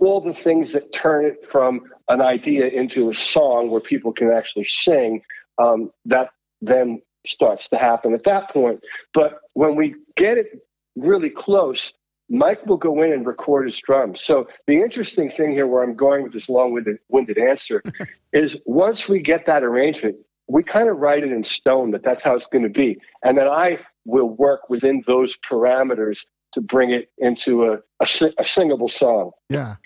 all 0.00 0.20
the 0.20 0.34
things 0.34 0.72
that 0.72 0.92
turn 0.92 1.24
it 1.24 1.46
from 1.46 1.82
an 2.08 2.20
idea 2.20 2.66
into 2.68 3.10
a 3.10 3.14
song 3.14 3.70
where 3.70 3.80
people 3.80 4.12
can 4.12 4.30
actually 4.30 4.64
sing. 4.64 5.22
Um, 5.58 5.90
that 6.04 6.30
then 6.60 7.02
starts 7.26 7.68
to 7.68 7.76
happen 7.76 8.14
at 8.14 8.24
that 8.24 8.50
point. 8.50 8.80
But 9.12 9.38
when 9.54 9.76
we 9.76 9.94
get 10.16 10.38
it 10.38 10.46
really 10.96 11.30
close, 11.30 11.92
Mike 12.28 12.64
will 12.66 12.76
go 12.76 13.02
in 13.02 13.12
and 13.12 13.26
record 13.26 13.66
his 13.66 13.78
drums. 13.78 14.22
So 14.22 14.48
the 14.66 14.80
interesting 14.80 15.30
thing 15.30 15.52
here, 15.52 15.66
where 15.66 15.82
I'm 15.82 15.94
going 15.94 16.22
with 16.22 16.32
this 16.32 16.48
long-winded 16.48 16.98
winded 17.08 17.38
answer, 17.38 17.82
is 18.32 18.56
once 18.66 19.08
we 19.08 19.20
get 19.20 19.46
that 19.46 19.62
arrangement, 19.62 20.16
we 20.46 20.62
kind 20.62 20.88
of 20.88 20.98
write 20.98 21.24
it 21.24 21.32
in 21.32 21.44
stone 21.44 21.90
that 21.92 22.02
that's 22.02 22.22
how 22.22 22.34
it's 22.34 22.46
going 22.46 22.64
to 22.64 22.70
be, 22.70 22.98
and 23.22 23.36
then 23.36 23.48
I 23.48 23.78
will 24.04 24.30
work 24.30 24.70
within 24.70 25.02
those 25.06 25.36
parameters 25.38 26.24
to 26.52 26.60
bring 26.60 26.90
it 26.90 27.10
into 27.18 27.64
a, 27.64 27.74
a, 28.00 28.06
a 28.38 28.44
singable 28.46 28.88
song. 28.88 29.32
Yeah. 29.48 29.76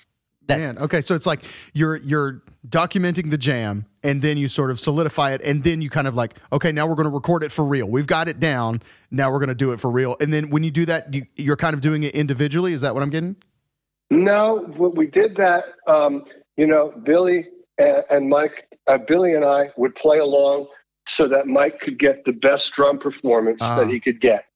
That- 0.49 0.59
Man, 0.59 0.79
okay, 0.79 1.01
so 1.03 1.15
it's 1.15 1.25
like 1.27 1.45
you're 1.73 1.97
you're 1.99 2.43
documenting 2.69 3.31
the 3.31 3.39
jam, 3.39 3.87
and 4.03 4.21
then 4.21 4.37
you 4.37 4.49
sort 4.49 4.73
of 4.73 4.81
solidify 4.81 5.33
it, 5.35 5.41
and 5.43 5.63
then 5.63 5.81
you 5.81 5.89
kind 5.89 6.09
of 6.09 6.17
like, 6.17 6.35
okay, 6.53 6.73
now 6.73 6.85
we're 6.87 6.97
going 6.97 7.09
to 7.09 7.15
record 7.15 7.45
it 7.45 7.53
for 7.53 7.65
real. 7.65 7.87
We've 7.89 8.09
got 8.09 8.27
it 8.27 8.41
down. 8.41 8.83
Now 9.13 9.31
we're 9.31 9.39
going 9.39 9.51
to 9.51 9.55
do 9.55 9.71
it 9.73 9.79
for 9.79 9.89
real. 9.91 10.17
And 10.21 10.33
then 10.35 10.51
when 10.51 10.65
you 10.65 10.73
do 10.73 10.85
that, 10.87 11.15
you, 11.15 11.23
you're 11.37 11.57
kind 11.57 11.75
of 11.75 11.81
doing 11.81 12.03
it 12.03 12.15
individually. 12.17 12.73
Is 12.73 12.81
that 12.81 12.93
what 12.93 13.05
I'm 13.05 13.11
getting? 13.11 13.37
No, 14.11 14.67
we 14.97 15.07
did 15.07 15.37
that, 15.37 15.65
um, 15.87 16.25
you 16.57 16.67
know, 16.67 16.93
Billy 17.05 17.47
and, 17.79 18.03
and 18.11 18.29
Mike, 18.29 18.67
uh, 18.89 18.99
Billy 18.99 19.35
and 19.35 19.45
I 19.45 19.71
would 19.77 19.95
play 19.95 20.19
along 20.19 20.67
so 21.07 21.27
that 21.29 21.47
Mike 21.47 21.81
could 21.81 21.99
get 21.99 22.25
the 22.25 22.33
best 22.33 22.73
drum 22.73 22.99
performance 22.99 23.61
Ah. 23.63 23.77
that 23.77 23.89
he 23.89 24.01
could 24.01 24.21
get. 24.21 24.47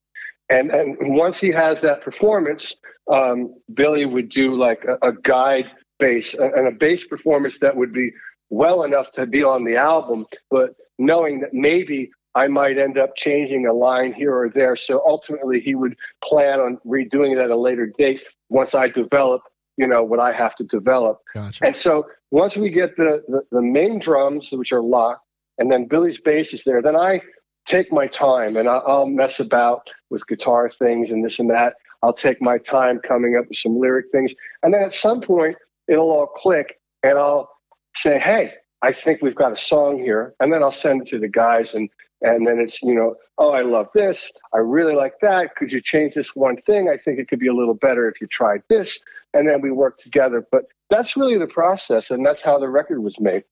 And 0.49 0.71
and 0.71 0.97
once 1.01 1.41
he 1.41 1.51
has 1.51 1.81
that 1.81 2.03
performance, 2.03 2.77
um, 3.13 3.55
Billy 3.75 4.07
would 4.07 4.29
do 4.29 4.55
like 4.57 4.85
a, 4.85 5.09
a 5.09 5.13
guide 5.13 5.71
bass 5.99 6.35
and 6.35 6.69
a 6.69 6.73
bass 6.73 7.05
performance 7.05 7.59
that 7.61 7.77
would 7.77 7.93
be 7.93 8.13
well 8.51 8.85
enough 8.85 9.11
to 9.13 9.27
be 9.27 9.43
on 9.43 9.65
the 9.65 9.77
album, 9.77 10.27
but 10.51 10.77
knowing 10.99 11.41
that 11.41 11.53
maybe 11.53 12.11
I 12.37 12.49
might 12.49 12.79
end 12.79 12.99
up 12.99 13.17
changing 13.17 13.67
a 13.67 13.73
line 13.73 14.13
here 14.13 14.35
or 14.37 14.51
there. 14.51 14.77
So 14.77 15.03
ultimately, 15.07 15.59
he 15.61 15.75
would 15.75 15.97
plan 16.23 16.61
on 16.61 16.79
redoing 16.87 17.33
it 17.33 17.39
at 17.39 17.51
a 17.51 17.57
later 17.57 17.91
date 17.99 18.21
once 18.51 18.75
I 18.75 18.89
develop, 18.89 19.41
you 19.79 19.87
know, 19.87 20.05
what 20.05 20.21
I 20.21 20.33
have 20.33 20.55
to 20.57 20.65
develop. 20.65 21.19
Gotcha. 21.35 21.65
And 21.65 21.77
so 21.77 22.07
once 22.31 22.57
we 22.57 22.69
get 22.69 22.97
the, 22.97 23.23
the, 23.27 23.41
the 23.51 23.63
main 23.63 23.99
drums, 23.99 24.53
which 24.53 24.71
are 24.71 24.83
locked, 24.83 25.23
and 25.59 25.73
then 25.73 25.87
Billy's 25.87 26.21
bass 26.21 26.53
is 26.53 26.65
there, 26.65 26.83
then 26.83 26.95
I 26.95 27.23
take 27.67 27.93
my 27.93 28.07
time 28.07 28.57
and 28.57 28.69
I'll, 28.69 29.07
mess 29.07 29.41
about 29.41 29.89
with 30.11 30.27
guitar 30.27 30.69
things 30.69 31.11
and 31.11 31.25
this 31.25 31.39
and 31.39 31.51
that. 31.51 31.75
I'll 32.03 32.13
take 32.13 32.41
my 32.41 32.59
time 32.59 33.01
coming 33.07 33.37
up 33.37 33.47
with 33.49 33.59
some 33.59 33.79
lyric 33.79 34.07
things. 34.13 34.33
And 34.63 34.73
then 34.73 34.83
at 34.83 34.95
some 34.95 35.21
point, 35.21 35.57
it'll 35.89 36.11
all 36.11 36.27
click 36.27 36.81
and 37.03 37.19
I'll 37.19 37.51
say, 37.95 38.19
hey, 38.19 38.55
I 38.83 38.93
think 38.93 39.23
we've 39.23 39.35
got 39.35 39.53
a 39.53 39.57
song 39.57 39.99
here. 39.99 40.35
And 40.41 40.53
then 40.53 40.63
I'll 40.63 40.73
send 40.73 41.03
it 41.03 41.09
to 41.11 41.19
the 41.19 41.29
guys 41.29 41.75
and 41.75 41.89
and 42.23 42.47
then 42.47 42.59
it's, 42.59 42.83
you 42.83 42.95
know, 42.95 43.15
oh, 43.39 43.51
I 43.51 43.63
love 43.63 43.89
this. 43.95 44.33
I 44.55 44.59
really 44.59 44.95
like 44.95 45.15
that. 45.21 45.55
Could 45.55 45.71
you 45.71 45.83
change 45.83 46.15
this 46.15 46.35
one 46.35 46.57
thing? 46.57 46.89
I 46.89 46.97
think 46.97 47.19
it 47.19 47.29
could 47.29 47.39
be 47.39 47.47
a 47.47 47.55
little 47.55 47.75
better 47.75 48.09
if 48.09 48.21
you 48.21 48.27
tried 48.27 48.63
this. 48.71 48.99
And 49.35 49.47
then 49.47 49.61
we 49.61 49.71
work 49.71 49.99
together. 49.99 50.47
But 50.51 50.65
that's 50.89 51.17
really 51.17 51.37
the 51.37 51.47
process. 51.47 52.11
And 52.11 52.25
that's 52.25 52.43
how 52.43 52.59
the 52.59 52.69
record 52.69 53.03
was 53.03 53.21
made. 53.21 53.45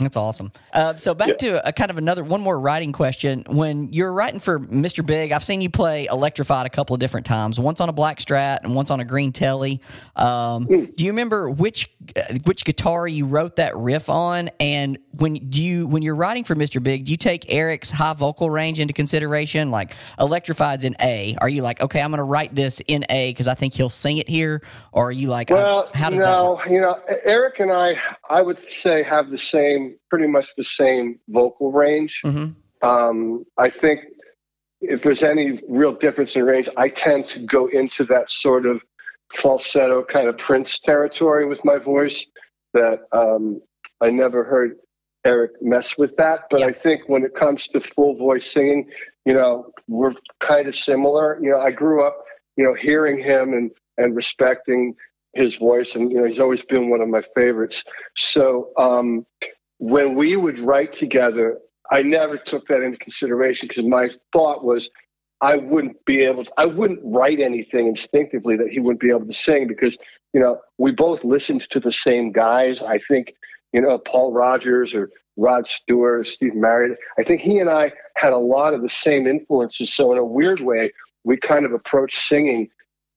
That's 0.00 0.16
awesome. 0.16 0.50
Uh, 0.72 0.96
so 0.96 1.14
back 1.14 1.36
to 1.38 1.66
a 1.68 1.72
kind 1.72 1.90
of 1.90 1.98
another 1.98 2.24
one 2.24 2.40
more 2.40 2.58
writing 2.58 2.90
question. 2.92 3.44
When 3.48 3.92
you're 3.92 4.12
writing 4.12 4.40
for 4.40 4.58
Mr. 4.58 5.04
Big, 5.04 5.30
I've 5.30 5.44
seen 5.44 5.60
you 5.60 5.68
play 5.70 6.06
Electrified 6.10 6.64
a 6.66 6.70
couple 6.70 6.94
of 6.94 7.00
different 7.00 7.26
times. 7.26 7.60
Once 7.60 7.80
on 7.80 7.88
a 7.88 7.92
black 7.92 8.18
Strat 8.18 8.60
and 8.64 8.74
once 8.74 8.90
on 8.90 8.98
a 9.00 9.04
green 9.04 9.30
Telly. 9.30 9.80
Um, 10.16 10.64
Do 10.66 11.04
you 11.04 11.10
remember 11.10 11.50
which 11.50 11.90
uh, 12.16 12.22
which 12.44 12.64
guitar 12.64 13.06
you 13.06 13.26
wrote 13.26 13.56
that 13.56 13.76
riff 13.76 14.08
on? 14.08 14.50
And 14.58 14.98
when 15.12 15.34
do 15.34 15.62
you 15.62 15.86
when 15.86 16.02
you're 16.02 16.14
writing 16.14 16.44
for 16.44 16.54
Mr. 16.54 16.82
Big, 16.82 17.04
do 17.04 17.10
you 17.10 17.18
take 17.18 17.52
Eric's 17.52 17.90
high 17.90 18.14
vocal 18.14 18.48
range 18.48 18.80
into 18.80 18.94
consideration? 18.94 19.70
Like 19.70 19.92
Electrified's 20.18 20.84
in 20.84 20.96
A. 21.00 21.36
Are 21.40 21.48
you 21.48 21.62
like 21.62 21.82
okay, 21.82 22.00
I'm 22.00 22.10
going 22.10 22.18
to 22.18 22.24
write 22.24 22.54
this 22.54 22.80
in 22.88 23.04
A 23.10 23.30
because 23.32 23.46
I 23.46 23.54
think 23.54 23.74
he'll 23.74 23.90
sing 23.90 24.16
it 24.16 24.28
here? 24.28 24.62
Or 24.92 25.08
are 25.08 25.12
you 25.12 25.28
like, 25.28 25.50
Well, 25.50 25.88
how 25.92 26.08
does 26.10 26.20
that? 26.20 26.24
no, 26.24 26.54
Work? 26.54 26.68
you 26.70 26.80
know, 26.80 26.98
Eric 27.24 27.60
and 27.60 27.70
I, 27.72 27.92
I 28.28 28.40
would 28.42 28.58
say, 28.68 29.02
have 29.02 29.30
the 29.30 29.38
same, 29.38 29.89
pretty 30.08 30.26
much 30.26 30.54
the 30.56 30.64
same 30.64 31.18
vocal 31.28 31.72
range. 31.72 32.20
Mhm. 32.24 32.54
Um, 32.82 33.44
I 33.58 33.70
think 33.70 34.00
if 34.80 35.02
there's 35.02 35.22
any 35.22 35.60
real 35.68 35.92
difference 35.92 36.36
in 36.36 36.44
range, 36.44 36.68
I 36.76 36.88
tend 36.88 37.28
to 37.28 37.38
go 37.40 37.66
into 37.66 38.04
that 38.06 38.30
sort 38.30 38.66
of 38.66 38.80
falsetto 39.32 40.02
kind 40.04 40.28
of 40.28 40.38
Prince 40.38 40.78
territory 40.78 41.46
with 41.46 41.64
my 41.64 41.76
voice. 41.78 42.26
That 42.72 43.00
um, 43.12 43.60
I 44.00 44.10
never 44.10 44.44
heard 44.44 44.76
Eric 45.24 45.52
mess 45.60 45.98
with 45.98 46.16
that, 46.16 46.44
but 46.50 46.60
Yeah. 46.60 46.66
I 46.66 46.72
think 46.72 47.08
when 47.08 47.24
it 47.24 47.34
comes 47.34 47.68
to 47.68 47.80
full 47.80 48.16
voice 48.16 48.50
singing, 48.50 48.88
you 49.26 49.34
know, 49.34 49.70
we're 49.88 50.14
kind 50.40 50.66
of 50.66 50.74
similar. 50.76 51.38
You 51.42 51.50
know, 51.50 51.60
I 51.60 51.72
grew 51.72 52.02
up, 52.06 52.16
you 52.56 52.64
know, 52.64 52.74
hearing 52.74 53.18
him 53.18 53.52
and 53.52 53.70
and 53.98 54.16
respecting 54.16 54.94
his 55.34 55.56
voice, 55.56 55.94
and 55.94 56.10
you 56.10 56.18
know, 56.18 56.24
he's 56.24 56.40
always 56.40 56.62
been 56.64 56.88
one 56.88 57.00
of 57.02 57.08
my 57.08 57.22
favorites. 57.34 57.84
So 58.16 58.70
um, 58.78 59.26
when 59.80 60.14
we 60.14 60.36
would 60.36 60.58
write 60.58 60.94
together, 60.94 61.58
I 61.90 62.02
never 62.02 62.36
took 62.36 62.68
that 62.68 62.82
into 62.82 62.98
consideration 62.98 63.66
because 63.66 63.84
my 63.84 64.10
thought 64.30 64.62
was 64.62 64.90
I 65.40 65.56
wouldn't 65.56 66.04
be 66.04 66.22
able 66.22 66.44
to, 66.44 66.52
I 66.58 66.66
wouldn't 66.66 67.00
write 67.02 67.40
anything 67.40 67.86
instinctively 67.86 68.56
that 68.58 68.68
he 68.68 68.78
wouldn't 68.78 69.00
be 69.00 69.08
able 69.08 69.24
to 69.24 69.32
sing 69.32 69.66
because, 69.66 69.96
you 70.34 70.40
know, 70.40 70.60
we 70.76 70.92
both 70.92 71.24
listened 71.24 71.66
to 71.70 71.80
the 71.80 71.92
same 71.92 72.30
guys. 72.30 72.82
I 72.82 72.98
think, 72.98 73.32
you 73.72 73.80
know, 73.80 73.96
Paul 73.96 74.32
Rodgers 74.32 74.92
or 74.92 75.10
Rod 75.38 75.66
Stewart 75.66 76.20
or 76.20 76.24
Steve 76.24 76.54
Marriott. 76.54 76.98
I 77.18 77.22
think 77.22 77.40
he 77.40 77.58
and 77.58 77.70
I 77.70 77.92
had 78.16 78.34
a 78.34 78.38
lot 78.38 78.74
of 78.74 78.82
the 78.82 78.90
same 78.90 79.26
influences. 79.26 79.94
So 79.94 80.12
in 80.12 80.18
a 80.18 80.24
weird 80.24 80.60
way, 80.60 80.92
we 81.24 81.38
kind 81.38 81.64
of 81.64 81.72
approached 81.72 82.18
singing 82.18 82.68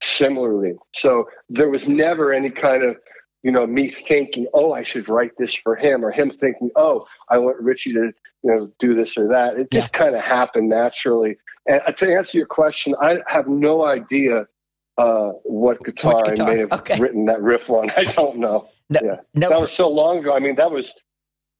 similarly. 0.01 0.75
So 0.95 1.27
there 1.49 1.69
was 1.69 1.89
never 1.89 2.31
any 2.31 2.49
kind 2.49 2.83
of, 2.83 2.95
you 3.43 3.51
know, 3.51 3.67
me 3.67 3.89
thinking, 3.89 4.47
oh, 4.53 4.71
I 4.71 4.83
should 4.83 5.07
write 5.09 5.31
this 5.37 5.53
for 5.53 5.75
him, 5.75 6.03
or 6.03 6.11
him 6.11 6.31
thinking, 6.31 6.71
oh, 6.75 7.05
I 7.29 7.37
want 7.37 7.57
Richie 7.59 7.93
to, 7.93 8.11
you 8.43 8.55
know, 8.55 8.71
do 8.79 8.95
this 8.95 9.17
or 9.17 9.27
that. 9.27 9.59
It 9.59 9.69
just 9.69 9.91
kind 9.93 10.15
of 10.15 10.21
happened 10.23 10.69
naturally. 10.69 11.35
And 11.67 11.81
uh, 11.85 11.91
to 11.91 12.15
answer 12.15 12.37
your 12.37 12.47
question, 12.47 12.95
I 13.01 13.17
have 13.27 13.47
no 13.47 13.85
idea 13.85 14.47
uh, 14.97 15.31
what 15.43 15.83
guitar, 15.83 16.31
guitar? 16.31 16.49
I 16.49 16.53
may 16.53 16.59
have 16.61 16.71
Okay. 16.71 16.99
written 16.99 17.25
that 17.25 17.41
riff 17.41 17.69
on. 17.69 17.91
I 17.97 18.05
don't 18.05 18.37
know. 18.37 18.69
No, 18.89 18.99
yeah, 19.03 19.15
no 19.33 19.49
that 19.49 19.59
was 19.59 19.71
so 19.73 19.89
long 19.89 20.19
ago. 20.19 20.33
I 20.33 20.39
mean, 20.39 20.55
that 20.55 20.71
was 20.71 20.93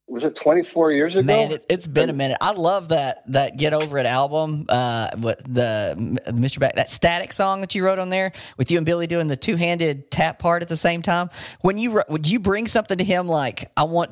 was 0.08 0.24
it 0.24 0.36
24 0.36 0.92
years 0.92 1.16
ago? 1.16 1.24
Man, 1.24 1.52
it, 1.52 1.66
it's 1.70 1.88
been 1.88 2.10
a 2.10 2.14
minute. 2.14 2.38
I 2.42 2.52
love 2.52 2.90
that 2.90 3.24
that 3.32 3.58
Get 3.58 3.74
Over 3.74 3.98
It 3.98 4.06
album. 4.06 4.66
Uh, 4.68 5.10
what 5.18 5.44
the 5.44 5.96
Mr. 6.28 6.60
Back 6.60 6.76
that 6.76 6.90
static 6.90 7.32
song 7.34 7.62
that 7.62 7.74
you 7.74 7.86
wrote 7.86 8.00
on 8.00 8.10
there 8.10 8.34
with 8.58 8.70
you 8.70 8.78
and 8.78 8.86
Billy 8.86 9.08
doing 9.08 9.28
the 9.28 9.38
two 9.38 9.56
handed 9.56 10.12
tap 10.12 10.40
part 10.40 10.62
at 10.62 10.68
the 10.68 10.78
same 10.78 11.02
time. 11.02 11.30
When 11.62 11.78
you 11.78 12.02
would 12.10 12.28
you 12.28 12.40
bring 12.40 12.68
something 12.68 12.98
to 12.98 13.04
him 13.04 13.28
like 13.28 13.72
I 13.78 13.84
want 13.84 14.12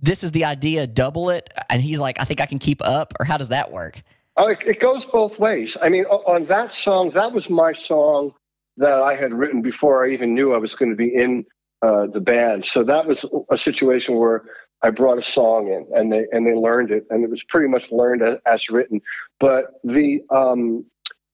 this 0.00 0.24
is 0.24 0.30
the 0.32 0.44
idea, 0.44 0.86
double 0.86 1.30
it, 1.30 1.52
and 1.68 1.82
he's 1.82 1.98
like 1.98 2.20
I 2.20 2.24
think 2.24 2.40
I 2.40 2.46
can 2.46 2.58
keep 2.58 2.80
up, 2.82 3.12
or 3.20 3.24
how 3.24 3.36
does 3.36 3.48
that 3.48 3.70
work? 3.70 4.02
Oh, 4.38 4.48
it, 4.48 4.58
it 4.66 4.80
goes 4.80 5.06
both 5.06 5.38
ways. 5.38 5.76
I 5.80 5.88
mean, 5.88 6.04
on 6.04 6.44
that 6.46 6.74
song, 6.74 7.10
that 7.10 7.32
was 7.32 7.48
my 7.48 7.72
song 7.72 8.32
that 8.76 8.92
I 8.92 9.14
had 9.14 9.32
written 9.32 9.62
before 9.62 10.04
I 10.04 10.10
even 10.10 10.34
knew 10.34 10.54
I 10.54 10.58
was 10.58 10.74
going 10.74 10.90
to 10.90 10.96
be 10.96 11.14
in 11.14 11.46
uh, 11.82 12.06
the 12.06 12.20
band. 12.20 12.66
So 12.66 12.84
that 12.84 13.06
was 13.06 13.24
a 13.50 13.56
situation 13.56 14.16
where 14.16 14.44
I 14.86 14.90
brought 14.90 15.18
a 15.18 15.22
song 15.22 15.68
in, 15.68 15.86
and 15.98 16.12
they 16.12 16.26
and 16.30 16.46
they 16.46 16.54
learned 16.54 16.90
it, 16.90 17.06
and 17.10 17.24
it 17.24 17.30
was 17.30 17.42
pretty 17.42 17.68
much 17.68 17.90
learned 17.90 18.22
as, 18.22 18.38
as 18.46 18.68
written. 18.68 19.00
But 19.40 19.80
the 19.82 20.22
um, 20.30 20.84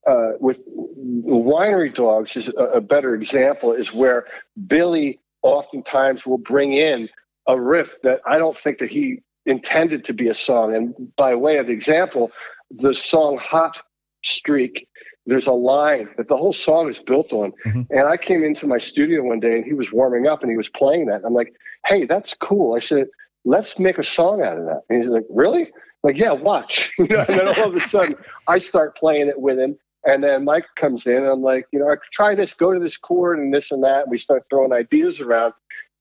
uh, 0.06 0.32
with 0.40 0.60
winery 0.76 1.94
dogs 1.94 2.36
is 2.36 2.48
a, 2.48 2.64
a 2.64 2.80
better 2.80 3.14
example. 3.14 3.72
Is 3.72 3.92
where 3.92 4.24
Billy 4.66 5.20
oftentimes 5.42 6.24
will 6.24 6.38
bring 6.38 6.72
in 6.72 7.08
a 7.46 7.60
riff 7.60 7.92
that 8.02 8.20
I 8.26 8.38
don't 8.38 8.56
think 8.56 8.78
that 8.78 8.90
he 8.90 9.20
intended 9.44 10.04
to 10.06 10.14
be 10.14 10.28
a 10.28 10.34
song. 10.34 10.74
And 10.74 10.94
by 11.16 11.34
way 11.34 11.58
of 11.58 11.68
example, 11.68 12.30
the 12.70 12.94
song 12.94 13.38
Hot 13.42 13.82
Streak, 14.24 14.88
there's 15.26 15.48
a 15.48 15.52
line 15.52 16.08
that 16.16 16.28
the 16.28 16.36
whole 16.36 16.52
song 16.52 16.88
is 16.90 17.00
built 17.00 17.32
on. 17.32 17.52
And 17.90 18.06
I 18.08 18.16
came 18.16 18.44
into 18.44 18.66
my 18.66 18.78
studio 18.78 19.22
one 19.22 19.40
day 19.40 19.56
and 19.56 19.64
he 19.64 19.74
was 19.74 19.92
warming 19.92 20.26
up 20.26 20.42
and 20.42 20.50
he 20.50 20.56
was 20.56 20.68
playing 20.68 21.06
that. 21.06 21.22
I'm 21.24 21.34
like, 21.34 21.52
hey, 21.86 22.06
that's 22.06 22.34
cool. 22.34 22.74
I 22.74 22.80
said, 22.80 23.08
let's 23.44 23.78
make 23.78 23.98
a 23.98 24.04
song 24.04 24.42
out 24.42 24.58
of 24.58 24.64
that. 24.66 24.82
And 24.88 25.02
he's 25.02 25.10
like, 25.10 25.24
really? 25.30 25.70
like, 26.02 26.16
yeah, 26.18 26.32
watch. 26.32 26.92
you 26.98 27.06
know, 27.06 27.24
and 27.28 27.38
then 27.38 27.48
all 27.48 27.68
of 27.68 27.74
a 27.74 27.80
sudden 27.80 28.14
I 28.48 28.58
start 28.58 28.96
playing 28.96 29.28
it 29.28 29.40
with 29.40 29.58
him. 29.58 29.76
And 30.04 30.24
then 30.24 30.44
Mike 30.44 30.64
comes 30.74 31.06
in 31.06 31.16
and 31.16 31.26
I'm 31.26 31.42
like, 31.42 31.66
you 31.72 31.78
know, 31.78 31.86
I 31.86 31.94
could 31.94 32.10
try 32.12 32.34
this, 32.34 32.54
go 32.54 32.72
to 32.72 32.80
this 32.80 32.96
chord 32.96 33.38
and 33.38 33.54
this 33.54 33.70
and 33.70 33.84
that. 33.84 34.02
And 34.02 34.10
we 34.10 34.18
start 34.18 34.44
throwing 34.50 34.72
ideas 34.72 35.20
around. 35.20 35.54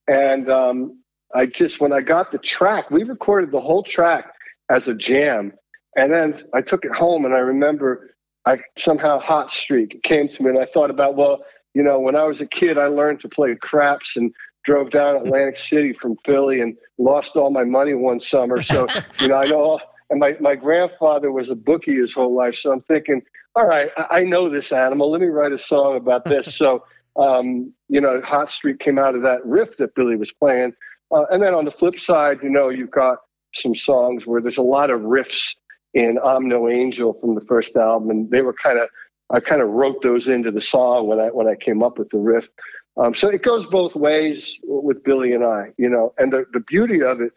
And 0.08 0.50
um, 0.50 1.00
I 1.36 1.46
just, 1.46 1.80
when 1.80 1.94
I 1.94 2.02
got 2.02 2.32
the 2.32 2.40
track, 2.40 2.90
we 2.90 3.04
recorded 3.04 3.52
the 3.52 3.62
whole 3.62 3.84
track 3.84 4.34
as 4.72 4.88
a 4.88 4.96
jam. 4.96 5.54
And 5.96 6.12
then 6.12 6.44
I 6.54 6.62
took 6.62 6.84
it 6.84 6.92
home 6.92 7.26
and 7.26 7.34
I 7.36 7.40
remember 7.40 8.16
I 8.48 8.58
somehow 8.76 9.20
Hot 9.20 9.52
Streak 9.52 10.02
came 10.02 10.28
to 10.30 10.44
me 10.44 10.50
and 10.50 10.58
I 10.58 10.66
thought 10.66 10.90
about, 10.90 11.16
well, 11.16 11.44
you 11.76 11.84
know, 11.84 12.00
when 12.00 12.16
I 12.16 12.24
was 12.24 12.42
a 12.42 12.48
kid, 12.48 12.80
I 12.80 12.88
learned 12.88 13.20
to 13.22 13.30
play 13.30 13.56
craps 13.56 14.18
and 14.18 14.34
drove 14.64 14.92
down 14.92 15.16
Atlantic 15.16 15.58
City 15.58 15.94
from 15.94 16.16
Philly 16.18 16.62
and 16.62 16.78
lost 16.98 17.36
all 17.36 17.50
my 17.50 17.64
money 17.64 17.94
one 17.94 18.20
summer. 18.20 18.62
So, 18.62 18.88
you 19.20 19.28
know, 19.28 19.38
I 19.38 19.46
know, 19.46 19.62
all, 19.62 19.82
and 20.10 20.20
my, 20.20 20.36
my 20.40 20.56
grandfather 20.56 21.32
was 21.32 21.50
a 21.50 21.56
bookie 21.56 21.96
his 21.96 22.14
whole 22.14 22.36
life. 22.36 22.56
So 22.56 22.72
I'm 22.72 22.82
thinking, 22.82 23.22
all 23.56 23.66
right, 23.66 23.90
I, 23.98 24.20
I 24.20 24.24
know 24.24 24.50
this 24.50 24.72
animal. 24.72 25.12
Let 25.12 25.22
me 25.22 25.28
write 25.28 25.52
a 25.52 25.58
song 25.58 25.98
about 25.98 26.26
this. 26.26 26.56
so, 26.56 26.84
um, 27.16 27.74
you 27.90 28.00
know, 28.00 28.22
Hot 28.22 28.52
Streak 28.52 28.80
came 28.80 28.98
out 28.98 29.16
of 29.16 29.22
that 29.24 29.46
riff 29.46 29.78
that 29.78 29.96
Billy 29.96 30.16
was 30.16 30.32
playing. 30.32 30.74
Uh, 31.12 31.26
and 31.32 31.44
then 31.44 31.54
on 31.54 31.66
the 31.66 31.72
flip 31.72 32.00
side, 32.00 32.40
you 32.42 32.50
know, 32.50 32.70
you've 32.70 32.92
got 32.92 33.20
some 33.54 33.76
songs 33.76 34.26
where 34.26 34.42
there's 34.42 34.58
a 34.58 34.64
lot 34.64 34.90
of 34.90 35.02
riffs 35.02 35.56
in 35.94 36.18
I'm 36.24 36.48
No 36.48 36.70
Angel 36.70 37.14
from 37.20 37.36
the 37.36 37.42
first 37.42 37.76
album, 37.76 38.10
and 38.10 38.32
they 38.32 38.42
were 38.42 38.54
kind 38.54 38.80
of 38.80 38.88
I 39.30 39.40
kind 39.40 39.62
of 39.62 39.70
wrote 39.70 40.02
those 40.02 40.28
into 40.28 40.52
the 40.52 40.62
song 40.62 41.08
when 41.08 41.20
I 41.20 41.28
when 41.28 41.48
I 41.48 41.56
came 41.56 41.84
up 41.84 41.98
with 41.98 42.10
the 42.10 42.18
riff. 42.18 42.50
Um, 42.98 43.16
so 43.16 43.30
it 43.30 43.42
goes 43.42 43.66
both 43.66 43.96
ways 43.96 44.60
with 44.64 45.04
Billy 45.04 45.34
and 45.34 45.44
I, 45.44 45.72
you 45.78 45.90
know. 45.90 46.14
And 46.18 46.32
the 46.32 46.46
the 46.54 46.60
beauty 46.60 47.02
of 47.02 47.22
it 47.22 47.32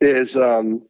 is, 0.00 0.36
um, 0.36 0.82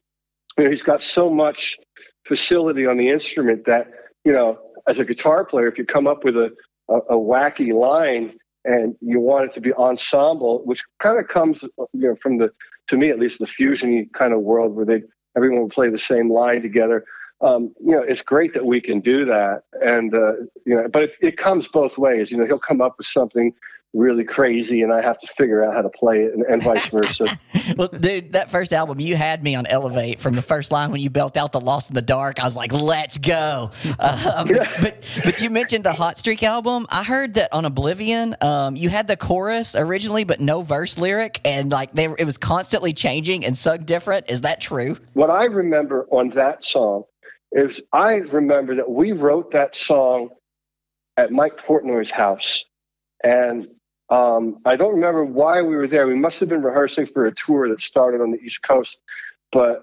you 0.56 0.64
know, 0.64 0.70
he's 0.70 0.82
got 0.82 1.02
so 1.02 1.30
much 1.30 1.78
facility 2.24 2.86
on 2.86 2.96
the 2.96 3.08
instrument 3.08 3.64
that 3.66 3.90
you 4.24 4.32
know, 4.32 4.58
as 4.86 4.98
a 4.98 5.04
guitar 5.04 5.44
player, 5.44 5.68
if 5.68 5.78
you 5.78 5.84
come 5.84 6.06
up 6.06 6.24
with 6.24 6.36
a 6.36 6.52
a, 6.88 6.96
a 6.96 7.16
wacky 7.16 7.72
line 7.72 8.34
and 8.64 8.96
you 9.00 9.20
want 9.20 9.50
it 9.50 9.54
to 9.54 9.60
be 9.60 9.72
ensemble, 9.74 10.62
which 10.64 10.82
kind 10.98 11.18
of 11.18 11.28
comes, 11.28 11.62
you 11.62 12.08
know, 12.08 12.16
from 12.16 12.38
the 12.38 12.50
to 12.88 12.96
me 12.96 13.10
at 13.10 13.18
least 13.18 13.38
the 13.38 13.46
fusiony 13.46 14.10
kind 14.12 14.32
of 14.32 14.40
world 14.40 14.74
where 14.74 14.84
they 14.84 15.02
everyone 15.36 15.60
will 15.60 15.68
play 15.68 15.88
the 15.88 15.98
same 15.98 16.30
line 16.30 16.62
together. 16.62 17.04
Um, 17.40 17.74
you 17.80 17.92
know, 17.92 18.02
it's 18.02 18.22
great 18.22 18.54
that 18.54 18.66
we 18.66 18.80
can 18.80 19.00
do 19.00 19.24
that, 19.26 19.62
and 19.80 20.12
uh, 20.12 20.32
you 20.64 20.74
know, 20.74 20.88
but 20.88 21.02
it, 21.02 21.12
it 21.20 21.36
comes 21.36 21.68
both 21.68 21.96
ways. 21.96 22.30
You 22.30 22.36
know, 22.36 22.46
he'll 22.46 22.58
come 22.58 22.80
up 22.80 22.96
with 22.98 23.06
something 23.06 23.54
really 23.94 24.24
crazy, 24.24 24.82
and 24.82 24.92
I 24.92 25.00
have 25.00 25.18
to 25.20 25.26
figure 25.26 25.64
out 25.64 25.74
how 25.74 25.82
to 25.82 25.88
play 25.88 26.20
it, 26.20 26.34
and, 26.34 26.42
and 26.42 26.62
vice 26.62 26.86
versa. 26.86 27.26
well, 27.76 27.88
dude, 27.88 28.32
that 28.32 28.50
first 28.50 28.72
album, 28.72 29.00
you 29.00 29.16
had 29.16 29.42
me 29.42 29.54
on 29.54 29.66
Elevate 29.66 30.20
from 30.20 30.34
the 30.34 30.42
first 30.42 30.70
line 30.70 30.90
when 30.90 31.00
you 31.00 31.10
belt 31.10 31.36
out 31.36 31.52
the 31.52 31.60
Lost 31.60 31.88
in 31.90 31.94
the 31.94 32.02
Dark. 32.02 32.40
I 32.40 32.44
was 32.44 32.56
like, 32.56 32.72
let's 32.72 33.18
go. 33.18 33.70
Uh, 33.98 34.44
but, 34.44 34.68
but 34.80 35.04
but 35.24 35.42
you 35.42 35.50
mentioned 35.50 35.82
the 35.84 35.92
Hot 35.92 36.18
Streak 36.18 36.42
album. 36.42 36.86
I 36.88 37.02
heard 37.02 37.34
that 37.34 37.52
on 37.52 37.64
Oblivion, 37.64 38.36
um, 38.40 38.76
you 38.76 38.88
had 38.88 39.08
the 39.08 39.16
chorus 39.16 39.74
originally, 39.74 40.24
but 40.24 40.40
no 40.40 40.62
verse 40.62 40.98
lyric, 40.98 41.40
and 41.44 41.72
like 41.72 41.92
they 41.92 42.04
it 42.04 42.24
was 42.24 42.38
constantly 42.38 42.92
changing 42.92 43.44
and 43.44 43.56
sung 43.58 43.78
different. 43.78 44.30
Is 44.30 44.42
that 44.42 44.60
true? 44.60 44.98
what 45.14 45.30
I 45.30 45.44
remember 45.44 46.06
on 46.10 46.30
that 46.30 46.62
song 46.62 47.04
is 47.52 47.80
I 47.92 48.14
remember 48.16 48.76
that 48.76 48.90
we 48.90 49.12
wrote 49.12 49.52
that 49.52 49.76
song 49.76 50.30
at 51.16 51.32
Mike 51.32 51.58
Portnoy's 51.58 52.10
house, 52.10 52.64
and 53.24 53.68
um, 54.10 54.58
I 54.64 54.76
don't 54.76 54.94
remember 54.94 55.24
why 55.24 55.62
we 55.62 55.76
were 55.76 55.88
there. 55.88 56.06
We 56.06 56.14
must 56.14 56.40
have 56.40 56.48
been 56.48 56.62
rehearsing 56.62 57.06
for 57.12 57.26
a 57.26 57.34
tour 57.34 57.68
that 57.68 57.82
started 57.82 58.20
on 58.20 58.30
the 58.30 58.38
East 58.38 58.62
Coast, 58.62 59.00
but 59.52 59.82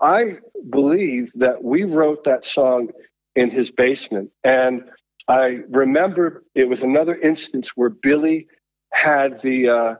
I 0.00 0.38
believe 0.70 1.32
that 1.34 1.62
we 1.64 1.84
wrote 1.84 2.24
that 2.24 2.46
song 2.46 2.88
in 3.34 3.50
his 3.50 3.70
basement, 3.70 4.30
and 4.44 4.84
I 5.28 5.60
remember 5.68 6.42
it 6.54 6.68
was 6.68 6.82
another 6.82 7.14
instance 7.16 7.70
where 7.76 7.90
Billy 7.90 8.46
had 8.92 9.40
the 9.42 9.68
uh, 9.68 9.94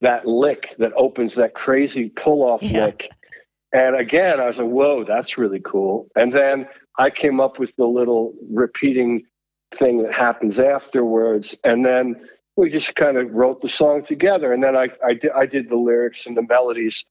that 0.00 0.26
lick 0.26 0.74
that 0.78 0.92
opens 0.96 1.36
that 1.36 1.54
crazy 1.54 2.08
pull 2.10 2.42
off 2.42 2.62
Yeah. 2.62 2.86
lick. 2.86 3.10
And 3.76 3.94
again, 3.94 4.40
I 4.40 4.46
was 4.46 4.56
like, 4.56 4.68
whoa, 4.68 5.04
that's 5.04 5.36
really 5.36 5.60
cool. 5.60 6.08
And 6.16 6.32
then 6.32 6.66
I 6.96 7.10
came 7.10 7.40
up 7.40 7.58
with 7.58 7.76
the 7.76 7.84
little 7.84 8.32
repeating 8.50 9.24
thing 9.74 10.02
that 10.02 10.14
happens 10.14 10.58
afterwards. 10.58 11.54
And 11.62 11.84
then 11.84 12.16
we 12.56 12.70
just 12.70 12.94
kind 12.94 13.18
of 13.18 13.30
wrote 13.32 13.60
the 13.60 13.68
song 13.68 14.02
together. 14.02 14.50
And 14.50 14.62
then 14.62 14.76
I, 14.76 14.88
I, 15.04 15.12
did, 15.12 15.30
I 15.32 15.44
did 15.44 15.68
the 15.68 15.76
lyrics 15.76 16.24
and 16.24 16.34
the 16.34 16.46
melodies. 16.48 17.04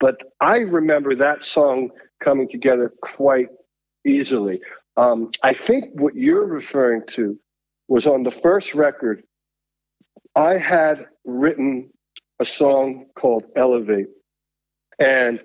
But 0.00 0.22
I 0.40 0.60
remember 0.60 1.14
that 1.16 1.44
song 1.44 1.90
coming 2.24 2.48
together 2.48 2.94
quite 3.02 3.48
easily. 4.06 4.62
Um, 4.96 5.32
I 5.42 5.52
think 5.52 6.00
what 6.00 6.14
you're 6.16 6.46
referring 6.46 7.02
to 7.08 7.38
was 7.88 8.06
on 8.06 8.22
the 8.22 8.30
first 8.30 8.74
record, 8.74 9.22
I 10.34 10.56
had 10.56 11.08
written 11.26 11.90
a 12.40 12.46
song 12.46 13.04
called 13.14 13.44
Elevate. 13.54 14.08
And 14.98 15.40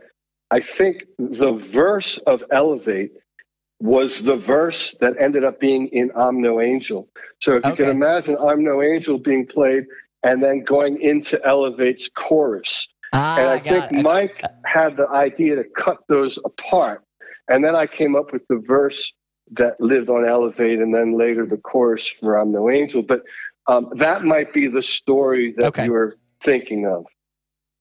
I 0.51 0.59
think 0.59 1.05
the 1.17 1.53
verse 1.53 2.17
of 2.27 2.43
Elevate 2.51 3.13
was 3.79 4.21
the 4.21 4.35
verse 4.35 4.93
that 4.99 5.13
ended 5.19 5.43
up 5.43 5.59
being 5.59 5.87
in 5.87 6.11
I'm 6.15 6.41
No 6.41 6.61
Angel. 6.61 7.07
So 7.39 7.55
if 7.55 7.65
you 7.65 7.75
can 7.75 7.89
imagine 7.89 8.37
I'm 8.37 8.63
No 8.63 8.81
Angel 8.81 9.17
being 9.17 9.47
played 9.47 9.85
and 10.23 10.43
then 10.43 10.63
going 10.63 11.01
into 11.01 11.43
Elevate's 11.45 12.09
chorus. 12.09 12.87
Ah, 13.13 13.37
and 13.37 13.49
I 13.49 13.57
got 13.57 13.89
think 13.89 13.99
it. 13.99 14.03
Mike 14.03 14.43
had 14.65 14.97
the 14.97 15.09
idea 15.09 15.55
to 15.55 15.63
cut 15.63 15.97
those 16.07 16.37
apart. 16.45 17.03
And 17.47 17.63
then 17.63 17.75
I 17.75 17.87
came 17.87 18.15
up 18.15 18.31
with 18.31 18.47
the 18.47 18.61
verse 18.65 19.11
that 19.53 19.81
lived 19.81 20.09
on 20.09 20.25
Elevate 20.25 20.79
and 20.79 20.93
then 20.93 21.17
later 21.17 21.45
the 21.45 21.57
chorus 21.57 22.05
for 22.07 22.37
I'm 22.37 22.51
No 22.51 22.69
Angel. 22.69 23.01
But 23.01 23.23
um, 23.67 23.89
that 23.95 24.23
might 24.23 24.53
be 24.53 24.67
the 24.67 24.81
story 24.81 25.53
that 25.57 25.67
Okay. 25.67 25.85
you 25.85 25.91
were 25.91 26.17
thinking 26.41 26.85
of. 26.85 27.07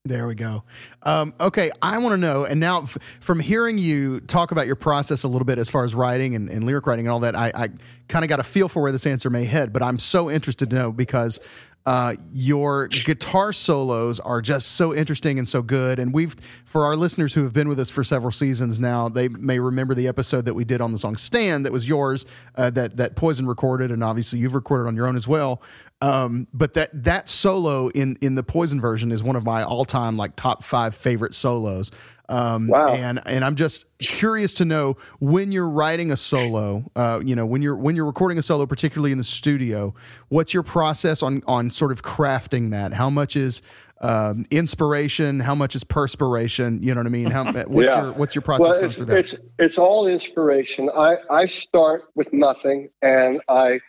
There 0.06 0.26
we 0.26 0.34
go. 0.34 0.64
Um, 1.02 1.34
okay, 1.38 1.70
I 1.82 1.98
want 1.98 2.14
to 2.14 2.16
know, 2.16 2.46
and 2.46 2.58
now 2.58 2.84
f- 2.84 2.96
from 3.20 3.38
hearing 3.38 3.76
you 3.76 4.20
talk 4.20 4.50
about 4.50 4.66
your 4.66 4.76
process 4.76 5.24
a 5.24 5.28
little 5.28 5.44
bit 5.44 5.58
as 5.58 5.68
far 5.68 5.84
as 5.84 5.94
writing 5.94 6.34
and, 6.34 6.48
and 6.48 6.64
lyric 6.64 6.86
writing 6.86 7.06
and 7.06 7.12
all 7.12 7.20
that, 7.20 7.36
I, 7.36 7.52
I 7.54 7.68
kind 8.08 8.24
of 8.24 8.30
got 8.30 8.40
a 8.40 8.42
feel 8.42 8.66
for 8.68 8.80
where 8.80 8.92
this 8.92 9.06
answer 9.06 9.28
may 9.28 9.44
head. 9.44 9.74
But 9.74 9.82
I'm 9.82 9.98
so 9.98 10.30
interested 10.30 10.70
to 10.70 10.74
know 10.74 10.90
because 10.90 11.38
uh, 11.84 12.14
your 12.32 12.88
guitar 12.88 13.52
solos 13.52 14.20
are 14.20 14.40
just 14.40 14.72
so 14.72 14.94
interesting 14.94 15.38
and 15.38 15.46
so 15.46 15.60
good. 15.60 15.98
And 15.98 16.14
we've, 16.14 16.34
for 16.64 16.86
our 16.86 16.96
listeners 16.96 17.34
who 17.34 17.42
have 17.42 17.52
been 17.52 17.68
with 17.68 17.78
us 17.78 17.90
for 17.90 18.02
several 18.02 18.32
seasons 18.32 18.80
now, 18.80 19.10
they 19.10 19.28
may 19.28 19.58
remember 19.58 19.92
the 19.92 20.08
episode 20.08 20.46
that 20.46 20.54
we 20.54 20.64
did 20.64 20.80
on 20.80 20.92
the 20.92 20.98
song 20.98 21.18
"Stand" 21.18 21.66
that 21.66 21.72
was 21.72 21.86
yours, 21.86 22.24
uh, 22.54 22.70
that 22.70 22.96
that 22.96 23.16
Poison 23.16 23.46
recorded, 23.46 23.90
and 23.90 24.02
obviously 24.02 24.38
you've 24.38 24.54
recorded 24.54 24.88
on 24.88 24.96
your 24.96 25.06
own 25.06 25.16
as 25.16 25.28
well. 25.28 25.60
Um, 26.02 26.46
but 26.54 26.74
that 26.74 26.90
that 27.04 27.28
solo 27.28 27.88
in 27.88 28.16
in 28.20 28.34
the 28.34 28.42
Poison 28.42 28.80
version 28.80 29.12
is 29.12 29.22
one 29.22 29.36
of 29.36 29.44
my 29.44 29.62
all 29.62 29.84
time 29.84 30.16
like 30.16 30.34
top 30.36 30.64
five 30.64 30.94
favorite 30.94 31.34
solos. 31.34 31.90
Um, 32.28 32.68
Wow. 32.68 32.94
And 32.94 33.20
and 33.26 33.44
I'm 33.44 33.56
just 33.56 33.86
curious 33.98 34.54
to 34.54 34.64
know 34.64 34.96
when 35.18 35.50
you're 35.52 35.68
writing 35.68 36.10
a 36.12 36.16
solo, 36.16 36.90
uh, 36.94 37.20
you 37.24 37.34
know, 37.34 37.44
when 37.44 37.60
you're 37.60 37.76
when 37.76 37.96
you're 37.96 38.06
recording 38.06 38.38
a 38.38 38.42
solo, 38.42 38.66
particularly 38.66 39.10
in 39.12 39.18
the 39.18 39.24
studio, 39.24 39.94
what's 40.28 40.54
your 40.54 40.62
process 40.62 41.22
on 41.22 41.42
on 41.46 41.70
sort 41.70 41.90
of 41.92 42.02
crafting 42.02 42.70
that? 42.70 42.94
How 42.94 43.10
much 43.10 43.34
is 43.36 43.60
um, 44.00 44.44
inspiration? 44.50 45.40
How 45.40 45.54
much 45.56 45.74
is 45.74 45.82
perspiration? 45.84 46.82
You 46.82 46.94
know 46.94 47.00
what 47.00 47.06
I 47.08 47.10
mean? 47.10 47.30
How 47.30 47.44
what's 47.66 47.68
Yeah. 47.86 48.04
your 48.04 48.12
what's 48.12 48.34
your 48.34 48.42
process 48.42 48.98
well, 48.98 49.10
it's, 49.10 49.32
it's 49.32 49.42
it's 49.58 49.78
all 49.78 50.06
inspiration. 50.06 50.88
I 50.96 51.16
I 51.30 51.46
start 51.46 52.04
with 52.14 52.32
nothing 52.32 52.90
and 53.02 53.40
I 53.48 53.80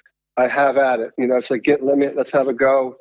I 0.42 0.48
have 0.48 0.78
at 0.78 1.00
it. 1.00 1.12
You 1.18 1.28
know, 1.28 1.38
it's 1.38 1.50
like 1.52 1.64
get 1.64 1.84
let 1.84 1.98
me 1.98 2.08
let's 2.16 2.32
have 2.32 2.48
a 2.48 2.54
go, 2.54 2.96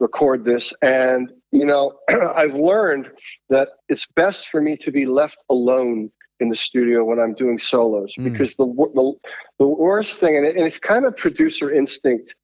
record 0.00 0.44
this, 0.44 0.72
and 0.82 1.32
you 1.50 1.66
know 1.66 1.84
I've 2.10 2.54
learned 2.54 3.10
that 3.48 3.68
it's 3.88 4.06
best 4.06 4.48
for 4.48 4.60
me 4.60 4.76
to 4.78 4.90
be 4.90 5.06
left 5.06 5.38
alone 5.48 6.10
in 6.40 6.48
the 6.48 6.56
studio 6.56 7.04
when 7.04 7.18
I'm 7.20 7.34
doing 7.34 7.58
solos 7.58 8.12
Mm. 8.18 8.24
because 8.24 8.56
the 8.56 8.66
the 8.66 9.12
the 9.60 9.66
worst 9.66 10.18
thing 10.20 10.36
and, 10.36 10.44
it, 10.46 10.56
and 10.56 10.66
it's 10.66 10.78
kind 10.78 11.04
of 11.04 11.16
producer 11.16 11.70
instinct 11.70 12.34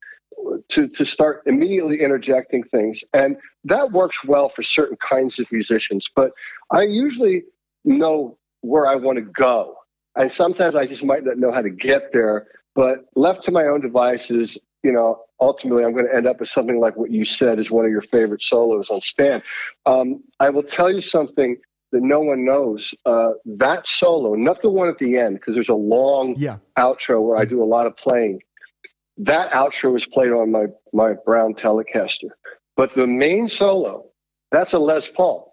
to 0.73 0.89
to 0.89 1.05
start 1.05 1.43
immediately 1.47 2.01
interjecting 2.01 2.63
things 2.63 3.03
and 3.13 3.37
that 3.65 3.91
works 3.91 4.19
well 4.25 4.49
for 4.49 4.63
certain 4.63 4.97
kinds 4.99 5.41
of 5.41 5.51
musicians 5.51 6.09
but 6.15 6.31
I 6.71 6.83
usually 6.83 7.43
know 7.85 8.39
where 8.61 8.87
I 8.87 8.95
want 8.97 9.17
to 9.17 9.23
go. 9.23 9.75
And 10.17 10.33
sometimes 10.33 10.75
I 10.75 10.87
just 10.87 11.05
might 11.05 11.25
not 11.25 11.39
know 11.39 11.53
how 11.53 11.63
to 11.63 11.71
get 11.71 12.13
there. 12.13 12.49
But 12.79 13.07
left 13.17 13.43
to 13.47 13.51
my 13.51 13.65
own 13.67 13.81
devices, 13.81 14.57
you 14.85 14.93
know, 14.93 15.21
ultimately 15.41 15.83
I'm 15.85 15.95
going 15.95 16.07
to 16.07 16.15
end 16.15 16.29
up 16.29 16.39
with 16.39 16.49
something 16.49 16.79
like 16.79 16.95
what 16.97 17.11
you 17.11 17.25
said 17.25 17.59
is 17.59 17.73
one 17.73 17.85
of 17.85 17.91
your 17.91 18.03
favorite 18.03 18.41
solos 18.41 18.89
on 18.89 19.01
Stand. 19.01 19.43
Um, 19.85 20.23
I 20.39 20.49
will 20.51 20.63
tell 20.63 20.89
you 20.89 21.01
something 21.01 21.57
that 21.91 22.03
no 22.03 22.21
one 22.21 22.45
knows. 22.45 22.95
Uh, 23.05 23.31
that 23.47 23.89
solo, 23.89 24.35
not 24.37 24.63
the 24.63 24.71
one 24.71 24.89
at 24.89 24.99
the 24.99 25.17
end, 25.19 25.41
because 25.41 25.55
there's 25.57 25.69
a 25.69 25.75
long 25.75 26.37
Yeah. 26.39 26.59
outro 26.79 27.21
where 27.21 27.37
I 27.37 27.45
do 27.45 27.61
a 27.61 27.67
lot 27.67 27.87
of 27.89 27.97
playing. 27.97 28.43
That 29.17 29.51
outro 29.51 29.91
was 29.93 30.07
played 30.07 30.31
on 30.31 30.53
my 30.53 30.67
my 30.93 31.15
Brown 31.27 31.55
Telecaster, 31.55 32.31
but 32.77 32.95
the 32.95 33.09
main 33.09 33.49
solo, 33.49 34.05
that's 34.53 34.73
a 34.73 34.79
Les 34.79 35.11
Paul. 35.11 35.53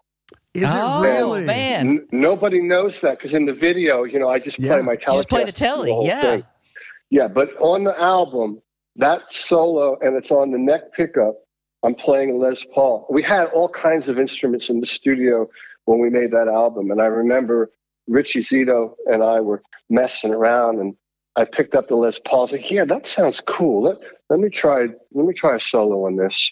Is 0.53 0.65
oh, 0.67 1.01
it 1.01 1.07
really? 1.07 1.43
man. 1.43 1.87
N- 1.89 2.07
nobody 2.11 2.61
knows 2.61 3.01
that 3.01 3.17
because 3.17 3.33
in 3.33 3.45
the 3.47 3.53
video, 3.53 4.03
you 4.03 4.19
know, 4.19 4.29
I 4.29 4.37
just 4.37 4.59
play 4.59 4.67
Yeah. 4.67 4.81
my 4.83 4.91
You 4.91 4.97
Telecaster. 4.99 5.15
just 5.15 5.29
play 5.29 5.43
the 5.45 5.51
telly, 5.51 5.89
whole 5.91 6.05
yeah. 6.05 6.21
thing. 6.21 6.43
Yeah, 7.09 7.27
but 7.27 7.49
on 7.59 7.83
the 7.83 7.97
album, 7.99 8.61
that 8.97 9.21
solo, 9.29 9.97
and 10.01 10.15
it's 10.15 10.31
on 10.31 10.51
the 10.51 10.57
neck 10.57 10.93
pickup, 10.93 11.35
I'm 11.83 11.95
playing 11.95 12.39
Les 12.39 12.65
Paul. 12.73 13.05
We 13.09 13.21
had 13.21 13.45
all 13.47 13.69
kinds 13.69 14.07
of 14.07 14.17
instruments 14.17 14.69
in 14.69 14.79
the 14.79 14.87
studio 14.87 15.47
when 15.85 15.99
we 15.99 16.09
made 16.09 16.31
that 16.31 16.47
album. 16.47 16.89
And 16.89 16.99
I 17.01 17.05
remember 17.05 17.69
Richie 18.07 18.41
Zito 18.41 18.95
and 19.05 19.23
I 19.23 19.39
were 19.39 19.61
messing 19.89 20.33
around 20.33 20.79
and 20.79 20.95
I 21.35 21.45
picked 21.45 21.75
up 21.75 21.87
the 21.87 21.95
Les 21.95 22.19
Paul. 22.19 22.39
I 22.39 22.43
was 22.43 22.51
like, 22.53 22.71
yeah, 22.71 22.85
that 22.85 23.05
sounds 23.05 23.39
cool. 23.41 23.83
Let, 23.83 23.97
let 24.29 24.39
me 24.39 24.49
try 24.49 24.87
let 25.13 25.25
me 25.25 25.33
try 25.33 25.55
a 25.55 25.59
solo 25.59 26.05
on 26.05 26.15
this. 26.15 26.51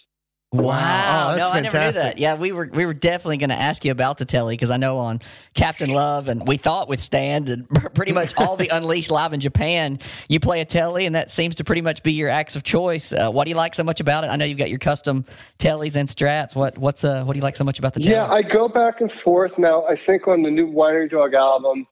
Wow, 0.54 1.32
Oh, 1.32 1.36
that's 1.36 1.50
no, 1.50 1.56
I 1.56 1.60
never 1.60 1.78
knew 1.80 1.92
that. 1.92 2.18
Yeah, 2.18 2.36
we 2.36 2.52
were 2.52 2.70
we 2.72 2.86
were 2.86 2.94
definitely 2.94 3.38
going 3.38 3.50
to 3.50 3.60
ask 3.60 3.84
you 3.84 3.90
about 3.90 4.18
the 4.18 4.24
telly 4.24 4.54
because 4.54 4.70
I 4.70 4.76
know 4.76 4.98
on 4.98 5.20
Captain 5.54 5.90
Love 5.90 6.28
and 6.28 6.46
we 6.46 6.56
thought 6.58 6.88
with 6.88 7.00
Stand 7.00 7.48
and 7.48 7.68
pretty 7.94 8.12
much 8.12 8.34
all 8.38 8.56
the 8.56 8.68
Unleashed 8.72 9.10
live 9.10 9.32
in 9.32 9.40
Japan, 9.40 9.98
you 10.28 10.38
play 10.38 10.60
a 10.60 10.64
telly 10.64 11.06
and 11.06 11.14
that 11.16 11.32
seems 11.32 11.56
to 11.56 11.64
pretty 11.64 11.82
much 11.82 12.04
be 12.04 12.12
your 12.12 12.28
acts 12.28 12.54
of 12.54 12.62
choice. 12.62 13.12
Uh, 13.12 13.30
what 13.30 13.44
do 13.44 13.50
you 13.50 13.56
like 13.56 13.74
so 13.74 13.82
much 13.82 14.00
about 14.00 14.22
it? 14.22 14.28
I 14.28 14.36
know 14.36 14.44
you've 14.44 14.58
got 14.58 14.70
your 14.70 14.78
custom 14.78 15.24
tellies 15.58 15.96
and 15.96 16.08
strats. 16.08 16.54
What 16.54 16.78
what's 16.78 17.02
uh 17.02 17.24
what 17.24 17.32
do 17.32 17.38
you 17.38 17.44
like 17.44 17.56
so 17.56 17.64
much 17.64 17.80
about 17.80 17.94
the 17.94 18.00
telly? 18.00 18.14
Yeah, 18.14 18.26
I 18.26 18.42
go 18.42 18.68
back 18.68 19.00
and 19.00 19.10
forth. 19.10 19.58
Now, 19.58 19.84
I 19.86 19.96
think 19.96 20.28
on 20.28 20.42
the 20.42 20.50
new 20.50 20.70
Winery 20.72 21.10
Dog 21.10 21.34
album, 21.34 21.86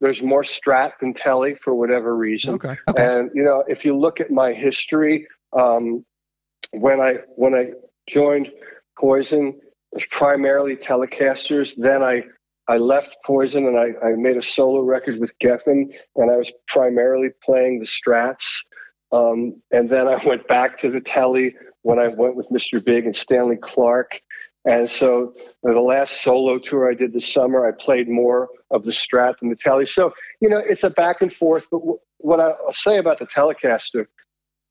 there's 0.00 0.22
more 0.22 0.42
Strat 0.42 0.92
than 1.00 1.14
Telly 1.14 1.54
for 1.54 1.74
whatever 1.74 2.16
reason. 2.16 2.54
Okay. 2.54 2.76
And 2.96 3.30
you 3.34 3.42
know, 3.42 3.64
if 3.66 3.84
you 3.84 3.96
look 3.96 4.20
at 4.20 4.30
my 4.30 4.52
history, 4.52 5.26
um, 5.52 6.04
when 6.72 7.00
I 7.00 7.14
when 7.36 7.54
I 7.54 7.70
joined 8.08 8.50
Poison, 8.98 9.60
was 9.92 10.04
primarily 10.06 10.76
Telecasters. 10.76 11.74
Then 11.76 12.02
I 12.02 12.24
I 12.66 12.78
left 12.78 13.16
Poison 13.26 13.66
and 13.66 13.78
I, 13.78 13.92
I 14.04 14.12
made 14.16 14.36
a 14.36 14.42
solo 14.42 14.80
record 14.80 15.18
with 15.18 15.38
Geffen, 15.38 15.92
and 16.16 16.30
I 16.30 16.36
was 16.36 16.50
primarily 16.66 17.28
playing 17.44 17.80
the 17.80 17.86
Strats. 17.86 18.64
Um, 19.12 19.58
and 19.70 19.90
then 19.90 20.08
I 20.08 20.16
went 20.26 20.48
back 20.48 20.78
to 20.80 20.90
the 20.90 21.00
Telly 21.00 21.54
when 21.82 21.98
I 21.98 22.08
went 22.08 22.36
with 22.36 22.48
Mr. 22.48 22.82
Big 22.82 23.04
and 23.04 23.14
Stanley 23.14 23.56
Clarke. 23.56 24.20
And 24.64 24.88
so 24.88 25.34
uh, 25.68 25.74
the 25.74 25.80
last 25.80 26.22
solo 26.22 26.58
tour 26.58 26.90
I 26.90 26.94
did 26.94 27.12
this 27.12 27.30
summer, 27.30 27.68
I 27.68 27.72
played 27.72 28.08
more 28.08 28.48
of 28.70 28.84
the 28.84 28.92
Strat 28.92 29.38
than 29.40 29.50
the 29.50 29.56
Telly. 29.56 29.84
So, 29.84 30.12
you 30.40 30.48
know, 30.48 30.58
it's 30.58 30.84
a 30.84 30.90
back 30.90 31.20
and 31.20 31.30
forth. 31.30 31.66
But 31.70 31.80
w- 31.80 31.98
what 32.16 32.40
I'll 32.40 32.72
say 32.72 32.96
about 32.96 33.18
the 33.18 33.26
Telecaster 33.26 34.06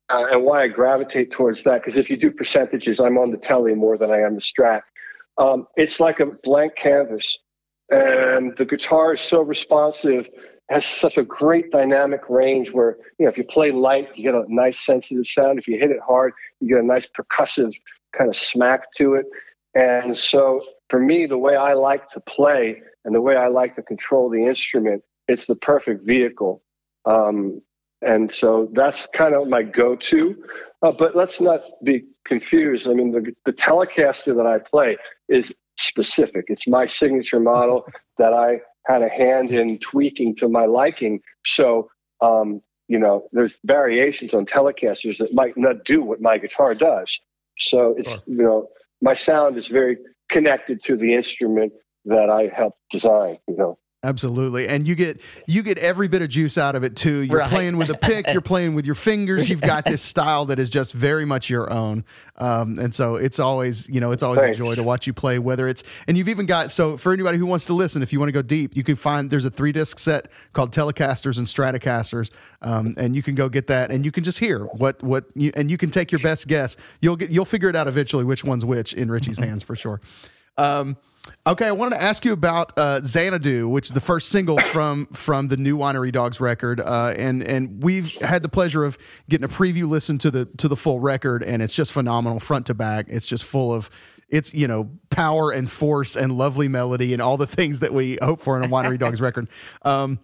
uh, 0.10 0.26
and 0.32 0.43
why 0.43 0.64
I 0.64 0.68
gravitate 0.68 1.32
towards 1.32 1.64
that, 1.64 1.84
because 1.84 1.97
if 1.97 2.10
you 2.10 2.18
do 2.18 2.32
percentages, 2.32 2.99
I'm 2.99 3.18
on 3.18 3.32
the 3.32 3.38
Telly 3.38 3.76
more 3.76 3.97
than 3.97 4.12
I 4.12 4.20
am 4.20 4.36
the 4.36 4.41
Strat. 4.41 4.82
Um, 5.38 5.68
it's 5.76 5.99
like 5.99 6.20
a 6.20 6.26
blank 6.26 6.76
canvas. 6.76 7.38
And 7.89 8.56
the 8.58 8.66
guitar 8.66 9.14
is 9.14 9.22
so 9.22 9.41
responsive, 9.41 10.30
has 10.70 10.86
such 10.86 11.18
a 11.18 11.24
great 11.24 11.72
dynamic 11.72 12.22
range 12.30 12.72
where, 12.72 12.97
you 13.20 13.26
know, 13.26 13.30
if 13.30 13.38
you 13.38 13.43
play 13.43 13.72
light, 13.72 14.10
you 14.16 14.24
get 14.24 14.34
a 14.34 14.45
nice 14.47 14.80
sensitive 14.80 15.28
sound. 15.28 15.60
If 15.60 15.68
you 15.68 15.78
hit 15.78 15.91
it 15.91 15.99
hard, 16.06 16.34
you 16.60 16.70
get 16.70 16.84
a 16.84 16.88
nice 16.88 17.08
percussive 17.08 17.74
kind 18.18 18.30
of 18.30 18.36
smack 18.36 18.91
to 18.93 19.16
it. 19.16 19.26
And 19.76 20.18
so 20.18 20.64
for 20.89 20.99
me, 20.99 21.26
the 21.26 21.38
way 21.38 21.56
I 21.56 21.74
like 21.74 22.10
to 22.10 22.20
play 22.20 22.82
and 23.06 23.14
the 23.14 23.22
way 23.22 23.36
I 23.36 23.47
like 23.47 23.76
to 23.76 23.82
control 23.84 24.30
the 24.30 24.45
instrument, 24.45 25.04
it's 25.28 25.45
the 25.45 25.56
perfect 25.56 26.06
vehicle. 26.06 26.62
Um, 27.06 27.62
and 28.06 28.32
so 28.34 28.70
that's 28.74 29.08
kind 29.14 29.36
of 29.36 29.47
my 29.47 29.64
go-to. 29.64 30.43
Uh, 30.82 30.91
but 30.91 31.16
let's 31.16 31.39
not 31.39 31.62
be 31.84 32.04
confused. 32.26 32.88
I 32.88 32.93
mean, 32.93 33.12
the, 33.12 33.34
the 33.45 33.54
Telecaster 33.54 34.36
that 34.36 34.45
I 34.45 34.60
play 34.60 34.97
is 35.30 35.54
specific. 35.78 36.45
It's 36.49 36.68
my 36.68 36.86
signature 36.86 37.39
model 37.39 37.86
that 38.18 38.34
I 38.34 38.60
had 38.86 39.01
a 39.01 39.10
hand 39.10 39.51
in 39.51 39.80
tweaking 39.80 40.36
to 40.38 40.49
my 40.49 40.66
liking. 40.66 41.22
So, 41.45 41.89
um, 42.22 42.62
you 42.88 42.99
know, 42.99 43.28
there's 43.32 43.58
variations 43.64 44.34
on 44.34 44.45
Telecasters 44.45 45.18
that 45.20 45.34
might 45.34 45.58
not 45.58 45.86
do 45.86 46.04
what 46.04 46.22
my 46.22 46.38
guitar 46.38 46.76
does. 46.76 47.20
So 47.58 47.95
it's, 47.97 48.12
you 48.26 48.43
know, 48.43 48.68
my 49.01 49.14
sound 49.14 49.58
is 49.58 49.68
very 49.68 49.97
connected 50.30 50.84
to 50.84 50.97
the 50.97 51.14
instrument 51.14 51.72
that 52.06 52.30
I 52.30 52.51
helped 52.54 52.80
design, 52.89 53.38
you 53.47 53.56
know. 53.56 53.78
Absolutely, 54.06 54.68
and 54.68 54.86
you 54.86 54.95
get 54.95 55.22
you 55.47 55.64
get 55.64 55.78
every 55.78 56.10
bit 56.10 56.22
of 56.22 56.28
juice 56.28 56.58
out 56.58 56.76
of 56.76 56.84
it 56.84 56.95
too. 56.97 57.20
You're 57.20 57.39
Right. 57.39 57.49
playing 57.49 57.78
with 57.78 57.89
a 57.89 57.97
pick, 57.97 58.28
you're 58.34 58.41
playing 58.41 58.76
with 58.76 58.86
your 58.86 58.95
fingers. 58.95 59.49
You've 59.49 59.62
got 59.62 59.86
this 59.86 60.01
style 60.01 60.43
that 60.47 60.60
is 60.60 60.70
just 60.70 60.93
very 60.93 61.24
much 61.24 61.49
your 61.49 61.72
own, 61.72 62.04
um, 62.38 62.78
and 62.80 62.93
so 62.93 63.16
it's 63.16 63.39
always 63.39 63.88
you 63.88 64.01
know 64.01 64.12
it's 64.12 64.22
always 64.22 64.41
Thanks. 64.41 64.58
a 64.58 64.60
joy 64.60 64.76
to 64.76 64.84
watch 64.84 65.08
you 65.08 65.14
play. 65.14 65.39
Whether 65.39 65.70
it's 65.70 65.84
and 66.06 66.18
you've 66.18 66.28
even 66.28 66.45
got 66.45 66.70
so 66.70 66.97
for 66.97 67.14
anybody 67.14 67.38
who 67.38 67.45
wants 67.45 67.64
to 67.68 67.74
listen, 67.74 68.04
if 68.04 68.12
you 68.12 68.20
want 68.20 68.28
to 68.28 68.34
go 68.34 68.41
deep, 68.41 68.76
you 68.76 68.84
can 68.84 68.97
find 68.97 69.30
there's 69.30 69.45
a 69.45 69.49
three 69.49 69.72
disc 69.72 69.97
set 69.99 70.30
called 70.51 70.74
Telecasters 70.74 71.38
and 71.38 71.47
Stratocasters, 71.47 72.30
um, 72.62 72.95
and 72.97 73.16
you 73.16 73.24
can 73.24 73.36
go 73.36 73.47
get 73.47 73.68
that, 73.68 73.89
and 73.89 74.04
you 74.04 74.12
can 74.12 74.26
just 74.26 74.39
hear 74.39 74.66
what 74.66 75.01
what 75.01 75.26
you 75.34 75.54
and 75.56 75.72
you 75.72 75.78
can 75.78 75.89
take 75.89 76.12
your 76.12 76.20
best 76.20 76.49
guess. 76.49 76.76
You'll 77.01 77.16
get 77.16 77.30
you'll 77.30 77.45
figure 77.45 77.70
it 77.70 77.76
out 77.78 77.88
eventually 77.88 78.26
which 78.26 78.43
one's 78.43 78.66
which 78.66 78.93
in 78.93 79.10
Richie's 79.10 79.38
hands 79.38 79.64
for 79.64 79.78
sure. 79.78 80.01
Um, 80.58 80.97
okay, 81.45 81.67
I 81.67 81.71
wanted 81.71 81.95
to 81.95 82.01
ask 82.01 82.26
you 82.26 82.34
about 82.34 82.74
uh, 82.78 83.01
Xanadu, 83.03 83.67
which 83.69 83.88
is 83.88 83.91
the 83.91 84.01
first 84.01 84.30
single 84.30 84.59
from 84.74 85.07
from 85.07 85.47
the 85.47 85.57
new 85.57 85.78
Winery 85.78 86.11
Dogs 86.11 86.39
record, 86.39 86.80
uh, 86.80 87.13
and 87.17 87.43
and 87.43 87.84
we've 87.84 88.13
had 88.21 88.43
the 88.43 88.49
pleasure 88.49 88.84
of 88.84 88.97
getting 89.30 89.45
a 89.45 89.49
preview 89.49 89.88
listen 89.88 90.17
to 90.19 90.32
the 90.32 90.45
to 90.57 90.67
the 90.67 90.76
full 90.76 90.99
record, 90.99 91.43
and 91.43 91.61
it's 91.61 91.76
just 91.76 91.91
phenomenal 91.91 92.39
front 92.39 92.67
to 92.67 92.74
back. 92.74 93.05
It's 93.09 93.28
just 93.28 93.43
full 93.43 93.74
of 93.74 93.89
it's 94.30 94.53
you 94.53 94.67
know 94.67 94.89
power 95.09 95.51
and 95.51 95.69
force 95.69 96.15
and 96.15 96.38
lovely 96.38 96.67
melody 96.67 97.13
and 97.13 97.21
all 97.21 97.38
the 97.38 97.47
things 97.57 97.80
that 97.82 97.93
we 97.93 98.17
hope 98.21 98.41
for 98.41 98.57
in 98.57 98.63
a 98.63 98.67
Winery 98.67 98.99
Dogs 98.99 99.21
record. 99.21 99.49
Um, 99.84 100.19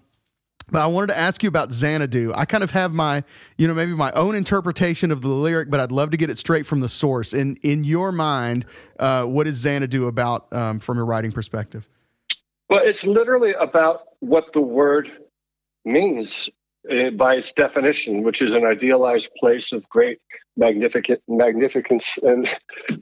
but 0.71 0.81
I 0.81 0.87
wanted 0.87 1.07
to 1.07 1.17
ask 1.17 1.43
you 1.43 1.49
about 1.49 1.71
Xanadu. 1.71 2.33
I 2.35 2.45
kind 2.45 2.63
of 2.63 2.71
have 2.71 2.93
my, 2.93 3.23
you 3.57 3.67
know, 3.67 3.73
maybe 3.73 3.93
my 3.93 4.11
own 4.11 4.35
interpretation 4.35 5.11
of 5.11 5.21
the 5.21 5.29
lyric, 5.29 5.69
but 5.69 5.79
I'd 5.79 5.91
love 5.91 6.11
to 6.11 6.17
get 6.17 6.29
it 6.29 6.37
straight 6.39 6.65
from 6.65 6.79
the 6.79 6.89
source. 6.89 7.33
In 7.33 7.57
in 7.63 7.83
your 7.83 8.11
mind, 8.11 8.65
uh, 8.99 9.25
what 9.25 9.47
is 9.47 9.57
Xanadu 9.57 10.07
about 10.07 10.51
um, 10.53 10.79
from 10.79 10.97
a 10.97 11.03
writing 11.03 11.31
perspective? 11.31 11.87
Well, 12.69 12.81
it's 12.83 13.05
literally 13.05 13.53
about 13.53 14.03
what 14.19 14.53
the 14.53 14.61
word 14.61 15.11
means 15.85 16.49
uh, 16.89 17.09
by 17.11 17.35
its 17.35 17.51
definition, 17.51 18.23
which 18.23 18.41
is 18.41 18.53
an 18.53 18.65
idealized 18.65 19.31
place 19.39 19.71
of 19.71 19.87
great 19.89 20.19
magnificent 20.55 21.21
magnificence 21.27 22.17
and 22.23 22.53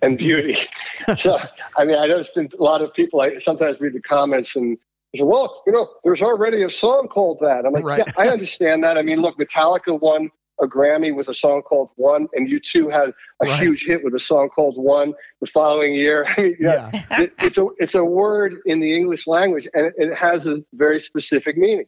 and 0.01 0.17
beauty. 0.17 0.55
so, 1.17 1.39
I 1.75 1.85
mean, 1.85 1.97
I 1.97 2.07
noticed 2.07 2.37
a 2.37 2.47
lot 2.59 2.81
of 2.81 2.93
people. 2.93 3.21
I 3.21 3.33
sometimes 3.35 3.79
read 3.79 3.93
the 3.93 4.01
comments 4.01 4.55
and 4.55 4.77
they 5.17 5.21
say, 5.21 5.25
"Well, 5.25 5.63
you 5.65 5.73
know, 5.73 5.89
there's 6.03 6.21
already 6.21 6.63
a 6.63 6.69
song 6.69 7.07
called 7.07 7.39
that." 7.41 7.65
I'm 7.65 7.73
like, 7.73 7.83
Right. 7.85 8.03
"Yeah, 8.05 8.13
I 8.17 8.29
understand 8.29 8.83
that." 8.83 8.97
I 8.97 9.01
mean, 9.01 9.21
look, 9.21 9.37
Metallica 9.37 9.99
won 9.99 10.29
a 10.59 10.65
Grammy 10.67 11.15
with 11.15 11.27
a 11.27 11.33
song 11.33 11.61
called 11.61 11.89
"One," 11.95 12.27
and 12.33 12.47
U2 12.49 12.89
had 12.91 13.09
a 13.09 13.13
Right. 13.47 13.59
huge 13.59 13.85
hit 13.85 14.03
with 14.03 14.13
a 14.15 14.19
song 14.19 14.49
called 14.49 14.75
"One" 14.77 15.13
the 15.41 15.47
following 15.47 15.93
year. 15.93 16.25
I 16.37 16.41
mean, 16.41 16.57
yeah, 16.59 16.89
it, 17.11 17.33
it's 17.39 17.57
a 17.57 17.67
it's 17.79 17.95
a 17.95 18.03
word 18.03 18.55
in 18.65 18.79
the 18.79 18.95
English 18.95 19.27
language, 19.27 19.67
and 19.73 19.91
it 19.97 20.15
has 20.15 20.45
a 20.47 20.63
very 20.73 20.99
specific 20.99 21.57
meaning. 21.57 21.85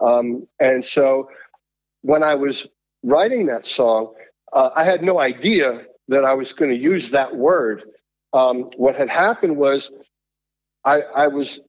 Um, 0.00 0.46
and 0.60 0.84
so, 0.84 1.28
when 2.02 2.22
I 2.22 2.34
was 2.34 2.66
writing 3.02 3.46
that 3.46 3.66
song, 3.66 4.14
uh, 4.52 4.70
I 4.74 4.84
had 4.84 5.02
no 5.02 5.18
idea 5.20 5.84
that 6.08 6.24
I 6.24 6.34
was 6.34 6.52
going 6.52 6.70
to 6.70 6.76
use 6.76 7.10
that 7.10 7.36
word. 7.36 7.82
Um, 8.32 8.70
what 8.76 8.94
had 8.96 9.08
happened 9.08 9.56
was, 9.56 9.90
I, 10.84 11.00
I 11.14 11.28
was 11.28 11.60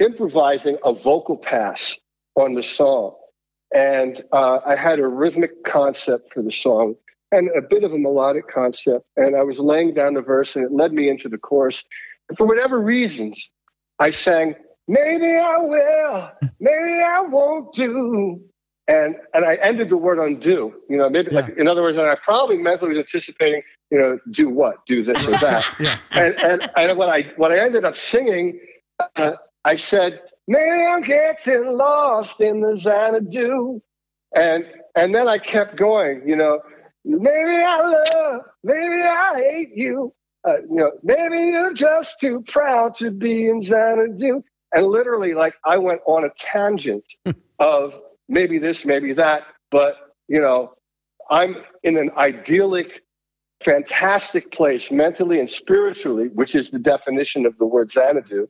improvising 0.00 0.76
a 0.84 0.92
vocal 0.92 1.36
pass 1.36 1.98
on 2.36 2.54
the 2.54 2.62
song, 2.62 3.14
and 3.74 4.22
uh, 4.32 4.58
I 4.66 4.76
had 4.76 4.98
a 4.98 5.06
rhythmic 5.06 5.64
concept 5.64 6.32
for 6.32 6.42
the 6.42 6.52
song 6.52 6.96
and 7.34 7.50
a 7.56 7.62
bit 7.62 7.84
of 7.84 7.92
a 7.92 7.98
melodic 7.98 8.48
concept. 8.48 9.06
And 9.16 9.36
I 9.36 9.42
was 9.42 9.58
laying 9.58 9.94
down 9.94 10.14
the 10.14 10.22
verse, 10.22 10.54
and 10.54 10.64
it 10.64 10.72
led 10.72 10.92
me 10.92 11.08
into 11.08 11.28
the 11.28 11.38
chorus. 11.38 11.84
And 12.28 12.38
for 12.38 12.46
whatever 12.46 12.80
reasons, 12.80 13.50
I 13.98 14.10
sang, 14.10 14.54
"Maybe 14.86 15.36
I 15.36 15.56
will, 15.58 16.30
maybe 16.60 16.94
I 17.02 17.20
won't 17.22 17.74
do." 17.74 18.40
And 18.86 19.16
and 19.32 19.44
I 19.44 19.54
ended 19.56 19.88
the 19.88 19.96
word 19.96 20.18
on 20.18 20.36
do. 20.36 20.74
You 20.88 20.96
know, 20.96 21.08
maybe 21.08 21.30
like 21.30 21.56
in 21.56 21.68
other 21.68 21.82
words, 21.82 21.98
and 21.98 22.06
I 22.06 22.16
probably 22.22 22.58
mentally 22.58 22.90
was 22.90 22.98
anticipating, 22.98 23.62
you 23.90 23.98
know, 23.98 24.18
do 24.30 24.48
what, 24.48 24.84
do 24.86 25.02
this 25.02 25.26
or 25.26 25.32
that. 25.32 25.64
Yeah. 25.80 25.98
And 26.12 26.38
and 26.44 26.70
and 26.76 26.98
what 26.98 27.08
I 27.08 27.32
what 27.36 27.50
I 27.50 27.58
ended 27.58 27.84
up 27.84 27.96
singing, 27.96 28.60
uh, 29.16 29.32
I 29.64 29.76
said, 29.76 30.20
maybe 30.46 30.84
I'm 30.84 31.02
getting 31.02 31.66
lost 31.76 32.40
in 32.40 32.60
the 32.60 32.76
Xanadu, 32.76 33.80
and 34.34 34.64
and 34.94 35.14
then 35.14 35.28
I 35.28 35.38
kept 35.38 35.76
going. 35.76 36.22
You 36.26 36.36
know, 36.36 36.60
maybe 37.04 37.56
I 37.56 38.04
love, 38.14 38.40
maybe 38.62 39.02
I 39.02 39.32
hate 39.36 39.72
you. 39.74 40.12
Uh, 40.46 40.58
you 40.58 40.76
know, 40.76 40.92
maybe 41.02 41.38
you're 41.38 41.72
just 41.72 42.20
too 42.20 42.44
proud 42.46 42.94
to 42.96 43.10
be 43.10 43.48
in 43.48 43.62
Xanadu. 43.62 44.42
And 44.74 44.86
literally, 44.86 45.34
like, 45.34 45.54
I 45.64 45.78
went 45.78 46.00
on 46.06 46.24
a 46.24 46.30
tangent 46.36 47.04
of 47.58 47.94
maybe 48.28 48.58
this, 48.58 48.84
maybe 48.84 49.12
that, 49.14 49.44
but, 49.70 49.94
you 50.28 50.40
know, 50.40 50.74
I'm 51.30 51.56
in 51.82 51.96
an 51.96 52.10
idyllic, 52.16 53.02
fantastic 53.64 54.52
place 54.52 54.90
mentally 54.90 55.40
and 55.40 55.50
spiritually, 55.50 56.28
which 56.34 56.54
is 56.54 56.70
the 56.70 56.78
definition 56.78 57.46
of 57.46 57.56
the 57.58 57.66
word 57.66 57.90
Xanadu. 57.90 58.48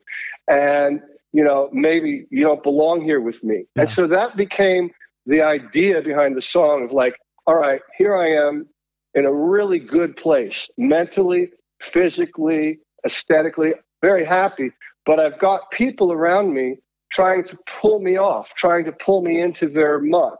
And, 0.49 1.01
you 1.33 1.45
know, 1.45 1.69
maybe 1.73 2.27
you 2.31 2.43
don't 2.43 2.62
belong 2.62 3.03
here 3.03 3.21
with 3.21 3.43
me. 3.45 3.67
And 3.77 3.91
so 3.91 4.07
that 4.09 4.37
became 4.37 4.91
the 5.27 5.41
idea 5.41 6.03
behind 6.03 6.37
the 6.37 6.43
song 6.43 6.85
of 6.85 6.93
like, 6.93 7.17
all 7.47 7.57
right, 7.57 7.81
here 7.97 8.17
I 8.17 8.29
am 8.29 8.67
in 9.15 9.25
a 9.25 9.33
really 9.33 9.79
good 9.79 10.17
place 10.17 10.69
mentally, 10.77 11.51
physically, 11.81 12.81
aesthetically, 13.07 13.75
very 14.03 14.25
happy. 14.25 14.71
But 15.07 15.21
I've 15.21 15.39
got 15.39 15.71
people 15.71 16.12
around 16.12 16.53
me 16.53 16.77
trying 17.11 17.45
to 17.45 17.57
pull 17.81 18.01
me 18.01 18.17
off, 18.17 18.53
trying 18.57 18.85
to 18.87 18.93
pull 18.93 19.23
me 19.23 19.41
into 19.41 19.69
their 19.69 20.01
muck. 20.01 20.39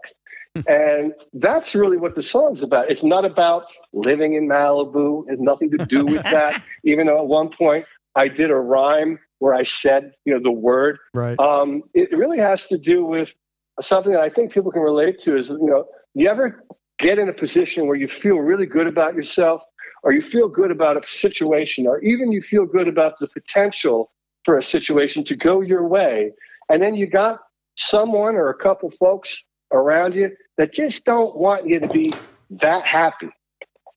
And 0.69 1.13
that's 1.33 1.75
really 1.75 1.97
what 1.97 2.15
the 2.15 2.23
song's 2.23 2.63
about. 2.63 2.91
It's 2.91 3.03
not 3.03 3.25
about 3.25 3.65
living 3.93 4.35
in 4.35 4.49
Malibu. 4.49 5.25
It 5.27 5.31
has 5.31 5.41
nothing 5.41 5.71
to 5.73 5.79
do 5.79 6.05
with 6.05 6.23
that. 6.25 6.63
Even 6.85 7.07
though 7.07 7.19
at 7.19 7.27
one 7.27 7.51
point 7.51 7.87
I 8.15 8.29
did 8.29 8.51
a 8.51 8.57
rhyme 8.57 9.19
where 9.39 9.55
I 9.55 9.65
said, 9.65 10.13
you 10.25 10.33
know, 10.33 10.41
the 10.41 10.53
word. 10.53 10.99
Right. 11.13 11.39
Um, 11.39 11.83
it 11.93 12.17
really 12.17 12.39
has 12.39 12.67
to 12.69 12.79
do 12.79 13.05
with 13.05 13.35
something 13.83 14.13
that 14.13 14.21
I 14.21 14.31
think 14.31 14.53
people 14.53 14.71
can 14.71 14.83
relate 14.83 15.21
to. 15.25 15.37
Is 15.37 15.49
you 15.49 15.67
know, 15.67 15.87
you 16.15 16.29
ever 16.29 16.65
get 16.99 17.19
in 17.19 17.29
a 17.29 17.33
position 17.33 17.87
where 17.87 17.97
you 17.97 18.07
feel 18.07 18.37
really 18.37 18.67
good 18.67 18.89
about 18.89 19.15
yourself, 19.15 19.63
or 20.05 20.13
you 20.13 20.23
feel 20.23 20.49
good 20.49 20.71
about 20.71 20.97
a 20.97 21.09
situation, 21.09 21.87
or 21.87 22.01
even 22.01 22.31
you 22.31 22.41
feel 22.41 22.65
good 22.65 22.87
about 22.87 23.19
the 23.19 23.27
potential 23.29 24.13
for 24.45 24.57
a 24.57 24.63
situation 24.63 25.25
to 25.25 25.35
go 25.35 25.61
your 25.61 25.87
way, 25.89 26.31
and 26.69 26.81
then 26.81 26.95
you 26.95 27.07
got 27.07 27.41
someone 27.77 28.37
or 28.37 28.51
a 28.51 28.55
couple 28.55 28.89
folks 28.91 29.45
around 29.73 30.15
you 30.15 30.31
that 30.57 30.73
just 30.73 31.05
don't 31.05 31.37
want 31.37 31.67
you 31.67 31.81
to 31.81 31.89
be 31.89 32.13
that 32.51 32.85
happy. 32.85 33.31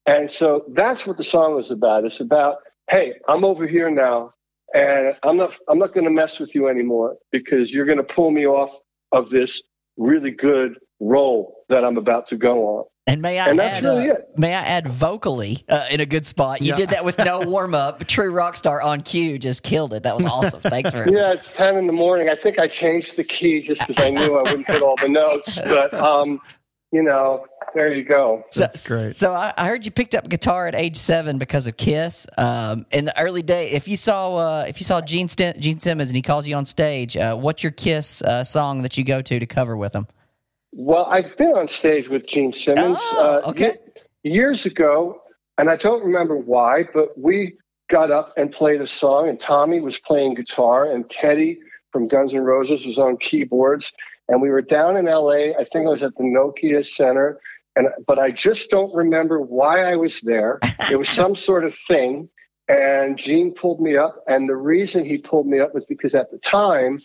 And 0.05 0.31
so 0.31 0.63
that's 0.69 1.05
what 1.05 1.17
the 1.17 1.23
song 1.23 1.59
is 1.59 1.69
about. 1.69 2.05
It's 2.05 2.19
about, 2.19 2.57
hey, 2.89 3.15
I'm 3.27 3.43
over 3.43 3.67
here 3.67 3.91
now, 3.91 4.33
and 4.73 5.15
I'm 5.23 5.37
not 5.37 5.55
I'm 5.67 5.79
not 5.79 5.93
going 5.93 6.05
to 6.05 6.11
mess 6.11 6.39
with 6.39 6.55
you 6.55 6.67
anymore 6.67 7.17
because 7.31 7.71
you're 7.71 7.85
going 7.85 7.97
to 7.97 8.03
pull 8.03 8.31
me 8.31 8.45
off 8.47 8.71
of 9.11 9.29
this 9.29 9.61
really 9.97 10.31
good 10.31 10.77
role 10.99 11.63
that 11.69 11.83
I'm 11.83 11.97
about 11.97 12.27
to 12.29 12.37
go 12.37 12.67
on. 12.67 12.85
And 13.07 13.21
may 13.21 13.39
I 13.39 13.47
And 13.49 13.57
that's 13.57 13.77
add, 13.77 13.83
really 13.85 14.09
uh, 14.11 14.15
it. 14.15 14.29
may 14.37 14.53
I 14.53 14.61
add 14.61 14.85
vocally 14.87 15.63
uh, 15.69 15.85
in 15.89 16.01
a 16.01 16.05
good 16.05 16.25
spot? 16.27 16.61
You 16.61 16.71
Yeah. 16.71 16.75
did 16.75 16.89
that 16.89 17.05
with 17.05 17.17
no 17.17 17.39
warm 17.47 17.73
up. 17.73 18.05
True 18.05 18.31
rock 18.31 18.57
star 18.57 18.81
on 18.81 19.01
cue 19.01 19.39
just 19.39 19.63
killed 19.63 19.93
it. 19.93 20.03
That 20.03 20.15
was 20.17 20.25
awesome. 20.25 20.59
Thanks 20.59 20.91
for 20.91 21.03
it. 21.03 21.13
Yeah, 21.17 21.31
it's 21.31 21.55
ten 21.55 21.77
in 21.77 21.87
the 21.87 21.93
morning. 21.93 22.27
I 22.29 22.35
think 22.35 22.59
I 22.59 22.67
changed 22.67 23.15
the 23.15 23.23
key 23.23 23.61
just 23.61 23.87
because 23.87 24.03
I 24.05 24.09
knew 24.09 24.35
I 24.37 24.41
wouldn't 24.43 24.67
hit 24.69 24.81
all 24.83 24.97
the 24.97 25.07
notes. 25.07 25.57
But 25.61 25.93
um, 25.93 26.41
you 26.91 27.01
know, 27.01 27.45
there 27.73 27.93
you 27.93 28.03
go. 28.03 28.43
So, 28.51 28.59
That's 28.61 28.85
great. 28.87 29.15
So 29.15 29.33
I, 29.33 29.53
I 29.57 29.67
heard 29.67 29.85
you 29.85 29.91
picked 29.91 30.13
up 30.15 30.27
guitar 30.29 30.67
at 30.67 30.75
age 30.75 30.97
seven 30.97 31.37
because 31.37 31.65
of 31.67 31.75
Kiss. 31.77 32.27
Um, 32.37 32.85
in 32.91 33.05
the 33.05 33.17
early 33.21 33.41
day, 33.41 33.69
if 33.71 33.87
you 33.87 33.95
saw 33.97 34.35
uh, 34.35 34.65
if 34.67 34.81
you 34.81 34.83
saw 34.85 34.99
Gene 34.99 35.29
Sten- 35.29 35.59
Gene 35.61 35.79
Simmons 35.79 36.09
and 36.09 36.15
he 36.17 36.21
calls 36.21 36.45
you 36.45 36.55
on 36.55 36.65
stage, 36.65 37.15
uh, 37.15 37.35
what's 37.37 37.63
your 37.63 37.71
Kiss 37.71 38.21
uh, 38.21 38.43
song 38.43 38.81
that 38.81 38.97
you 38.97 39.05
go 39.05 39.21
to 39.21 39.39
to 39.39 39.45
cover 39.45 39.77
with 39.77 39.93
him? 39.95 40.07
Well, 40.71 41.05
I've 41.05 41.35
been 41.37 41.53
on 41.53 41.67
stage 41.67 42.09
with 42.09 42.27
Gene 42.27 42.53
Simmons 42.53 42.99
Oh, 43.01 43.41
uh, 43.45 43.49
okay. 43.49 43.77
years 44.23 44.65
ago, 44.65 45.21
and 45.57 45.69
I 45.69 45.75
don't 45.75 46.03
remember 46.03 46.35
why, 46.37 46.83
but 46.93 47.17
we 47.17 47.57
got 47.89 48.11
up 48.11 48.33
and 48.37 48.51
played 48.51 48.81
a 48.81 48.87
song, 48.87 49.29
and 49.29 49.39
Tommy 49.39 49.79
was 49.79 49.97
playing 49.97 50.35
guitar, 50.35 50.91
and 50.91 51.09
Teddy 51.09 51.57
from 51.91 52.07
Guns 52.07 52.33
N' 52.33 52.41
Roses 52.41 52.85
was 52.85 52.97
on 52.97 53.17
keyboards, 53.17 53.91
and 54.27 54.41
we 54.41 54.49
were 54.49 54.61
down 54.61 54.97
in 54.97 55.05
LA. 55.05 55.53
I 55.57 55.63
think 55.71 55.85
it 55.85 55.89
was 55.89 56.03
at 56.03 56.15
the 56.17 56.23
Nokia 56.23 56.85
Center, 56.85 57.39
and 57.75 57.87
but 58.05 58.19
I 58.19 58.31
just 58.31 58.69
don't 58.69 58.93
remember 58.93 59.39
why 59.39 59.83
I 59.91 59.95
was 59.95 60.21
there. 60.21 60.59
It 60.91 60.97
was 60.97 61.09
some 61.09 61.35
sort 61.35 61.65
of 61.65 61.75
thing, 61.75 62.29
and 62.69 63.17
Gene 63.17 63.53
pulled 63.53 63.81
me 63.81 63.97
up, 63.97 64.23
and 64.27 64.47
the 64.47 64.55
reason 64.55 65.05
he 65.05 65.17
pulled 65.17 65.47
me 65.47 65.59
up 65.59 65.73
was 65.73 65.85
because 65.85 66.13
at 66.13 66.29
the 66.31 66.37
time 66.37 67.01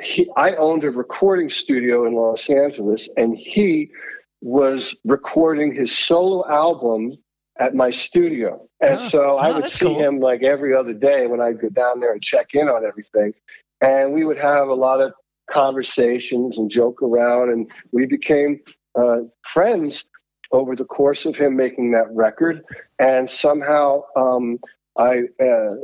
he, 0.00 0.28
I 0.36 0.54
owned 0.54 0.84
a 0.84 0.90
recording 0.90 1.50
studio 1.50 2.06
in 2.06 2.14
Los 2.14 2.48
Angeles, 2.48 3.08
and 3.16 3.36
he 3.36 3.90
was 4.40 4.94
recording 5.04 5.74
his 5.74 5.96
solo 5.96 6.48
album 6.48 7.16
at 7.58 7.74
my 7.74 7.90
studio. 7.90 8.66
And 8.80 8.98
Oh, 8.98 9.00
so 9.00 9.36
I 9.36 9.50
oh, 9.50 9.60
would 9.60 9.70
see 9.70 9.86
cool. 9.86 9.98
him 9.98 10.18
like 10.18 10.42
every 10.42 10.74
other 10.74 10.92
day 10.92 11.26
when 11.26 11.40
I'd 11.40 11.60
go 11.60 11.68
down 11.68 12.00
there 12.00 12.12
and 12.12 12.22
check 12.22 12.48
in 12.54 12.68
on 12.68 12.84
everything. 12.84 13.34
And 13.80 14.12
we 14.12 14.24
would 14.24 14.38
have 14.38 14.68
a 14.68 14.74
lot 14.74 15.00
of 15.00 15.12
conversations 15.50 16.58
and 16.58 16.70
joke 16.70 17.02
around, 17.02 17.50
and 17.50 17.70
we 17.92 18.06
became 18.06 18.60
uh, 18.98 19.18
friends 19.42 20.04
over 20.50 20.74
the 20.76 20.84
course 20.84 21.24
of 21.26 21.36
him 21.36 21.56
making 21.56 21.92
that 21.92 22.06
record. 22.10 22.62
And 22.98 23.30
somehow 23.30 24.02
um, 24.16 24.58
I. 24.96 25.22
Uh, 25.40 25.74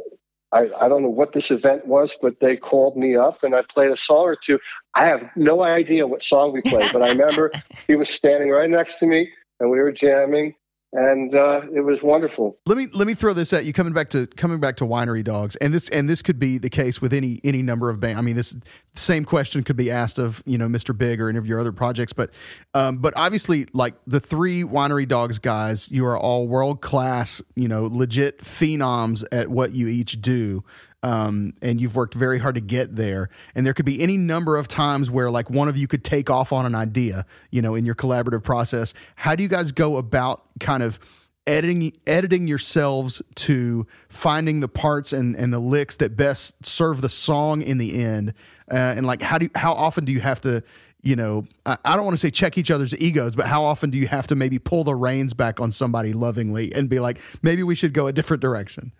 I, 0.53 0.68
I 0.80 0.88
don't 0.88 1.03
know 1.03 1.11
what 1.11 1.32
this 1.32 1.51
event 1.51 1.86
was, 1.86 2.16
but 2.20 2.40
they 2.40 2.57
called 2.57 2.96
me 2.96 3.16
up 3.16 3.42
and 3.42 3.55
I 3.55 3.62
played 3.68 3.90
a 3.90 3.96
song 3.96 4.24
or 4.24 4.36
two. 4.36 4.59
I 4.94 5.05
have 5.05 5.28
no 5.36 5.62
idea 5.62 6.07
what 6.07 6.22
song 6.22 6.53
we 6.53 6.62
played, 6.62 6.90
but 6.92 7.03
I 7.03 7.11
remember 7.11 7.53
he 7.86 7.96
was 7.96 8.09
standing 8.09 8.51
right 8.51 8.70
next 8.70 8.96
to 8.99 9.07
me 9.07 9.30
and 9.61 9.70
we 9.70 9.78
were 9.78 9.92
jamming 9.92 10.55
and 10.93 11.34
uh, 11.34 11.61
it 11.74 11.80
was 11.80 12.03
wonderful. 12.03 12.59
let 12.66 12.78
me 12.78 12.86
let 12.95 13.07
me 13.07 13.14
throw 13.14 13.34
this 13.34 13.53
at 13.53 13.64
you 13.64 13.72
coming 13.72 13.93
back 13.93 14.09
to 14.09 14.26
coming 14.26 14.59
back 14.59 14.76
to 14.76 14.84
winery 14.84 15.22
dogs 15.22 15.57
and 15.57 15.74
this 15.74 15.89
and 15.91 16.09
this 16.09 16.22
could 16.22 16.39
be 16.39 16.57
the 16.57 16.70
case 16.70 17.01
with 17.01 17.12
any 17.12 17.41
any 17.45 17.61
number 17.61 17.91
of 17.91 18.01
bands 18.01 18.18
i 18.18 18.22
mean 18.22 18.36
this 18.36 18.57
same 18.95 19.24
question 19.24 19.62
could 19.62 19.76
be 19.76 19.91
asked 19.91 20.18
of 20.18 20.43
you 20.47 20.57
know 20.57 20.66
mr 20.66 20.97
big 20.97 21.20
or 21.20 21.28
any 21.28 21.36
of 21.36 21.47
your 21.47 21.61
other 21.61 21.72
projects 21.72 22.12
but 22.12 22.30
um 22.74 22.99
but 22.99 23.12
obviously 23.16 23.66
like 23.74 23.95
the 24.07 24.20
three 24.20 24.62
winery 24.62 25.07
dogs 25.07 25.39
guys 25.39 25.91
you 25.91 26.07
are 26.07 26.18
all 26.18 26.49
world 26.49 26.80
class 26.80 27.43
you 27.55 27.68
know 27.68 27.84
legit 27.84 28.39
phenoms 28.39 29.24
at 29.30 29.49
what 29.49 29.72
you 29.72 29.89
each 29.89 30.20
do 30.22 30.64
um, 31.03 31.55
and 31.62 31.80
you've 31.80 31.94
worked 31.94 32.14
very 32.14 32.38
hard 32.38 32.57
to 32.57 32.61
get 32.61 32.96
there. 32.96 33.28
And 33.55 33.64
there 33.64 33.74
could 33.74 33.86
be 33.86 34.01
any 34.03 34.16
number 34.16 34.57
of 34.57 34.68
times 34.68 35.11
where 35.11 35.30
like 35.30 35.51
one 35.51 35.68
of 35.68 35.76
you 35.76 35.86
could 35.86 36.05
take 36.05 36.30
off 36.30 36.53
on 36.53 36.66
an 36.66 36.74
idea, 36.74 37.24
you 37.51 37.62
know, 37.62 37.74
in 37.74 37.86
your 37.86 37.94
collaborative 37.94 38.42
process. 38.42 38.94
How 39.16 39.34
do 39.34 39.42
you 39.42 39.49
guys 39.49 39.72
go 39.72 39.96
about 39.96 40.42
kind 40.61 40.82
of 40.82 40.99
editing 41.46 41.92
editing 42.07 42.46
yourselves 42.46 43.22
to 43.34 43.86
finding 44.09 44.61
the 44.61 44.68
parts 44.68 45.12
and, 45.12 45.34
and 45.34 45.53
the 45.53 45.59
licks 45.59 45.96
that 45.96 46.14
best 46.14 46.66
serve 46.66 47.01
the 47.01 47.09
song 47.09 47.62
in 47.62 47.78
the 47.78 48.03
end? 48.03 48.34
Uh, 48.70 48.74
and 48.74 49.07
like 49.07 49.22
how 49.22 49.38
do 49.38 49.46
you, 49.46 49.51
how 49.55 49.72
often 49.72 50.05
do 50.05 50.12
you 50.12 50.20
have 50.20 50.40
to 50.40 50.62
you 51.01 51.14
know, 51.14 51.46
I, 51.64 51.76
I 51.84 51.96
don't 51.96 52.05
want 52.05 52.14
to 52.14 52.20
say 52.20 52.30
check 52.30 52.59
each 52.59 52.72
other's 52.72 52.92
egos, 52.99 53.36
but 53.36 53.46
how 53.46 53.62
often 53.62 53.90
do 53.90 53.99
you 53.99 54.09
have 54.09 54.26
to 54.26 54.36
maybe 54.36 54.59
pull 54.59 54.82
the 54.82 54.96
reins 54.96 55.32
back 55.32 55.61
on 55.61 55.70
somebody 55.70 56.12
lovingly 56.12 56.72
and 56.74 56.88
be 56.88 56.99
like, 56.99 57.20
maybe 57.40 57.62
we 57.62 57.76
should 57.76 57.94
go 57.94 58.09
a 58.09 58.12
different 58.12 58.42
direction? 58.42 58.92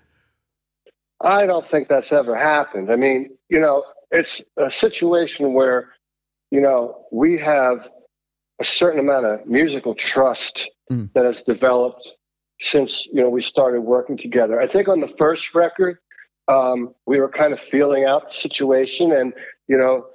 I 1.21 1.47
don't 1.47 1.69
think 1.69 1.89
that's 1.89 2.13
ever 2.13 2.37
happened. 2.37 2.93
I 2.93 2.97
mean, 2.97 3.31
you 3.49 3.61
know, 3.61 3.85
it's 4.11 4.41
a 4.57 4.71
situation 4.71 5.53
where, 5.53 5.93
you 6.51 6.61
know, 6.61 7.05
we 7.11 7.39
have 7.39 7.89
a 8.61 8.65
certain 8.65 9.01
amount 9.01 9.27
of 9.27 9.47
musical 9.47 9.95
trust 9.95 10.69
Mm. 10.91 11.13
that 11.13 11.27
has 11.27 11.43
developed 11.43 12.17
since, 12.61 13.07
you 13.09 13.21
know, 13.21 13.29
we 13.29 13.43
started 13.43 13.83
working 13.83 14.17
together. 14.17 14.59
I 14.59 14.67
think 14.67 14.89
on 14.89 15.01
the 15.01 15.09
first 15.09 15.55
record, 15.55 15.99
um, 16.49 16.95
we 17.07 17.21
were 17.21 17.29
kind 17.29 17.53
of 17.53 17.61
feeling 17.61 18.05
out 18.05 18.31
the 18.31 18.35
situation 18.35 19.13
and, 19.13 19.35
you 19.69 19.77
know, 19.77 20.07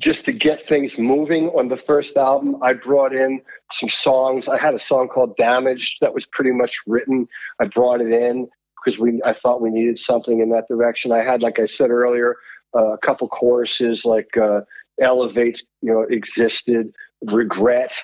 just 0.00 0.24
to 0.24 0.32
get 0.32 0.66
things 0.66 0.98
moving 0.98 1.50
on 1.50 1.68
the 1.68 1.76
first 1.76 2.16
album, 2.16 2.60
I 2.62 2.72
brought 2.72 3.14
in 3.14 3.40
some 3.70 3.88
songs. 3.88 4.48
I 4.48 4.58
had 4.58 4.74
a 4.74 4.78
song 4.78 5.06
called 5.06 5.36
Damaged 5.36 6.00
that 6.00 6.12
was 6.12 6.26
pretty 6.26 6.50
much 6.50 6.80
written. 6.84 7.28
I 7.60 7.66
brought 7.66 8.00
it 8.00 8.10
in 8.10 8.48
because 8.82 8.98
we 8.98 9.20
I 9.24 9.32
thought 9.32 9.60
we 9.60 9.70
needed 9.70 9.98
something 9.98 10.40
in 10.40 10.50
that 10.50 10.68
direction. 10.68 11.12
I 11.12 11.24
had, 11.24 11.42
like 11.42 11.58
I 11.58 11.66
said 11.66 11.90
earlier, 11.90 12.36
uh, 12.74 12.92
a 12.92 12.98
couple 12.98 13.28
choruses 13.28 14.04
like 14.04 14.36
uh, 14.36 14.62
Elevates, 15.00 15.64
you 15.80 15.92
know, 15.92 16.02
existed, 16.02 16.92
Regret. 17.22 17.94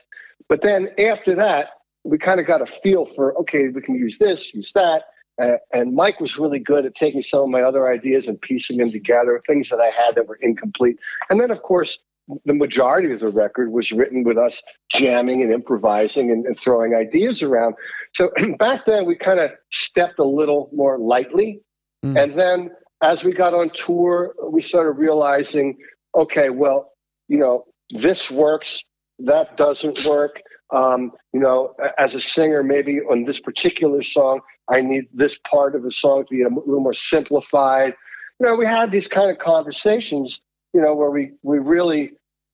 But 0.48 0.62
then 0.62 0.90
after 0.98 1.34
that, 1.34 1.70
we 2.04 2.18
kind 2.18 2.40
of 2.40 2.46
got 2.46 2.62
a 2.62 2.66
feel 2.66 3.04
for 3.04 3.36
okay, 3.38 3.68
we 3.68 3.80
can 3.80 3.94
use 3.94 4.18
this, 4.18 4.52
use 4.54 4.72
that. 4.74 5.04
Uh, 5.40 5.56
and 5.72 5.94
Mike 5.94 6.20
was 6.20 6.36
really 6.36 6.58
good 6.58 6.84
at 6.84 6.96
taking 6.96 7.22
some 7.22 7.42
of 7.42 7.48
my 7.48 7.62
other 7.62 7.88
ideas 7.88 8.26
and 8.26 8.40
piecing 8.40 8.78
them 8.78 8.90
together, 8.90 9.40
things 9.46 9.68
that 9.68 9.80
I 9.80 9.86
had 9.86 10.16
that 10.16 10.26
were 10.26 10.38
incomplete. 10.42 10.98
And 11.30 11.40
then, 11.40 11.52
of 11.52 11.62
course, 11.62 11.98
the 12.44 12.54
majority 12.54 13.12
of 13.12 13.20
the 13.20 13.28
record 13.28 13.72
was 13.72 13.92
written 13.92 14.22
with 14.24 14.36
us 14.36 14.62
jamming 14.92 15.42
and 15.42 15.52
improvising 15.52 16.30
and, 16.30 16.46
and 16.46 16.58
throwing 16.58 16.94
ideas 16.94 17.42
around. 17.42 17.74
So 18.14 18.30
back 18.58 18.84
then, 18.84 19.06
we 19.06 19.16
kind 19.16 19.40
of 19.40 19.50
stepped 19.70 20.18
a 20.18 20.24
little 20.24 20.68
more 20.72 20.98
lightly. 20.98 21.60
Mm. 22.04 22.22
And 22.22 22.38
then 22.38 22.70
as 23.02 23.24
we 23.24 23.32
got 23.32 23.54
on 23.54 23.70
tour, 23.74 24.34
we 24.50 24.62
started 24.62 24.92
realizing 24.92 25.78
okay, 26.16 26.50
well, 26.50 26.92
you 27.28 27.38
know, 27.38 27.64
this 27.90 28.30
works, 28.30 28.82
that 29.20 29.56
doesn't 29.56 30.04
work. 30.08 30.40
Um, 30.74 31.12
you 31.32 31.40
know, 31.40 31.74
as 31.98 32.14
a 32.14 32.20
singer, 32.20 32.62
maybe 32.62 33.00
on 33.00 33.24
this 33.24 33.40
particular 33.40 34.02
song, 34.02 34.40
I 34.68 34.80
need 34.80 35.04
this 35.12 35.38
part 35.50 35.74
of 35.74 35.82
the 35.82 35.90
song 35.90 36.24
to 36.24 36.34
be 36.34 36.42
a 36.42 36.48
little 36.48 36.80
more 36.80 36.94
simplified. 36.94 37.94
you 38.40 38.46
know, 38.46 38.54
we 38.54 38.66
had 38.66 38.90
these 38.90 39.08
kind 39.08 39.30
of 39.30 39.38
conversations, 39.38 40.40
you 40.74 40.80
know, 40.80 40.94
where 40.94 41.10
we 41.10 41.32
we 41.42 41.58
really, 41.58 42.08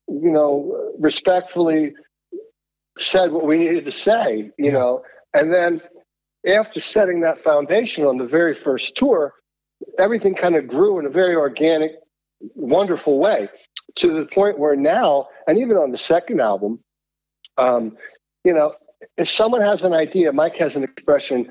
you 0.07 0.31
know, 0.31 0.93
respectfully 0.99 1.93
said 2.97 3.31
what 3.31 3.45
we 3.45 3.57
needed 3.57 3.85
to 3.85 3.91
say, 3.91 4.51
you 4.57 4.71
know, 4.71 5.03
and 5.33 5.53
then 5.53 5.81
after 6.47 6.79
setting 6.79 7.21
that 7.21 7.43
foundation 7.43 8.05
on 8.05 8.17
the 8.17 8.25
very 8.25 8.53
first 8.53 8.95
tour, 8.95 9.33
everything 9.99 10.35
kind 10.35 10.55
of 10.55 10.67
grew 10.67 10.99
in 10.99 11.05
a 11.05 11.09
very 11.09 11.35
organic, 11.35 11.91
wonderful 12.53 13.19
way 13.19 13.49
to 13.95 14.13
the 14.13 14.25
point 14.33 14.59
where 14.59 14.75
now, 14.75 15.27
and 15.47 15.57
even 15.57 15.77
on 15.77 15.91
the 15.91 15.97
second 15.97 16.39
album, 16.39 16.79
um, 17.57 17.97
you 18.43 18.53
know, 18.53 18.73
if 19.17 19.29
someone 19.29 19.61
has 19.61 19.83
an 19.83 19.93
idea, 19.93 20.31
Mike 20.31 20.55
has 20.57 20.75
an 20.75 20.83
expression, 20.83 21.49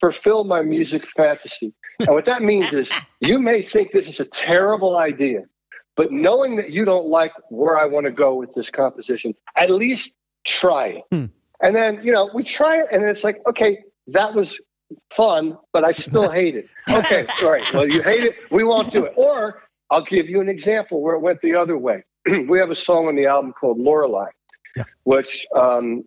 fulfill 0.00 0.44
my 0.44 0.62
music 0.62 1.06
fantasy. 1.08 1.74
And 2.00 2.10
what 2.10 2.24
that 2.24 2.42
means 2.42 2.72
is 2.72 2.90
you 3.20 3.38
may 3.40 3.62
think 3.62 3.92
this 3.92 4.08
is 4.08 4.20
a 4.20 4.24
terrible 4.24 4.96
idea, 4.96 5.42
but 6.00 6.10
knowing 6.10 6.56
that 6.56 6.70
you 6.70 6.86
don't 6.86 7.08
like 7.08 7.30
where 7.50 7.76
I 7.76 7.84
want 7.84 8.06
to 8.06 8.10
go 8.10 8.34
with 8.34 8.54
this 8.54 8.70
composition, 8.70 9.34
at 9.54 9.68
least 9.68 10.16
try 10.46 10.86
it. 10.86 11.04
And 11.60 11.76
then, 11.76 12.00
you 12.02 12.10
know, 12.10 12.30
we 12.32 12.42
try 12.42 12.78
it 12.78 12.86
and 12.90 13.04
it's 13.04 13.22
like, 13.22 13.42
okay, 13.46 13.80
that 14.06 14.34
was 14.34 14.58
fun, 15.12 15.58
but 15.74 15.84
I 15.84 15.92
still 15.92 16.30
hate 16.40 16.56
it. 16.56 16.70
Okay, 16.90 17.26
right. 17.42 17.62
Well, 17.74 17.86
you 17.86 18.00
hate 18.02 18.24
it. 18.24 18.50
We 18.50 18.64
won't 18.64 18.90
do 18.90 19.04
it. 19.04 19.12
Or 19.14 19.60
I'll 19.90 20.00
give 20.00 20.26
you 20.26 20.40
an 20.40 20.48
example 20.48 21.02
where 21.02 21.16
it 21.16 21.20
went 21.20 21.42
the 21.42 21.54
other 21.54 21.76
way. 21.76 22.02
we 22.48 22.58
have 22.58 22.70
a 22.70 22.74
song 22.74 23.06
on 23.06 23.14
the 23.14 23.26
album 23.26 23.52
called 23.52 23.78
Lorelei, 23.78 24.30
which 25.02 25.46
um, 25.54 26.04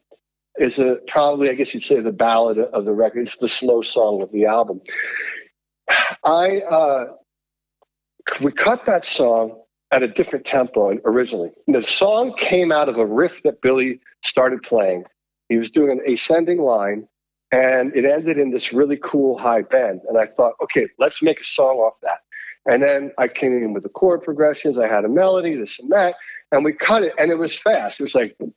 is 0.58 0.80
a 0.80 0.98
probably, 1.06 1.52
I 1.52 1.54
guess 1.54 1.72
you'd 1.76 1.84
say, 1.84 2.00
the 2.00 2.12
ballad 2.12 2.58
of 2.58 2.86
the 2.86 2.94
record. 2.94 3.28
It's 3.28 3.38
the 3.38 3.48
slow 3.48 3.84
song 3.84 4.24
of 4.24 4.32
the 4.32 4.48
album. 4.48 4.82
I 6.26 6.62
uh, 6.62 7.06
we 8.42 8.52
cut 8.52 8.88
that 8.88 9.06
song 9.06 9.60
at 9.94 10.02
a 10.02 10.08
different 10.08 10.44
tempo 10.44 10.98
originally. 11.06 11.52
The 11.68 11.84
song 11.84 12.36
came 12.36 12.72
out 12.72 12.90
of 12.90 12.98
a 12.98 13.06
riff 13.06 13.44
that 13.44 13.62
Billy 13.62 14.00
started 14.24 14.64
playing. 14.64 15.04
He 15.50 15.58
was 15.58 15.70
doing 15.70 15.92
an 15.92 16.02
ascending 16.12 16.60
line, 16.60 17.08
and 17.52 17.96
it 17.96 18.04
ended 18.04 18.40
in 18.40 18.50
this 18.50 18.74
really 18.74 18.98
cool 18.98 19.38
high 19.38 19.62
bend. 19.62 20.02
And 20.10 20.18
I 20.18 20.26
thought, 20.26 20.54
okay, 20.64 20.88
let's 20.98 21.22
make 21.22 21.40
a 21.40 21.46
song 21.46 21.78
off 21.78 21.94
that. 22.02 22.22
And 22.66 22.82
then 22.82 23.12
I 23.20 23.28
came 23.28 23.56
in 23.56 23.74
with 23.74 23.84
the 23.84 23.90
chord 23.90 24.24
progressions. 24.24 24.80
I 24.80 24.88
had 24.88 25.06
a 25.06 25.10
melody, 25.10 25.56
this 25.56 25.78
and 25.80 25.92
that, 25.92 26.16
and 26.52 26.66
we 26.66 26.74
cut 26.74 27.04
it, 27.04 27.14
and 27.20 27.30
it 27.30 27.36
was 27.36 27.60
fast. 27.60 28.00
It 28.00 28.04
was 28.04 28.16
like, 28.16 28.36
and 28.40 28.50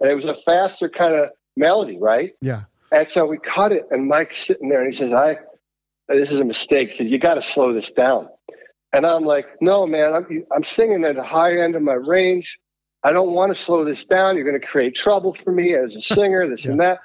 it 0.00 0.14
was 0.14 0.24
a 0.24 0.36
faster 0.44 0.88
kind 0.88 1.16
of 1.16 1.30
melody, 1.56 1.98
right? 1.98 2.34
Yeah. 2.40 2.62
And 2.92 3.08
so 3.08 3.26
we 3.26 3.38
cut 3.38 3.72
it, 3.72 3.86
and 3.90 4.06
Mike's 4.06 4.38
sitting 4.38 4.68
there, 4.68 4.84
and 4.84 4.92
he 4.92 4.96
says, 4.96 5.12
"I, 5.12 5.38
this 6.08 6.30
is 6.30 6.40
a 6.40 6.44
mistake." 6.44 6.92
Said, 6.92 7.08
"You 7.08 7.18
got 7.18 7.34
to 7.34 7.42
slow 7.42 7.72
this 7.72 7.92
down." 7.92 8.28
And 8.92 9.06
I'm 9.06 9.24
like, 9.24 9.46
"No, 9.60 9.86
man, 9.86 10.14
I'm, 10.14 10.44
I'm 10.54 10.64
singing 10.64 11.04
at 11.04 11.16
the 11.16 11.24
high 11.24 11.58
end 11.58 11.76
of 11.76 11.82
my 11.82 11.94
range. 11.94 12.58
I 13.04 13.12
don't 13.12 13.32
want 13.32 13.54
to 13.54 13.60
slow 13.60 13.84
this 13.84 14.04
down. 14.04 14.36
You're 14.36 14.44
going 14.44 14.60
to 14.60 14.66
create 14.66 14.94
trouble 14.94 15.34
for 15.34 15.52
me 15.52 15.74
as 15.74 15.96
a 15.96 16.00
singer, 16.14 16.48
this 16.48 16.64
and 16.64 16.80
that." 16.80 17.00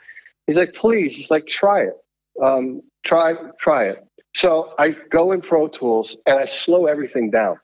He's 0.46 0.56
like, 0.56 0.74
"Please," 0.74 1.16
he's 1.16 1.32
like, 1.32 1.48
"Try 1.48 1.84
it, 1.84 1.96
um, 2.42 2.82
try, 3.04 3.34
try 3.60 3.86
it." 3.86 4.04
So 4.36 4.74
I 4.78 4.90
go 5.10 5.32
in 5.32 5.42
Pro 5.42 5.68
Tools 5.68 6.16
and 6.26 6.40
I 6.40 6.46
slow 6.46 6.86
everything 6.86 7.32
down, 7.32 7.60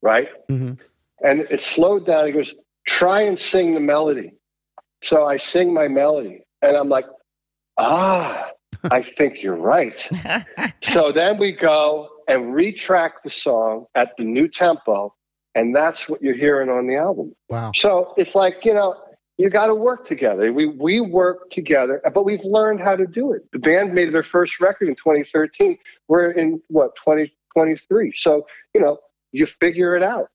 right? 0.00 0.28
Mm-hmm. 0.48 0.74
And 1.22 1.40
it 1.50 1.62
slowed 1.62 2.06
down. 2.06 2.26
He 2.26 2.32
goes, 2.32 2.54
"Try 2.86 3.22
and 3.22 3.38
sing 3.38 3.74
the 3.74 3.80
melody." 3.80 4.32
So 5.02 5.26
I 5.26 5.36
sing 5.36 5.74
my 5.74 5.86
melody, 5.86 6.46
and 6.62 6.78
I'm 6.78 6.88
like, 6.88 7.04
ah, 7.76 8.48
I 8.90 9.02
think 9.02 9.42
you're 9.42 9.56
right. 9.56 10.08
so 10.82 11.12
then 11.12 11.38
we 11.38 11.52
go 11.52 12.08
and 12.28 12.54
retrack 12.54 13.10
the 13.22 13.30
song 13.30 13.86
at 13.94 14.10
the 14.18 14.24
new 14.24 14.48
tempo, 14.48 15.14
and 15.54 15.74
that's 15.74 16.08
what 16.08 16.22
you're 16.22 16.36
hearing 16.36 16.68
on 16.68 16.86
the 16.86 16.96
album. 16.96 17.34
Wow. 17.48 17.72
So 17.74 18.14
it's 18.16 18.34
like, 18.34 18.64
you 18.64 18.74
know, 18.74 18.94
you 19.36 19.50
got 19.50 19.66
to 19.66 19.74
work 19.74 20.06
together. 20.06 20.52
We 20.52 20.66
we 20.66 21.00
work 21.00 21.50
together, 21.50 22.00
but 22.12 22.24
we've 22.24 22.44
learned 22.44 22.80
how 22.80 22.96
to 22.96 23.06
do 23.06 23.32
it. 23.32 23.42
The 23.52 23.58
band 23.58 23.92
made 23.92 24.12
their 24.14 24.22
first 24.22 24.60
record 24.60 24.88
in 24.88 24.94
2013. 24.94 25.76
We're 26.08 26.30
in 26.30 26.60
what 26.68 26.94
2023. 26.96 28.12
so 28.16 28.46
you 28.74 28.80
know, 28.80 28.98
you 29.32 29.46
figure 29.46 29.96
it 29.96 30.02
out. 30.02 30.28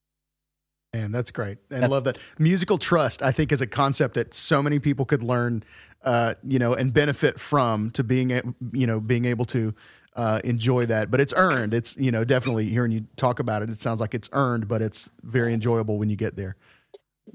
Man, 0.93 1.11
that's 1.11 1.29
great. 1.29 1.59
And 1.69 1.85
I 1.85 1.87
love 1.87 2.03
that. 2.05 2.17
Musical 2.39 2.79
trust, 2.79 3.21
I 3.21 3.31
think, 3.31 3.51
is 3.51 3.61
a 3.61 3.67
concept 3.67 4.15
that 4.15 4.33
so 4.33 4.63
many 4.63 4.79
people 4.79 5.05
could 5.05 5.21
learn, 5.21 5.63
uh, 6.03 6.33
you 6.43 6.57
know, 6.57 6.73
and 6.73 6.91
benefit 6.91 7.39
from 7.39 7.91
to 7.91 8.03
being, 8.03 8.55
you 8.73 8.87
know, 8.87 8.99
being 8.99 9.25
able 9.25 9.45
to 9.45 9.75
uh, 10.15 10.39
enjoy 10.43 10.87
that. 10.87 11.11
But 11.11 11.19
it's 11.19 11.33
earned. 11.37 11.75
It's, 11.75 11.95
you 11.97 12.11
know, 12.11 12.23
definitely 12.23 12.65
hearing 12.65 12.91
you 12.91 13.05
talk 13.17 13.39
about 13.39 13.61
it, 13.61 13.69
it 13.69 13.79
sounds 13.79 13.99
like 13.99 14.15
it's 14.15 14.29
earned, 14.33 14.67
but 14.67 14.81
it's 14.81 15.11
very 15.21 15.53
enjoyable 15.53 15.99
when 15.99 16.09
you 16.09 16.15
get 16.15 16.35
there. 16.35 16.55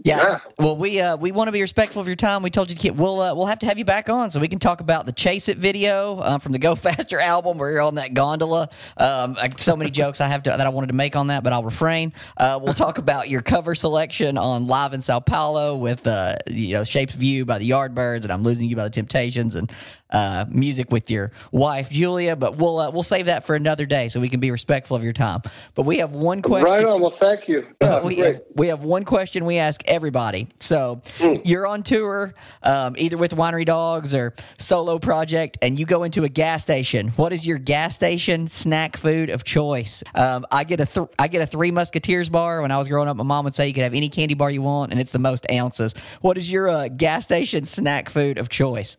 Yeah. 0.03 0.41
Well, 0.59 0.77
we 0.77 1.01
uh, 1.01 1.17
we 1.17 1.33
want 1.33 1.49
to 1.49 1.53
be 1.53 1.61
respectful 1.61 2.01
of 2.01 2.07
your 2.07 2.17
time. 2.17 2.43
We 2.43 2.51
told 2.51 2.69
you 2.69 2.77
to 2.77 2.81
keep. 2.81 2.95
We'll 2.95 3.21
uh, 3.21 3.35
we'll 3.35 3.47
have 3.47 3.61
to 3.61 3.67
have 3.67 3.79
you 3.79 3.85
back 3.85 4.09
on 4.09 4.31
so 4.31 4.41
we 4.41 4.49
can 4.49 4.59
talk 4.59 4.81
about 4.81 5.07
the 5.07 5.13
Chase 5.13 5.49
It 5.49 5.59
video 5.59 6.19
uh, 6.19 6.39
from 6.39 6.53
the 6.53 6.59
Go 6.59 6.75
Faster 6.85 7.21
album 7.21 7.59
where 7.59 7.71
you're 7.71 7.81
on 7.81 7.95
that 7.97 8.15
gondola. 8.15 8.69
Um, 8.97 9.37
so 9.57 9.77
many 9.77 9.91
jokes 9.93 10.21
I 10.21 10.29
have 10.29 10.43
to 10.45 10.51
that 10.51 10.61
I 10.61 10.69
wanted 10.69 10.89
to 10.89 10.95
make 10.95 11.17
on 11.17 11.29
that, 11.29 11.45
but 11.45 11.53
I'll 11.53 11.65
refrain. 11.65 12.13
Uh, 12.37 12.59
we'll 12.63 12.75
talk 12.75 12.99
about 12.99 13.29
your 13.29 13.43
cover 13.43 13.75
selection 13.75 14.37
on 14.37 14.67
Live 14.67 14.95
in 14.95 15.01
Sao 15.01 15.21
Paulo 15.21 15.77
with 15.77 16.07
uh, 16.07 16.37
you 16.49 16.75
know 16.75 16.85
Shapes 16.85 17.15
View 17.15 17.45
by 17.45 17.59
the 17.59 17.71
Yardbirds 17.71 18.25
and 18.25 18.33
I'm 18.33 18.43
Losing 18.43 18.69
You 18.69 18.77
by 18.77 18.85
the 18.85 18.91
Temptations 18.91 19.55
and 19.55 19.71
uh, 20.11 20.45
music 20.49 20.91
with 20.91 21.11
your 21.11 21.33
wife 21.53 21.91
Julia. 21.91 22.37
But 22.37 22.57
we'll 22.57 22.79
uh, 22.79 22.91
we'll 22.91 23.03
save 23.03 23.27
that 23.27 23.45
for 23.45 23.55
another 23.55 23.87
day 23.87 24.09
so 24.09 24.21
we 24.21 24.29
can 24.29 24.41
be 24.41 24.51
respectful 24.51 24.97
of 24.97 25.05
your 25.05 25.13
time. 25.13 25.43
But 25.75 25.83
we 25.83 25.99
have 25.99 26.13
one 26.13 26.43
question. 26.43 26.71
Right 26.71 26.85
on. 26.85 27.01
Well, 27.01 27.11
thank 27.11 27.49
you. 27.49 27.67
Yeah, 27.85 28.03
we, 28.03 28.17
have, 28.17 28.43
we 28.55 28.69
have 28.69 28.83
one 28.83 29.05
question 29.05 29.45
we 29.45 29.59
ask 29.59 29.83
everybody. 29.87 30.49
So 30.59 31.03
you're 31.45 31.67
on 31.67 31.83
tour, 31.83 32.35
um, 32.63 32.95
either 32.97 33.19
with 33.19 33.37
Winery 33.37 33.67
Dogs 33.67 34.15
or 34.15 34.33
solo 34.59 34.99
project, 34.99 35.59
and 35.61 35.79
you 35.79 35.85
go 35.85 36.03
into 36.03 36.25
a 36.25 36.29
gas 36.31 36.63
station. 36.63 37.09
What 37.09 37.33
is 37.35 37.47
your 37.47 37.59
gas 37.59 37.95
station 37.95 38.47
snack 38.47 38.97
food 38.97 39.29
of 39.29 39.45
choice? 39.45 40.03
Um, 40.15 40.47
I 40.51 40.65
get 40.65 40.81
a 40.81 40.87
th- 40.87 41.09
I 41.19 41.29
get 41.29 41.43
a 41.43 41.47
Three 41.47 41.71
Musketeers 41.71 42.31
bar. 42.31 42.63
When 42.63 42.71
I 42.71 42.79
was 42.79 42.89
growing 42.89 43.09
up, 43.09 43.17
my 43.17 43.25
mom 43.25 43.45
would 43.45 43.55
say 43.55 43.69
you 43.69 43.75
could 43.75 43.85
have 43.85 43.95
any 43.95 44.09
candy 44.09 44.35
bar 44.35 44.51
you 44.51 44.63
want, 44.63 44.93
and 44.93 45.01
it's 45.01 45.13
the 45.13 45.19
most 45.19 45.47
ounces. 45.53 45.95
What 46.23 46.39
is 46.39 46.51
your 46.51 46.69
uh, 46.69 46.89
gas 46.89 47.25
station 47.25 47.65
snack 47.67 48.09
food 48.09 48.39
of 48.39 48.49
choice? 48.49 48.97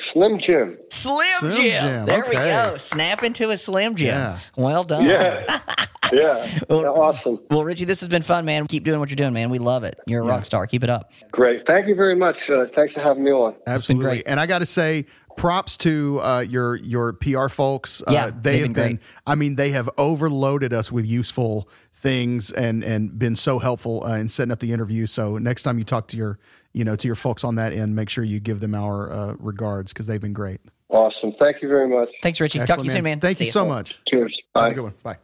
Slim 0.00 0.38
Jim. 0.38 0.78
Slim, 0.88 1.26
Slim 1.38 1.52
Jim. 1.52 1.82
Jim, 1.82 2.06
There 2.06 2.24
we 2.28 2.34
go. 2.34 2.76
Snap 2.78 3.22
into 3.22 3.50
a 3.50 3.56
Slim 3.56 3.94
Jim. 3.94 4.08
Yeah. 4.08 4.38
Well 4.56 4.84
done. 4.84 5.06
Yeah. 5.08 5.44
yeah. 6.12 6.60
Yeah, 6.68 6.76
Awesome. 6.88 7.40
Well, 7.50 7.62
Richie, 7.64 7.84
this 7.84 8.00
has 8.00 8.08
been 8.08 8.22
fun, 8.22 8.44
man. 8.44 8.66
Keep 8.66 8.84
doing 8.84 8.98
what 8.98 9.10
you're 9.10 9.16
doing, 9.16 9.32
man. 9.32 9.50
We 9.50 9.58
love 9.58 9.84
it. 9.84 9.98
You're 10.06 10.22
a 10.22 10.26
rock 10.26 10.44
star. 10.44 10.66
Keep 10.66 10.82
it 10.84 10.90
up. 10.90 11.12
Great. 11.30 11.66
Thank 11.66 11.86
you 11.86 11.94
very 11.94 12.16
much. 12.16 12.50
Uh, 12.50 12.66
thanks 12.66 12.94
for 12.94 13.00
having 13.00 13.22
me 13.22 13.30
on. 13.30 13.54
Absolutely. 13.66 14.04
great. 14.04 14.22
And 14.26 14.40
I 14.40 14.46
got 14.46 14.58
to 14.58 14.66
say, 14.66 15.06
props 15.36 15.76
to 15.78 16.20
uh, 16.20 16.40
your 16.40 16.76
your 16.76 17.12
PR 17.14 17.48
folks. 17.48 18.02
Yeah, 18.10 18.26
uh, 18.26 18.30
they've 18.30 18.42
they 18.42 18.58
have 18.58 18.62
been 18.66 18.72
been. 18.72 18.96
great. 18.96 19.00
I 19.26 19.34
mean, 19.36 19.54
they 19.54 19.70
have 19.70 19.88
overloaded 19.98 20.72
us 20.72 20.90
with 20.90 21.06
useful 21.06 21.68
things 21.94 22.50
and 22.50 22.82
and 22.82 23.18
been 23.18 23.36
so 23.36 23.58
helpful 23.58 24.04
uh, 24.04 24.14
in 24.16 24.28
setting 24.28 24.50
up 24.50 24.58
the 24.60 24.72
interview. 24.72 25.06
So 25.06 25.38
next 25.38 25.62
time 25.62 25.78
you 25.78 25.84
talk 25.84 26.08
to 26.08 26.16
your 26.16 26.38
you 26.72 26.84
know 26.84 26.96
to 26.96 27.06
your 27.08 27.14
folks 27.16 27.44
on 27.44 27.54
that 27.56 27.72
end, 27.72 27.94
make 27.96 28.08
sure 28.08 28.22
you 28.24 28.40
give 28.40 28.60
them 28.60 28.74
our 28.74 29.12
uh, 29.12 29.34
regards 29.38 29.92
because 29.92 30.06
they've 30.06 30.20
been 30.20 30.32
great. 30.32 30.60
Awesome. 30.88 31.32
Thank 31.32 31.62
you 31.62 31.68
very 31.68 31.88
much. 31.88 32.14
Thanks, 32.22 32.40
Richie. 32.40 32.58
Talk 32.58 32.66
to 32.66 32.72
Excellent, 32.72 32.84
you 32.86 32.90
soon, 32.92 33.04
man. 33.04 33.20
Thank 33.20 33.38
See 33.38 33.44
you 33.44 33.48
ya. 33.48 33.52
so 33.52 33.64
much. 33.66 34.00
Cheers. 34.08 34.40
Have 34.54 34.64
Bye. 34.64 34.68
a 34.70 34.74
good 34.74 34.82
one. 34.84 34.94
Bye. 35.04 35.16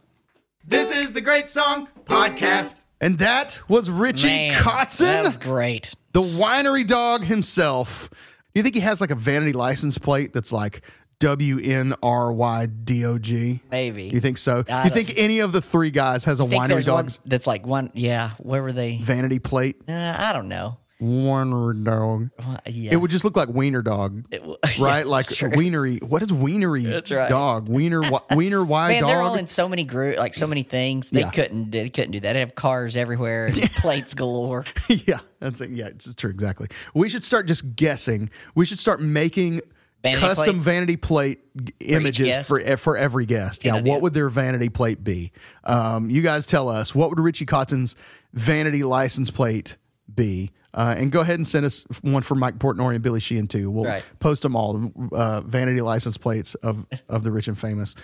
This 0.65 0.95
is 0.95 1.13
the 1.13 1.21
Great 1.21 1.49
Song 1.49 1.87
Podcast. 2.05 2.85
And 2.99 3.19
that 3.19 3.59
was 3.69 3.89
Richie 3.89 4.27
Man, 4.27 4.53
Kotzen. 4.53 4.99
That 4.99 5.23
was 5.23 5.37
great. 5.37 5.93
the 6.13 6.21
winery 6.21 6.85
dog 6.87 7.23
himself. 7.23 8.09
Do 8.11 8.59
you 8.59 8.63
think 8.63 8.75
he 8.75 8.81
has 8.81 9.01
like 9.01 9.11
a 9.11 9.15
vanity 9.15 9.53
license 9.53 9.97
plate 9.97 10.33
that's 10.33 10.51
like 10.51 10.81
W 11.19 11.59
N 11.61 11.93
R 12.01 12.31
Y 12.33 12.65
D 12.65 13.05
O 13.05 13.17
G? 13.17 13.61
Maybe. 13.71 14.09
Do 14.09 14.15
you 14.15 14.19
think 14.21 14.37
so? 14.37 14.63
Do 14.63 14.71
I 14.73 14.83
you 14.85 14.89
don't- 14.89 14.95
think 14.97 15.13
any 15.17 15.39
of 15.39 15.51
the 15.51 15.61
three 15.61 15.91
guys 15.91 16.25
has 16.25 16.39
a 16.39 16.43
winery 16.43 16.83
dog 16.85 17.11
that's 17.25 17.45
like 17.47 17.65
one. 17.67 17.91
Yeah, 17.93 18.31
where 18.39 18.63
were 18.63 18.71
they? 18.73 18.97
vanity 18.97 19.39
plate? 19.39 19.75
Uh, 19.87 20.15
I 20.17 20.33
don't 20.33 20.47
know. 20.47 20.77
Winery 21.01 21.83
dog. 21.83 22.29
Well, 22.39 22.59
yeah. 22.65 22.93
It 22.93 22.95
would 22.97 23.11
just 23.11 23.23
look 23.23 23.35
like 23.37 23.49
wiener 23.49 23.83
dog, 23.83 24.23
right? 24.79 24.99
Yeah, 24.99 25.03
like 25.05 25.27
true. 25.27 25.51
wienery. 25.55 25.99
What 26.01 26.23
is 26.23 26.33
wienery 26.33 26.83
That's 26.85 27.11
right. 27.11 27.29
dog? 27.29 27.69
Wiener 27.69 28.01
wi- 28.01 28.23
wiener 28.35 28.63
Y 28.63 28.93
Man, 28.93 29.05
they're 29.05 29.21
all 29.21 29.35
in 29.35 29.45
so 29.45 29.69
many 29.69 29.83
group, 29.83 30.17
like 30.17 30.33
so 30.33 30.47
many 30.47 30.63
things. 30.63 31.11
They 31.11 31.19
Yeah. 31.19 31.29
couldn't. 31.29 31.69
They 31.71 31.89
couldn't 31.89 32.11
do 32.11 32.19
that. 32.21 32.33
They 32.33 32.39
have 32.39 32.55
cars 32.55 32.97
everywhere, 32.97 33.45
and 33.47 33.55
plates 33.77 34.15
galore. 34.15 34.65
yeah, 34.89 35.19
that's 35.39 35.61
it. 35.61 35.69
Yeah, 35.69 35.87
it's 35.87 36.13
true. 36.15 36.31
Exactly. 36.31 36.67
We 36.95 37.09
should 37.09 37.23
start 37.23 37.47
just 37.47 37.75
guessing. 37.75 38.31
We 38.55 38.65
should 38.65 38.79
start 38.79 38.99
making 38.99 39.61
Vanity 40.03 40.21
custom 40.21 40.45
plates? 40.55 40.65
vanity 40.65 40.97
plate 40.97 41.39
images 41.79 42.25
guest? 42.25 42.47
for 42.47 42.77
for 42.77 42.97
every 42.97 43.27
guest. 43.27 43.63
Yeah, 43.65 43.81
what 43.81 44.01
would 44.01 44.13
their 44.15 44.29
vanity 44.29 44.69
plate 44.69 45.03
be? 45.03 45.31
Um, 45.63 46.09
you 46.09 46.23
guys 46.23 46.47
tell 46.47 46.69
us. 46.69 46.95
What 46.95 47.09
would 47.11 47.19
Richie 47.19 47.45
Kotzen's 47.45 47.95
vanity 48.33 48.83
license 48.83 49.29
plate 49.29 49.77
be? 50.13 50.51
Uh, 50.77 50.93
and 50.97 51.11
go 51.11 51.21
ahead 51.21 51.39
and 51.39 51.47
send 51.47 51.65
us 51.65 51.85
one 52.03 52.21
for 52.21 52.35
Mike 52.35 52.59
Portnoy 52.59 52.93
and 52.93 53.01
Billy 53.03 53.19
Sheehan 53.19 53.47
too. 53.47 53.69
We'll 53.71 53.85
Right. 53.85 54.03
post 54.19 54.43
them 54.43 54.55
all, 54.55 54.93
uh, 55.11 55.41
vanity 55.41 55.81
license 55.81 56.17
plates 56.17 56.53
of 56.55 56.85
of 57.09 57.23
the 57.23 57.31
rich 57.31 57.47
and 57.47 57.57
famous. 57.57 57.95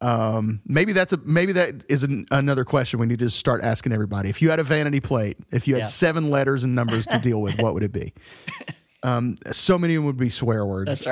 Um, 0.00 0.60
maybe 0.64 0.92
that's 0.94 1.12
a 1.12 1.18
maybe 1.24 1.52
that 1.52 1.84
is 1.88 2.04
an, 2.04 2.26
another 2.30 2.64
question 2.64 3.00
we 3.00 3.06
need 3.06 3.18
to 3.18 3.28
start 3.30 3.62
asking 3.62 3.92
everybody. 3.92 4.30
If 4.30 4.40
you 4.40 4.48
had 4.48 4.60
a 4.60 4.62
vanity 4.62 5.00
plate, 5.00 5.38
if 5.50 5.66
you 5.68 5.74
had 5.74 5.80
Yeah. 5.80 5.86
seven 5.86 6.30
letters 6.30 6.62
and 6.64 6.74
numbers 6.74 7.04
to 7.08 7.18
deal 7.18 7.42
with, 7.42 7.60
what 7.60 7.74
would 7.74 7.82
it 7.82 7.92
be? 7.92 8.12
Um, 9.02 9.38
so 9.50 9.78
many 9.78 9.94
of 9.94 10.00
them 10.00 10.06
would 10.08 10.18
be 10.18 10.28
swear 10.28 10.66
words. 10.66 11.00
That's 11.02 11.06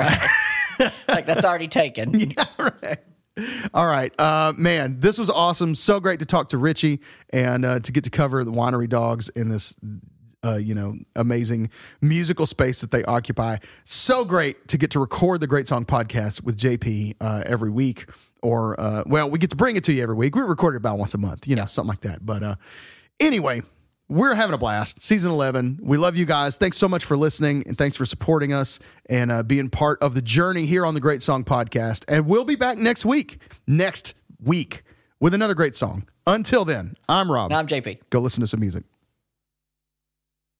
right. 0.78 0.92
like 1.08 1.24
that's 1.24 1.42
already 1.42 1.68
taken. 1.68 2.34
All 3.72 3.86
right, 3.86 4.12
uh, 4.20 4.52
man, 4.58 4.98
this 5.00 5.16
was 5.16 5.30
awesome. 5.30 5.74
So 5.74 5.98
great 5.98 6.18
to 6.20 6.26
talk 6.26 6.48
to 6.50 6.58
Richie 6.58 7.00
and 7.30 7.64
uh, 7.64 7.80
to 7.80 7.90
get 7.92 8.04
to 8.04 8.10
cover 8.10 8.44
the 8.44 8.50
winery 8.52 8.88
dogs 8.90 9.28
in 9.30 9.48
this, 9.48 9.74
uh, 10.44 10.56
you 10.56 10.74
know, 10.74 10.96
amazing 11.16 11.70
musical 12.00 12.46
space 12.46 12.80
that 12.80 12.90
they 12.90 13.04
occupy. 13.04 13.58
So 13.84 14.24
great 14.24 14.68
to 14.68 14.78
get 14.78 14.90
to 14.92 15.00
record 15.00 15.40
the 15.40 15.46
Great 15.46 15.68
Song 15.68 15.84
Podcast 15.84 16.42
with 16.42 16.56
JP 16.56 17.14
uh, 17.20 17.42
every 17.46 17.70
week, 17.70 18.06
or 18.42 18.78
uh, 18.80 19.02
well, 19.06 19.28
we 19.28 19.38
get 19.38 19.50
to 19.50 19.56
bring 19.56 19.76
it 19.76 19.84
to 19.84 19.92
you 19.92 20.02
every 20.02 20.14
week. 20.14 20.36
We 20.36 20.42
record 20.42 20.74
it 20.74 20.78
about 20.78 20.98
once 20.98 21.14
a 21.14 21.18
month, 21.18 21.46
you 21.48 21.56
know, 21.56 21.66
something 21.66 21.88
like 21.88 22.00
that. 22.00 22.24
But 22.24 22.42
uh, 22.42 22.54
anyway. 23.20 23.62
We're 24.10 24.34
having 24.34 24.54
a 24.54 24.58
blast. 24.58 25.02
Season 25.02 25.30
11. 25.30 25.80
We 25.82 25.98
love 25.98 26.16
you 26.16 26.24
guys. 26.24 26.56
Thanks 26.56 26.78
so 26.78 26.88
much 26.88 27.04
for 27.04 27.14
listening 27.14 27.62
and 27.66 27.76
thanks 27.76 27.94
for 27.94 28.06
supporting 28.06 28.54
us 28.54 28.80
and 29.10 29.30
uh, 29.30 29.42
being 29.42 29.68
part 29.68 30.02
of 30.02 30.14
the 30.14 30.22
journey 30.22 30.64
here 30.64 30.86
on 30.86 30.94
the 30.94 31.00
Great 31.00 31.20
Song 31.20 31.44
Podcast. 31.44 32.06
And 32.08 32.26
we'll 32.26 32.46
be 32.46 32.56
back 32.56 32.78
next 32.78 33.04
week, 33.04 33.38
next 33.66 34.14
week, 34.42 34.82
with 35.20 35.34
another 35.34 35.52
great 35.54 35.74
song. 35.74 36.08
Until 36.26 36.64
then, 36.64 36.96
I'm 37.06 37.30
Rob. 37.30 37.50
Now 37.50 37.58
I'm 37.58 37.66
JP. 37.66 38.00
Go 38.08 38.20
listen 38.20 38.40
to 38.40 38.46
some 38.46 38.60
music. 38.60 38.84